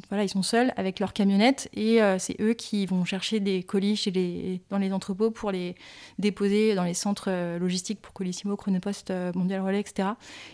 voilà, 0.09 0.25
ils 0.25 0.29
sont 0.29 0.42
seuls 0.42 0.72
avec 0.77 0.99
leur 0.99 1.12
camionnette 1.12 1.68
et 1.75 2.01
c'est 2.18 2.40
eux 2.40 2.55
qui 2.55 2.87
vont 2.87 3.05
chercher 3.05 3.38
des 3.38 3.62
colis 3.62 3.96
chez 3.96 4.11
les, 4.11 4.62
dans 4.70 4.79
les 4.79 4.92
entrepôts 4.94 5.31
pour 5.31 5.51
les 5.51 5.75
déposer 6.18 6.75
dans 6.75 6.85
les 6.85 6.94
centres 6.94 7.59
logistiques 7.59 8.01
pour 8.01 8.14
Colissimo, 8.14 8.57
Chronopost, 8.57 9.12
Mondial 9.35 9.61
Relais, 9.61 9.81
etc. 9.81 10.11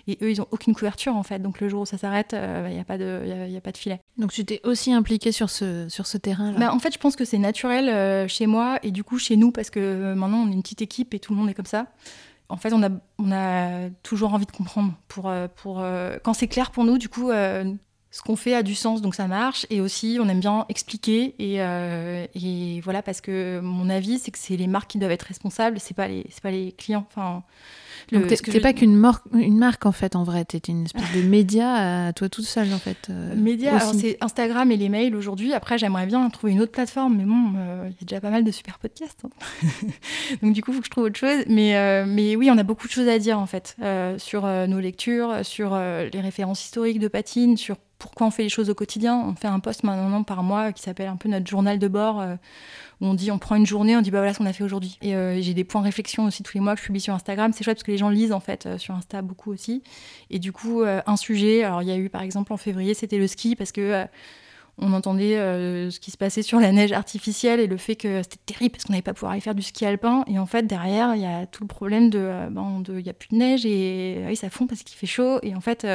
Et 0.08 0.18
eux, 0.22 0.32
ils 0.32 0.38
n'ont 0.38 0.48
aucune 0.50 0.74
couverture 0.74 1.14
en 1.14 1.22
fait. 1.22 1.38
Donc 1.38 1.60
le 1.60 1.68
jour 1.68 1.82
où 1.82 1.86
ça 1.86 1.96
s'arrête, 1.96 2.34
il 2.34 2.74
n'y 2.74 2.80
a, 2.80 2.84
pas 2.84 2.98
de, 2.98 3.22
y 3.48 3.56
a, 3.56 3.60
pas 3.60 3.72
de 3.72 3.78
filet. 3.78 4.00
Donc 4.18 4.32
tu 4.32 4.44
t'es 4.44 4.60
aussi 4.64 4.92
impliqué 4.92 5.30
sur 5.30 5.48
ce, 5.48 5.88
sur 5.88 6.08
ce 6.08 6.18
terrain-là? 6.18 6.58
Bah, 6.58 6.74
En 6.74 6.80
fait, 6.80 6.92
je 6.92 6.98
pense 6.98 7.14
que 7.14 7.24
c'est 7.24 7.38
naturel 7.38 8.28
chez 8.28 8.48
moi 8.48 8.80
et 8.82 8.90
du 8.90 9.04
coup, 9.04 9.18
chez 9.22 9.36
nous 9.36 9.52
parce 9.52 9.70
que 9.70 9.80
euh, 9.80 10.14
maintenant 10.14 10.38
on 10.38 10.48
est 10.48 10.52
une 10.52 10.62
petite 10.62 10.82
équipe 10.82 11.14
et 11.14 11.18
tout 11.18 11.32
le 11.32 11.38
monde 11.38 11.48
est 11.48 11.54
comme 11.54 11.66
ça. 11.66 11.86
En 12.48 12.58
fait, 12.58 12.74
on 12.74 12.82
a, 12.82 12.90
on 13.18 13.32
a 13.32 13.88
toujours 14.02 14.34
envie 14.34 14.44
de 14.44 14.52
comprendre. 14.52 14.92
Pour, 15.08 15.30
euh, 15.30 15.48
pour, 15.56 15.80
euh, 15.80 16.18
quand 16.22 16.34
c'est 16.34 16.48
clair 16.48 16.70
pour 16.70 16.84
nous, 16.84 16.98
du 16.98 17.08
coup, 17.08 17.30
ce 17.30 18.20
qu'on 18.22 18.36
fait 18.36 18.54
a 18.54 18.62
du 18.62 18.74
sens, 18.74 19.00
donc 19.00 19.14
ça 19.14 19.26
marche. 19.26 19.66
Et 19.70 19.80
aussi, 19.80 20.18
on 20.20 20.28
aime 20.28 20.40
bien 20.40 20.66
expliquer. 20.68 21.34
Et, 21.38 21.60
et 22.34 22.80
voilà, 22.82 23.00
parce 23.00 23.22
que 23.22 23.60
mon 23.60 23.88
avis, 23.88 24.18
c'est 24.18 24.30
que 24.30 24.38
c'est 24.38 24.56
les 24.56 24.66
marques 24.66 24.90
qui 24.90 24.98
doivent 24.98 25.12
être 25.12 25.22
responsables, 25.22 25.80
c'est 25.80 25.94
pas 25.94 26.08
les, 26.08 26.26
pas 26.42 26.50
les 26.50 26.72
clients. 26.72 27.06
Enfin, 27.08 27.42
donc 28.10 28.26
t'es 28.26 28.60
pas 28.60 28.72
qu'une 28.72 29.02
une 29.34 29.58
marque 29.58 29.86
en 29.86 29.92
fait 29.92 30.16
en 30.16 30.24
vrai, 30.24 30.44
t'es 30.44 30.58
une 30.58 30.84
espèce 30.84 31.12
de 31.14 31.22
média 31.22 32.06
à 32.06 32.12
toi 32.12 32.28
toute 32.28 32.44
seule 32.44 32.72
en 32.72 32.78
fait. 32.78 33.08
Euh, 33.10 33.34
média, 33.34 33.76
alors 33.76 33.94
c'est 33.94 34.16
Instagram 34.20 34.70
et 34.70 34.76
les 34.76 34.88
mails 34.88 35.14
aujourd'hui. 35.14 35.52
Après 35.52 35.78
j'aimerais 35.78 36.06
bien 36.06 36.28
trouver 36.30 36.52
une 36.52 36.60
autre 36.60 36.72
plateforme, 36.72 37.16
mais 37.16 37.24
bon, 37.24 37.52
euh, 37.56 37.88
il 37.88 37.92
y 37.92 38.02
a 38.02 38.06
déjà 38.06 38.20
pas 38.20 38.30
mal 38.30 38.44
de 38.44 38.50
super 38.50 38.78
podcasts. 38.78 39.24
Hein. 39.24 39.68
Donc 40.42 40.52
du 40.52 40.62
coup 40.62 40.72
il 40.72 40.74
faut 40.74 40.80
que 40.80 40.86
je 40.86 40.90
trouve 40.90 41.04
autre 41.04 41.18
chose. 41.18 41.44
Mais, 41.48 41.76
euh, 41.76 42.04
mais 42.06 42.36
oui, 42.36 42.50
on 42.50 42.58
a 42.58 42.62
beaucoup 42.62 42.86
de 42.86 42.92
choses 42.92 43.08
à 43.08 43.18
dire 43.18 43.38
en 43.38 43.46
fait 43.46 43.76
sur 44.18 44.46
nos 44.46 44.80
lectures, 44.80 45.44
sur 45.44 45.76
les 45.76 46.20
références 46.20 46.64
historiques 46.64 46.98
de 46.98 47.08
Patine, 47.08 47.56
sur 47.56 47.76
pourquoi 48.02 48.26
on 48.26 48.30
fait 48.30 48.42
les 48.42 48.48
choses 48.48 48.68
au 48.68 48.74
quotidien. 48.74 49.16
On 49.18 49.34
fait 49.34 49.48
un 49.48 49.60
post 49.60 49.84
maintenant 49.84 50.22
par 50.22 50.42
mois 50.42 50.72
qui 50.72 50.82
s'appelle 50.82 51.08
un 51.08 51.16
peu 51.16 51.28
notre 51.28 51.46
journal 51.46 51.78
de 51.78 51.88
bord 51.88 52.22
on 53.02 53.14
dit, 53.14 53.30
on 53.30 53.38
prend 53.38 53.56
une 53.56 53.66
journée, 53.66 53.96
on 53.96 54.00
dit, 54.00 54.10
bah 54.10 54.18
voilà 54.18 54.32
ce 54.32 54.38
qu'on 54.38 54.46
a 54.46 54.52
fait 54.52 54.64
aujourd'hui. 54.64 54.96
Et 55.02 55.14
euh, 55.16 55.40
j'ai 55.40 55.54
des 55.54 55.64
points 55.64 55.80
de 55.80 55.86
réflexion 55.86 56.24
aussi 56.24 56.42
tous 56.42 56.54
les 56.54 56.60
mois 56.60 56.74
que 56.74 56.80
je 56.80 56.86
publie 56.86 57.00
sur 57.00 57.14
Instagram. 57.14 57.52
C'est 57.52 57.64
chouette 57.64 57.76
parce 57.76 57.84
que 57.84 57.90
les 57.90 57.98
gens 57.98 58.10
lisent 58.10 58.32
en 58.32 58.40
fait 58.40 58.66
euh, 58.66 58.78
sur 58.78 58.94
Insta 58.94 59.22
beaucoup 59.22 59.52
aussi. 59.52 59.82
Et 60.30 60.38
du 60.38 60.52
coup, 60.52 60.82
euh, 60.82 61.02
un 61.06 61.16
sujet, 61.16 61.64
alors 61.64 61.82
il 61.82 61.88
y 61.88 61.92
a 61.92 61.96
eu 61.96 62.08
par 62.08 62.22
exemple 62.22 62.52
en 62.52 62.56
février, 62.56 62.94
c'était 62.94 63.18
le 63.18 63.26
ski 63.26 63.56
parce 63.56 63.72
que 63.72 64.06
on 64.78 64.94
entendait 64.94 65.36
ce 65.90 66.00
qui 66.00 66.10
se 66.10 66.16
passait 66.16 66.40
sur 66.40 66.58
la 66.58 66.72
neige 66.72 66.92
artificielle 66.92 67.60
et 67.60 67.66
le 67.66 67.76
fait 67.76 67.94
que 67.94 68.22
c'était 68.22 68.38
terrible 68.46 68.72
parce 68.72 68.84
qu'on 68.84 68.94
n'allait 68.94 69.02
pas 69.02 69.12
pouvoir 69.12 69.32
aller 69.32 69.42
faire 69.42 69.54
du 69.54 69.60
ski 69.60 69.84
alpin. 69.84 70.24
Et 70.28 70.38
en 70.38 70.46
fait, 70.46 70.66
derrière, 70.66 71.14
il 71.14 71.20
y 71.20 71.26
a 71.26 71.44
tout 71.44 71.62
le 71.62 71.68
problème 71.68 72.08
de, 72.08 72.48
ben, 72.50 72.82
il 72.88 72.94
n'y 72.94 73.10
a 73.10 73.12
plus 73.12 73.28
de 73.32 73.36
neige 73.36 73.66
et 73.66 74.34
ça 74.34 74.48
fond 74.48 74.66
parce 74.66 74.82
qu'il 74.82 74.96
fait 74.96 75.06
chaud. 75.06 75.40
Et 75.42 75.54
en 75.54 75.60
fait, 75.60 75.86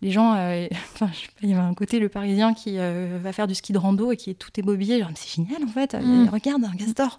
les 0.00 0.10
gens, 0.10 0.34
euh, 0.34 0.66
enfin, 0.94 1.10
il 1.42 1.50
y 1.50 1.52
avait 1.52 1.62
un 1.62 1.74
côté 1.74 1.98
le 1.98 2.08
Parisien 2.08 2.54
qui 2.54 2.78
euh, 2.78 3.18
va 3.22 3.32
faire 3.32 3.46
du 3.46 3.54
ski 3.54 3.72
de 3.72 3.78
rando 3.78 4.12
et 4.12 4.16
qui 4.16 4.30
est 4.30 4.34
tout 4.34 4.50
ébobillé, 4.56 5.00
genre 5.00 5.10
c'est 5.14 5.36
génial 5.36 5.62
en 5.64 5.68
fait, 5.68 5.94
mm. 5.94 6.28
regarde 6.32 6.64
un 6.64 6.76
castor. 6.76 7.18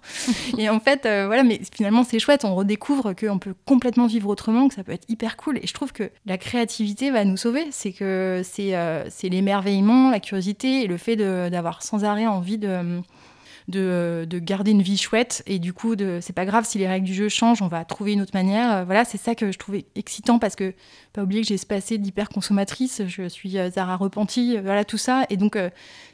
et 0.58 0.68
en 0.68 0.80
fait, 0.80 1.06
euh, 1.06 1.26
voilà, 1.26 1.42
mais 1.42 1.60
finalement 1.74 2.04
c'est 2.04 2.18
chouette, 2.18 2.44
on 2.44 2.54
redécouvre 2.54 3.14
qu'on 3.14 3.38
peut 3.38 3.54
complètement 3.66 4.06
vivre 4.06 4.28
autrement, 4.28 4.68
que 4.68 4.74
ça 4.74 4.84
peut 4.84 4.92
être 4.92 5.08
hyper 5.08 5.36
cool. 5.36 5.58
Et 5.58 5.66
je 5.66 5.74
trouve 5.74 5.92
que 5.92 6.10
la 6.26 6.38
créativité 6.38 7.10
va 7.10 7.24
nous 7.24 7.36
sauver, 7.36 7.66
c'est 7.70 7.92
que 7.92 8.42
c'est 8.44 8.70
c'est 9.08 9.28
l'émerveillement, 9.28 10.10
la 10.10 10.20
curiosité 10.20 10.84
et 10.84 10.86
le 10.86 10.96
fait 10.96 11.16
d'avoir 11.16 11.82
sans 11.82 12.04
arrêt 12.04 12.26
envie 12.26 12.58
de 12.58 13.00
de, 13.68 14.26
de, 14.28 14.38
garder 14.38 14.70
une 14.70 14.82
vie 14.82 14.96
chouette. 14.96 15.42
Et 15.46 15.58
du 15.58 15.72
coup, 15.72 15.94
c'est 16.20 16.32
pas 16.32 16.44
grave 16.44 16.64
si 16.66 16.78
les 16.78 16.88
règles 16.88 17.06
du 17.06 17.14
jeu 17.14 17.28
changent, 17.28 17.62
on 17.62 17.68
va 17.68 17.84
trouver 17.84 18.12
une 18.12 18.22
autre 18.22 18.34
manière. 18.34 18.84
voilà, 18.84 19.04
c'est 19.04 19.18
ça 19.18 19.34
que 19.34 19.52
je 19.52 19.58
trouvais 19.58 19.86
excitant 19.94 20.38
parce 20.38 20.56
que, 20.56 20.74
pas 21.12 21.22
oublier 21.22 21.42
que 21.42 21.48
j'ai 21.48 21.58
ce 21.58 21.66
passé 21.66 21.98
d'hyper 21.98 22.28
consommatrice. 22.28 23.02
Je 23.06 23.28
suis 23.28 23.56
Zara 23.70 23.96
repentie, 23.96 24.58
voilà 24.58 24.84
tout 24.84 24.98
ça. 24.98 25.24
Et 25.30 25.36
donc, 25.36 25.58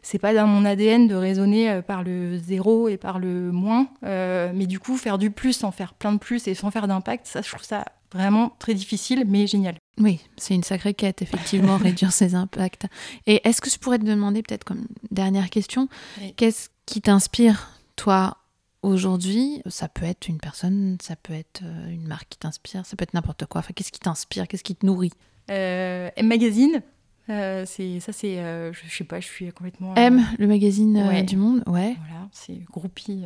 c'est 0.03 0.19
pas 0.19 0.35
dans 0.35 0.47
mon 0.47 0.65
ADN 0.65 1.09
de 1.09 1.15
raisonner 1.15 1.81
par 1.87 2.03
le 2.03 2.39
zéro 2.39 2.89
et 2.89 2.97
par 2.97 3.19
le 3.19 3.53
moins. 3.53 3.89
mais 4.03 4.67
du 4.67 4.79
coup, 4.79 4.97
faire 4.97 5.19
du 5.19 5.31
plus 5.31 5.53
sans 5.53 5.71
faire 5.71 5.95
plein 5.95 6.13
de 6.13 6.19
plus 6.19 6.49
et 6.49 6.55
sans 6.55 6.71
faire 6.71 6.89
d'impact, 6.89 7.27
ça, 7.27 7.43
je 7.43 7.49
trouve 7.49 7.65
ça 7.65 7.85
vraiment 8.13 8.55
très 8.59 8.75
difficile, 8.75 9.25
mais 9.27 9.47
génial. 9.47 9.77
Oui, 9.99 10.21
c'est 10.37 10.55
une 10.55 10.63
sacrée 10.63 10.95
quête, 10.95 11.23
effectivement, 11.23 11.77
réduire 11.83 12.13
ses 12.13 12.35
impacts. 12.35 12.87
Et 13.27 13.47
est-ce 13.47 13.61
que 13.61 13.71
je 13.71 13.79
pourrais 13.79 13.99
te 13.99 14.05
demander, 14.05 14.43
peut-être 14.43 14.65
comme 14.65 14.87
dernière 15.11 15.51
question, 15.51 15.89
qu'est-ce 16.37 16.69
qui 16.87 17.03
t'inspire, 17.03 17.69
toi, 17.97 18.39
aujourd'hui 18.83 19.63
Ça 19.67 19.89
peut 19.89 20.05
être 20.05 20.29
une 20.29 20.39
personne, 20.39 20.97
ça 21.03 21.17
peut 21.17 21.33
être 21.33 21.63
euh, 21.65 21.91
une 21.91 22.07
marque 22.07 22.29
qui 22.31 22.39
t'inspire, 22.39 22.87
ça 22.87 22.97
peut 22.97 23.03
être 23.03 23.15
n'importe 23.15 23.47
quoi. 23.47 23.59
Enfin, 23.59 23.73
qu'est-ce 23.75 23.93
qui 23.93 24.01
t'inspire 24.01 24.49
Qu'est-ce 24.49 24.65
qui 24.65 24.77
te 24.77 24.87
nourrit? 24.87 25.13
Euh, 25.51 26.11
M 26.17 26.27
Magazine, 26.27 26.83
euh, 27.29 27.65
c'est 27.67 28.01
ça, 28.01 28.13
c'est, 28.13 28.37
je, 28.37 28.89
sais 28.89 29.05
pas, 29.05 29.21
je 29.21 29.27
suis 29.27 29.53
complètement. 29.53 29.95
M, 29.97 30.25
le 30.39 30.47
magazine 30.47 31.23
du 31.25 31.37
monde, 31.37 31.63
ouais. 31.67 31.97
Voilà, 31.99 32.29
c'est 32.33 32.63
groupie 32.71 33.25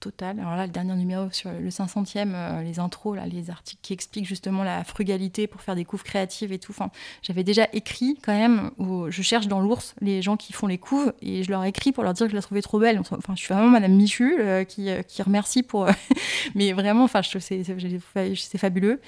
total. 0.00 0.40
Alors 0.40 0.56
là, 0.56 0.66
le 0.66 0.72
dernier 0.72 0.94
numéro 0.94 1.30
sur 1.30 1.50
le 1.52 1.68
500e, 1.68 2.32
euh, 2.34 2.62
les 2.62 2.80
intros, 2.80 3.14
là, 3.14 3.26
les 3.26 3.50
articles 3.50 3.80
qui 3.82 3.92
expliquent 3.92 4.26
justement 4.26 4.64
la 4.64 4.82
frugalité 4.82 5.46
pour 5.46 5.60
faire 5.60 5.76
des 5.76 5.84
couves 5.84 6.02
créatives 6.02 6.52
et 6.52 6.58
tout. 6.58 6.72
Enfin, 6.72 6.90
j'avais 7.22 7.44
déjà 7.44 7.68
écrit 7.72 8.18
quand 8.22 8.32
même, 8.32 8.70
où 8.78 9.10
je 9.10 9.22
cherche 9.22 9.46
dans 9.46 9.60
l'ours 9.60 9.94
les 10.00 10.22
gens 10.22 10.36
qui 10.36 10.52
font 10.52 10.66
les 10.66 10.78
couves 10.78 11.12
et 11.22 11.44
je 11.44 11.50
leur 11.50 11.64
écris 11.64 11.92
pour 11.92 12.02
leur 12.02 12.14
dire 12.14 12.26
que 12.26 12.30
je 12.30 12.36
la 12.36 12.42
trouvais 12.42 12.62
trop 12.62 12.78
belle. 12.78 12.98
Enfin, 12.98 13.18
je 13.34 13.40
suis 13.40 13.54
vraiment 13.54 13.68
Madame 13.70 13.92
Michu 13.92 14.40
euh, 14.40 14.64
qui, 14.64 14.88
euh, 14.88 15.02
qui, 15.02 15.22
remercie 15.22 15.62
pour. 15.62 15.86
mais 16.54 16.72
vraiment, 16.72 17.04
enfin, 17.04 17.20
c'est 17.22 18.58
fabuleux. 18.58 19.00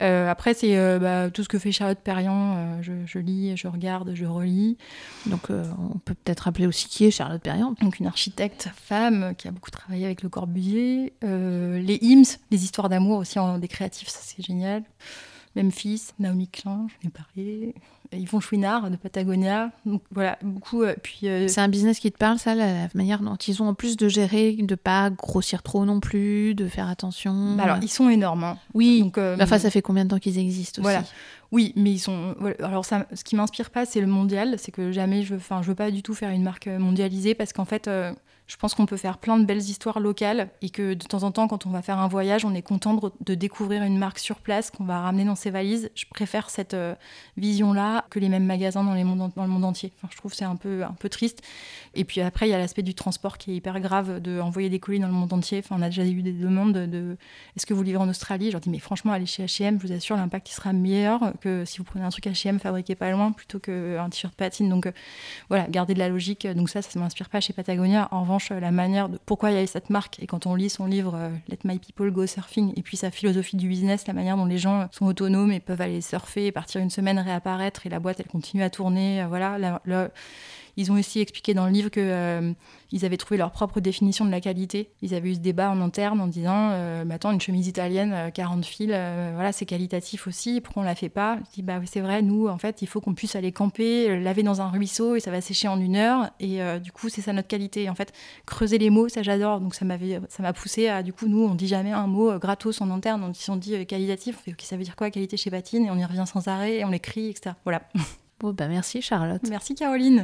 Euh, 0.00 0.28
après, 0.28 0.54
c'est 0.54 0.76
euh, 0.78 0.98
bah, 0.98 1.30
tout 1.30 1.42
ce 1.42 1.48
que 1.48 1.58
fait 1.58 1.72
Charlotte 1.72 1.98
Perriand. 1.98 2.54
Euh, 2.56 3.04
je, 3.06 3.18
lis, 3.18 3.56
je 3.56 3.68
regarde, 3.68 4.12
je 4.14 4.24
relis. 4.24 4.78
Donc, 5.26 5.50
on 5.50 5.98
peut 5.98 6.14
peut-être 6.14 6.40
rappeler 6.40 6.66
aussi 6.66 6.88
qui 6.88 7.04
est 7.04 7.10
Charlotte 7.10 7.42
Perriand. 7.42 7.74
Donc, 7.80 7.98
une 7.98 8.06
architecte 8.06 8.68
femme 8.74 9.34
qui 9.36 9.48
a 9.48 9.50
beaucoup 9.50 9.70
travaillé 9.70 10.06
avec 10.06 10.22
Le 10.22 10.28
Corbusier. 10.28 11.12
les 11.22 11.98
hymns, 12.00 12.24
les 12.50 12.64
histoires 12.64 12.88
d'amour 12.88 13.18
aussi 13.18 13.38
en, 13.38 13.58
des 13.58 13.68
créatifs, 13.68 14.08
ça 14.08 14.20
c'est 14.22 14.42
génial. 14.42 14.82
Memphis, 15.54 16.12
Naomi 16.18 16.48
Klein, 16.48 16.86
je 16.88 17.04
l'ai 17.04 17.10
parlé. 17.10 17.74
Yvon 18.12 18.40
Chouinard 18.40 18.90
de 18.90 18.96
Patagonia. 18.96 19.70
Donc 19.86 20.02
voilà, 20.10 20.38
beaucoup. 20.42 20.82
Euh, 20.82 20.94
puis 21.02 21.20
euh, 21.24 21.48
C'est 21.48 21.60
un 21.60 21.68
business 21.68 21.98
qui 21.98 22.10
te 22.12 22.18
parle, 22.18 22.38
ça, 22.38 22.54
la, 22.54 22.88
manière 22.94 23.20
dont 23.20 23.36
ils 23.36 23.62
ont 23.62 23.68
en 23.68 23.74
plus 23.74 23.96
de 23.96 24.08
gérer, 24.08 24.52
de 24.52 24.74
pas 24.74 25.10
grossir 25.10 25.62
trop 25.62 25.84
non 25.84 26.00
plus, 26.00 26.54
de 26.54 26.66
faire 26.66 26.88
attention. 26.88 27.54
Bah 27.56 27.64
alors, 27.64 27.78
ils 27.82 27.88
sont 27.88 28.08
énormes. 28.08 28.44
Hein. 28.44 28.58
Oui. 28.74 29.02
Donc, 29.02 29.18
euh, 29.18 29.36
enfin, 29.40 29.58
ça 29.58 29.70
fait 29.70 29.82
combien 29.82 30.04
de 30.04 30.10
temps 30.10 30.18
qu'ils 30.18 30.38
existent 30.38 30.80
aussi 30.80 30.90
Voilà. 30.90 31.04
Oui, 31.50 31.72
mais 31.76 31.90
ils 31.90 31.98
sont. 31.98 32.34
Alors, 32.60 32.84
ça, 32.84 33.06
ce 33.12 33.24
qui 33.24 33.36
m'inspire 33.36 33.70
pas, 33.70 33.84
c'est 33.84 34.00
le 34.00 34.06
mondial. 34.06 34.56
C'est 34.58 34.72
que 34.72 34.90
jamais 34.90 35.22
je. 35.22 35.34
Enfin, 35.34 35.60
je 35.62 35.68
veux 35.68 35.74
pas 35.74 35.90
du 35.90 36.02
tout 36.02 36.14
faire 36.14 36.30
une 36.30 36.42
marque 36.42 36.66
mondialisée 36.66 37.34
parce 37.34 37.52
qu'en 37.52 37.66
fait 37.66 37.88
je 38.52 38.58
pense 38.58 38.74
qu'on 38.74 38.84
peut 38.84 38.98
faire 38.98 39.16
plein 39.16 39.38
de 39.38 39.46
belles 39.46 39.62
histoires 39.62 39.98
locales 39.98 40.50
et 40.60 40.68
que 40.68 40.92
de 40.92 41.04
temps 41.06 41.22
en 41.22 41.32
temps, 41.32 41.48
quand 41.48 41.64
on 41.64 41.70
va 41.70 41.80
faire 41.80 41.98
un 41.98 42.06
voyage, 42.06 42.44
on 42.44 42.54
est 42.54 42.60
content 42.60 43.00
de, 43.20 43.34
découvrir 43.34 43.82
une 43.82 43.96
marque 43.96 44.18
sur 44.18 44.40
place 44.40 44.70
qu'on 44.70 44.84
va 44.84 45.00
ramener 45.00 45.24
dans 45.24 45.34
ses 45.34 45.50
valises. 45.50 45.90
Je 45.94 46.04
préfère 46.04 46.50
cette 46.50 46.74
euh, 46.74 46.94
vision-là 47.38 48.04
que 48.10 48.18
les 48.18 48.28
mêmes 48.28 48.44
magasins 48.44 48.84
dans, 48.84 48.92
le 48.92 49.04
monde 49.04 49.64
entier. 49.64 49.94
Je 50.10 50.16
trouve 50.18 50.34
c'est 50.34 50.44
un 50.44 50.56
peu, 50.56 50.84
un 50.84 50.92
peu 50.92 51.08
triste. 51.08 51.40
Et 51.94 52.04
puis 52.04 52.20
après, 52.20 52.46
il 52.46 52.50
y 52.50 52.54
a 52.54 52.58
l'aspect 52.58 52.82
du 52.82 52.94
transport 52.94 53.38
qui 53.38 53.52
est 53.52 53.54
hyper 53.54 53.80
grave, 53.80 54.20
d'envoyer 54.20 54.68
des 54.68 54.80
colis 54.80 55.00
dans 55.00 55.06
le 55.06 55.14
monde 55.14 55.32
entier. 55.32 55.60
Enfin, 55.60 55.76
on 55.78 55.82
a 55.82 55.86
déjà 55.86 56.04
eu 56.04 56.20
des 56.20 56.32
demandes 56.32 56.74
de, 56.74 57.16
est-ce 57.56 57.64
que 57.64 57.72
vous 57.72 57.82
livrez 57.82 58.04
en 58.04 58.08
Australie? 58.10 58.48
Je 58.48 58.52
leur 58.52 58.60
dis, 58.60 58.68
mais 58.68 58.80
franchement, 58.80 59.12
allez 59.12 59.24
chez 59.24 59.46
H&M, 59.46 59.78
je 59.80 59.86
vous 59.86 59.94
assure, 59.94 60.16
l'impact 60.16 60.48
sera 60.48 60.74
meilleur 60.74 61.32
que 61.40 61.64
si 61.64 61.78
vous 61.78 61.84
prenez 61.84 62.04
un 62.04 62.10
truc 62.10 62.26
H&M 62.26 62.58
fabriqué 62.58 62.96
pas 62.96 63.10
loin 63.12 63.32
plutôt 63.32 63.60
qu'un 63.60 64.10
t-shirt 64.10 64.34
patine. 64.34 64.68
Donc 64.68 64.84
euh, 64.84 64.92
voilà, 65.48 65.66
garder 65.68 65.94
de 65.94 65.98
la 65.98 66.10
logique. 66.10 66.46
Donc 66.46 66.68
ça, 66.68 66.82
ça 66.82 66.90
ne 66.98 67.02
m'inspire 67.02 67.30
pas 67.30 67.40
chez 67.40 67.54
Patagonia. 67.54 68.08
En 68.10 68.20
revanche, 68.20 68.41
la 68.50 68.70
manière 68.70 69.08
de 69.08 69.18
pourquoi 69.24 69.50
il 69.50 69.56
y 69.56 69.60
a 69.60 69.66
cette 69.66 69.90
marque. 69.90 70.18
Et 70.20 70.26
quand 70.26 70.46
on 70.46 70.54
lit 70.54 70.70
son 70.70 70.86
livre 70.86 71.14
euh, 71.14 71.30
Let 71.48 71.58
My 71.64 71.78
People 71.78 72.10
Go 72.10 72.26
Surfing, 72.26 72.72
et 72.76 72.82
puis 72.82 72.96
sa 72.96 73.10
philosophie 73.10 73.56
du 73.56 73.68
business, 73.68 74.06
la 74.06 74.12
manière 74.12 74.36
dont 74.36 74.46
les 74.46 74.58
gens 74.58 74.88
sont 74.90 75.06
autonomes 75.06 75.52
et 75.52 75.60
peuvent 75.60 75.80
aller 75.80 76.00
surfer, 76.00 76.52
partir 76.52 76.80
une 76.80 76.90
semaine, 76.90 77.18
réapparaître, 77.18 77.86
et 77.86 77.88
la 77.88 78.00
boîte, 78.00 78.20
elle 78.20 78.26
continue 78.26 78.62
à 78.62 78.70
tourner. 78.70 79.22
Euh, 79.22 79.26
voilà, 79.26 79.80
ils 80.76 80.90
ont 80.90 80.98
aussi 80.98 81.20
expliqué 81.20 81.54
dans 81.54 81.66
le 81.66 81.72
livre 81.72 81.90
qu'ils 81.90 82.02
euh, 82.04 82.52
avaient 83.02 83.16
trouvé 83.16 83.36
leur 83.36 83.50
propre 83.50 83.80
définition 83.80 84.24
de 84.24 84.30
la 84.30 84.40
qualité. 84.40 84.90
Ils 85.02 85.14
avaient 85.14 85.30
eu 85.30 85.34
ce 85.34 85.40
débat 85.40 85.70
en 85.70 85.80
interne 85.80 86.20
en 86.20 86.26
disant 86.26 86.70
euh, 86.72 87.04
bah, 87.04 87.16
Attends, 87.16 87.32
une 87.32 87.40
chemise 87.40 87.68
italienne, 87.68 88.30
40 88.32 88.58
euh, 88.58 88.62
fils, 88.62 88.86
voilà, 88.86 89.52
c'est 89.52 89.66
qualitatif 89.66 90.26
aussi, 90.26 90.60
pourquoi 90.60 90.82
on 90.82 90.86
la 90.86 90.94
fait 90.94 91.08
pas? 91.08 91.38
Je 91.46 91.54
dis 91.54 91.62
Bah 91.62 91.78
oui, 91.78 91.86
c'est 91.90 92.00
vrai, 92.00 92.22
nous, 92.22 92.48
en 92.48 92.58
fait, 92.58 92.82
il 92.82 92.88
faut 92.88 93.00
qu'on 93.00 93.14
puisse 93.14 93.36
aller 93.36 93.52
camper, 93.52 94.18
laver 94.20 94.42
dans 94.42 94.60
un 94.60 94.68
ruisseau 94.68 95.16
et 95.16 95.20
ça 95.20 95.30
va 95.30 95.40
sécher 95.40 95.68
en 95.68 95.78
une 95.78 95.96
heure. 95.96 96.30
Et 96.40 96.60
du 96.80 96.92
coup, 96.92 97.08
c'est 97.08 97.20
ça 97.20 97.32
notre 97.32 97.48
qualité. 97.48 97.88
en 97.90 97.94
fait, 97.94 98.12
creuser 98.46 98.78
les 98.78 98.90
mots, 98.90 99.08
ça 99.08 99.22
j'adore. 99.22 99.60
Donc 99.60 99.74
ça 99.74 99.84
m'a 99.84 100.52
poussé 100.52 100.88
à, 100.88 101.02
du 101.02 101.12
coup, 101.12 101.28
nous, 101.28 101.44
on 101.44 101.54
dit 101.54 101.68
jamais 101.68 101.92
un 101.92 102.06
mot 102.06 102.38
gratos 102.38 102.80
en 102.80 102.90
interne. 102.90 103.22
On, 103.24 103.34
si 103.34 103.50
on 103.50 103.56
dit 103.56 103.86
qualitatif, 103.86 104.36
on 104.38 104.42
fait 104.42 104.52
Ok, 104.52 104.62
ça 104.62 104.76
veut 104.76 104.84
dire 104.84 104.96
quoi 104.96 105.10
qualité 105.10 105.36
chez 105.36 105.50
Patine? 105.50 105.86
Et 105.86 105.90
on 105.90 105.96
y 105.96 106.04
revient 106.04 106.24
sans 106.26 106.48
arrêt 106.48 106.78
et 106.78 106.84
on 106.84 106.90
l'écrit, 106.90 107.28
etc. 107.28 107.54
Voilà. 107.64 107.82
Bon, 108.42 108.52
bah 108.52 108.66
merci 108.66 109.00
Charlotte. 109.00 109.40
Merci 109.48 109.76
Caroline. 109.76 110.20